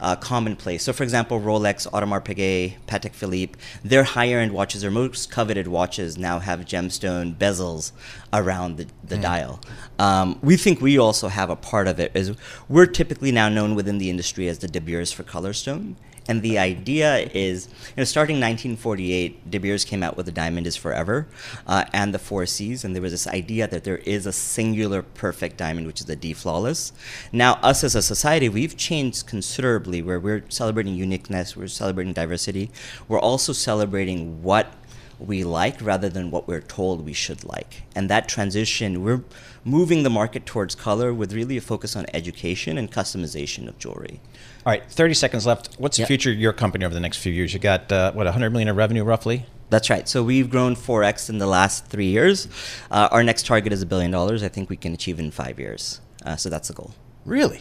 uh, 0.00 0.16
commonplace. 0.16 0.82
So, 0.82 0.92
for 0.92 1.02
example, 1.02 1.40
Rolex, 1.40 1.88
Audemars 1.90 2.24
Piguet, 2.24 2.76
Patek 2.86 3.12
Philippe, 3.12 3.58
their 3.84 4.04
higher 4.04 4.38
end 4.38 4.52
watches, 4.52 4.82
their 4.82 4.90
most 4.90 5.30
coveted 5.30 5.68
watches, 5.68 6.16
now 6.18 6.38
have 6.38 6.60
gemstone 6.60 7.34
bezels 7.34 7.92
around 8.32 8.76
the, 8.76 8.86
the 9.04 9.16
mm. 9.16 9.22
dial. 9.22 9.60
Um, 9.98 10.38
we 10.42 10.56
think 10.56 10.80
we 10.80 10.98
also 10.98 11.28
have 11.28 11.50
a 11.50 11.56
part 11.56 11.86
of 11.88 12.00
it. 12.00 12.12
Is 12.14 12.32
we're 12.68 12.86
typically 12.86 13.32
now 13.32 13.48
known 13.48 13.74
within 13.74 13.98
the 13.98 14.10
industry 14.10 14.48
as 14.48 14.58
the 14.58 14.68
De 14.68 14.80
Beers 14.80 15.12
for 15.12 15.22
Colorstone, 15.22 15.96
And 16.30 16.42
the 16.42 16.60
idea 16.60 17.28
is, 17.34 17.66
you 17.88 17.94
know, 17.96 18.04
starting 18.04 18.36
1948, 18.36 19.50
De 19.50 19.58
Beers 19.58 19.84
came 19.84 20.04
out 20.04 20.16
with 20.16 20.26
the 20.26 20.32
diamond 20.32 20.64
is 20.64 20.76
forever, 20.76 21.26
uh, 21.66 21.86
and 21.92 22.14
the 22.14 22.20
four 22.20 22.46
C's, 22.46 22.84
and 22.84 22.94
there 22.94 23.02
was 23.02 23.10
this 23.10 23.26
idea 23.26 23.66
that 23.66 23.82
there 23.82 23.96
is 23.96 24.26
a 24.26 24.32
singular 24.32 25.02
perfect 25.02 25.56
diamond, 25.56 25.88
which 25.88 25.98
is 25.98 26.06
the 26.06 26.14
D 26.14 26.32
flawless. 26.32 26.92
Now, 27.32 27.54
us 27.64 27.82
as 27.82 27.96
a 27.96 28.02
society, 28.02 28.48
we've 28.48 28.76
changed 28.76 29.26
considerably, 29.26 30.02
where 30.02 30.20
we're 30.20 30.44
celebrating 30.48 30.94
uniqueness, 30.94 31.56
we're 31.56 31.66
celebrating 31.66 32.12
diversity, 32.12 32.70
we're 33.08 33.18
also 33.18 33.52
celebrating 33.52 34.40
what 34.40 34.72
we 35.20 35.44
like 35.44 35.80
rather 35.80 36.08
than 36.08 36.30
what 36.30 36.48
we're 36.48 36.60
told 36.60 37.04
we 37.04 37.12
should 37.12 37.44
like. 37.44 37.82
And 37.94 38.08
that 38.08 38.28
transition, 38.28 39.02
we're 39.02 39.22
moving 39.64 40.02
the 40.02 40.10
market 40.10 40.46
towards 40.46 40.74
color 40.74 41.12
with 41.12 41.32
really 41.32 41.56
a 41.56 41.60
focus 41.60 41.94
on 41.94 42.06
education 42.14 42.78
and 42.78 42.90
customization 42.90 43.68
of 43.68 43.78
jewelry. 43.78 44.20
All 44.64 44.72
right, 44.72 44.90
30 44.90 45.14
seconds 45.14 45.46
left. 45.46 45.74
What's 45.78 45.98
yep. 45.98 46.06
the 46.06 46.08
future 46.08 46.30
of 46.30 46.38
your 46.38 46.52
company 46.52 46.84
over 46.84 46.94
the 46.94 47.00
next 47.00 47.18
few 47.18 47.32
years? 47.32 47.52
You 47.52 47.60
got, 47.60 47.92
uh, 47.92 48.12
what, 48.12 48.24
100 48.24 48.50
million 48.50 48.68
in 48.68 48.76
revenue 48.76 49.04
roughly? 49.04 49.46
That's 49.68 49.88
right. 49.88 50.08
So 50.08 50.24
we've 50.24 50.50
grown 50.50 50.74
4x 50.74 51.30
in 51.30 51.38
the 51.38 51.46
last 51.46 51.86
three 51.86 52.08
years. 52.08 52.48
Uh, 52.90 53.08
our 53.12 53.22
next 53.22 53.46
target 53.46 53.72
is 53.72 53.82
a 53.82 53.86
billion 53.86 54.10
dollars. 54.10 54.42
I 54.42 54.48
think 54.48 54.68
we 54.68 54.76
can 54.76 54.94
achieve 54.94 55.20
in 55.20 55.30
five 55.30 55.60
years. 55.60 56.00
Uh, 56.24 56.36
so 56.36 56.48
that's 56.48 56.68
the 56.68 56.74
goal. 56.74 56.92
Really? 57.24 57.60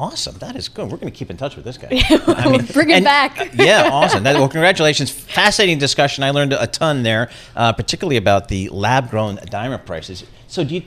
Awesome. 0.00 0.38
That 0.38 0.56
is 0.56 0.70
good. 0.70 0.90
We're 0.90 0.96
going 0.96 1.12
to 1.12 1.16
keep 1.18 1.28
in 1.28 1.36
touch 1.36 1.56
with 1.56 1.66
this 1.66 1.76
guy. 1.76 1.88
I 2.26 2.50
mean, 2.50 2.64
Bring 2.64 2.88
it 2.88 3.04
back. 3.04 3.52
yeah, 3.54 3.90
awesome. 3.92 4.22
That, 4.22 4.36
well, 4.36 4.48
congratulations. 4.48 5.10
Fascinating 5.10 5.78
discussion. 5.78 6.24
I 6.24 6.30
learned 6.30 6.54
a 6.54 6.66
ton 6.66 7.02
there, 7.02 7.28
uh, 7.54 7.74
particularly 7.74 8.16
about 8.16 8.48
the 8.48 8.70
lab 8.70 9.10
grown 9.10 9.38
diamond 9.50 9.84
prices. 9.84 10.24
So, 10.48 10.64
do 10.64 10.76
you, 10.76 10.84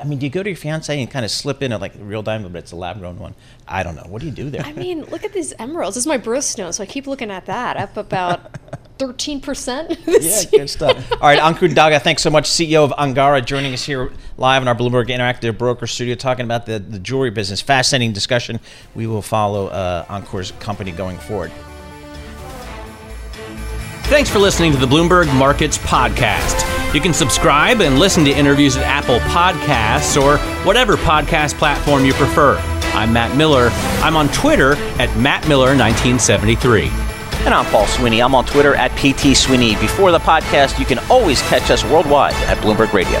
I 0.00 0.04
mean, 0.04 0.18
do 0.18 0.24
you 0.24 0.30
go 0.30 0.42
to 0.42 0.48
your 0.48 0.56
fiance 0.56 0.98
and 0.98 1.10
kind 1.10 1.26
of 1.26 1.30
slip 1.30 1.62
in 1.62 1.72
a 1.72 1.78
like 1.78 1.92
real 1.98 2.22
diamond, 2.22 2.54
but 2.54 2.60
it's 2.60 2.72
a 2.72 2.76
lab 2.76 3.00
grown 3.00 3.18
one? 3.18 3.34
I 3.68 3.82
don't 3.82 3.96
know. 3.96 4.06
What 4.08 4.20
do 4.20 4.26
you 4.26 4.32
do 4.32 4.48
there? 4.48 4.62
I 4.62 4.72
mean, 4.72 5.04
look 5.04 5.24
at 5.24 5.34
these 5.34 5.52
emeralds. 5.58 5.96
This 5.96 6.04
is 6.04 6.08
my 6.08 6.18
birthstone, 6.18 6.72
so 6.72 6.82
I 6.82 6.86
keep 6.86 7.06
looking 7.06 7.30
at 7.30 7.44
that. 7.44 7.76
Up 7.76 7.98
about 7.98 8.56
13%. 8.98 9.98
yeah, 10.06 10.58
good 10.58 10.70
stuff. 10.70 11.12
All 11.12 11.18
right, 11.20 11.38
Ankur 11.38 11.68
Daga, 11.68 12.00
thanks 12.00 12.22
so 12.22 12.30
much, 12.30 12.48
CEO 12.48 12.84
of 12.84 12.92
Angara, 12.98 13.40
joining 13.40 13.74
us 13.74 13.84
here 13.84 14.12
live 14.36 14.62
in 14.62 14.68
our 14.68 14.74
Bloomberg 14.74 15.08
Interactive 15.08 15.56
Broker 15.58 15.86
Studio, 15.86 16.14
talking 16.14 16.44
about 16.44 16.66
the, 16.66 16.78
the 16.78 16.98
jewelry 16.98 17.30
business. 17.30 17.60
Fascinating 17.60 18.12
discussion. 18.12 18.60
We 18.94 19.06
will 19.06 19.22
follow 19.22 19.68
uh, 19.68 20.04
Ankur's 20.06 20.52
company 20.52 20.92
going 20.92 21.18
forward. 21.18 21.52
Thanks 24.04 24.30
for 24.30 24.38
listening 24.38 24.72
to 24.72 24.78
the 24.78 24.86
Bloomberg 24.86 25.32
Markets 25.34 25.78
Podcast. 25.78 26.94
You 26.94 27.00
can 27.00 27.14
subscribe 27.14 27.80
and 27.80 27.98
listen 27.98 28.24
to 28.26 28.30
interviews 28.30 28.76
at 28.76 28.84
Apple 28.84 29.18
Podcasts 29.20 30.20
or 30.20 30.36
whatever 30.64 30.96
podcast 30.96 31.54
platform 31.54 32.04
you 32.04 32.12
prefer. 32.12 32.58
I'm 32.92 33.12
Matt 33.12 33.36
Miller. 33.36 33.70
I'm 34.02 34.14
on 34.14 34.28
Twitter 34.28 34.74
at 35.00 35.08
MattMiller1973. 35.10 37.13
And 37.44 37.52
I'm 37.52 37.66
Paul 37.66 37.86
Sweeney. 37.86 38.22
I'm 38.22 38.34
on 38.34 38.46
Twitter 38.46 38.74
at 38.74 38.90
PT 38.92 39.36
Sweeney. 39.36 39.76
Before 39.76 40.10
the 40.10 40.18
podcast, 40.18 40.78
you 40.78 40.86
can 40.86 40.98
always 41.10 41.42
catch 41.42 41.70
us 41.70 41.84
worldwide 41.84 42.32
at 42.46 42.56
Bloomberg 42.58 42.94
Radio. 42.94 43.20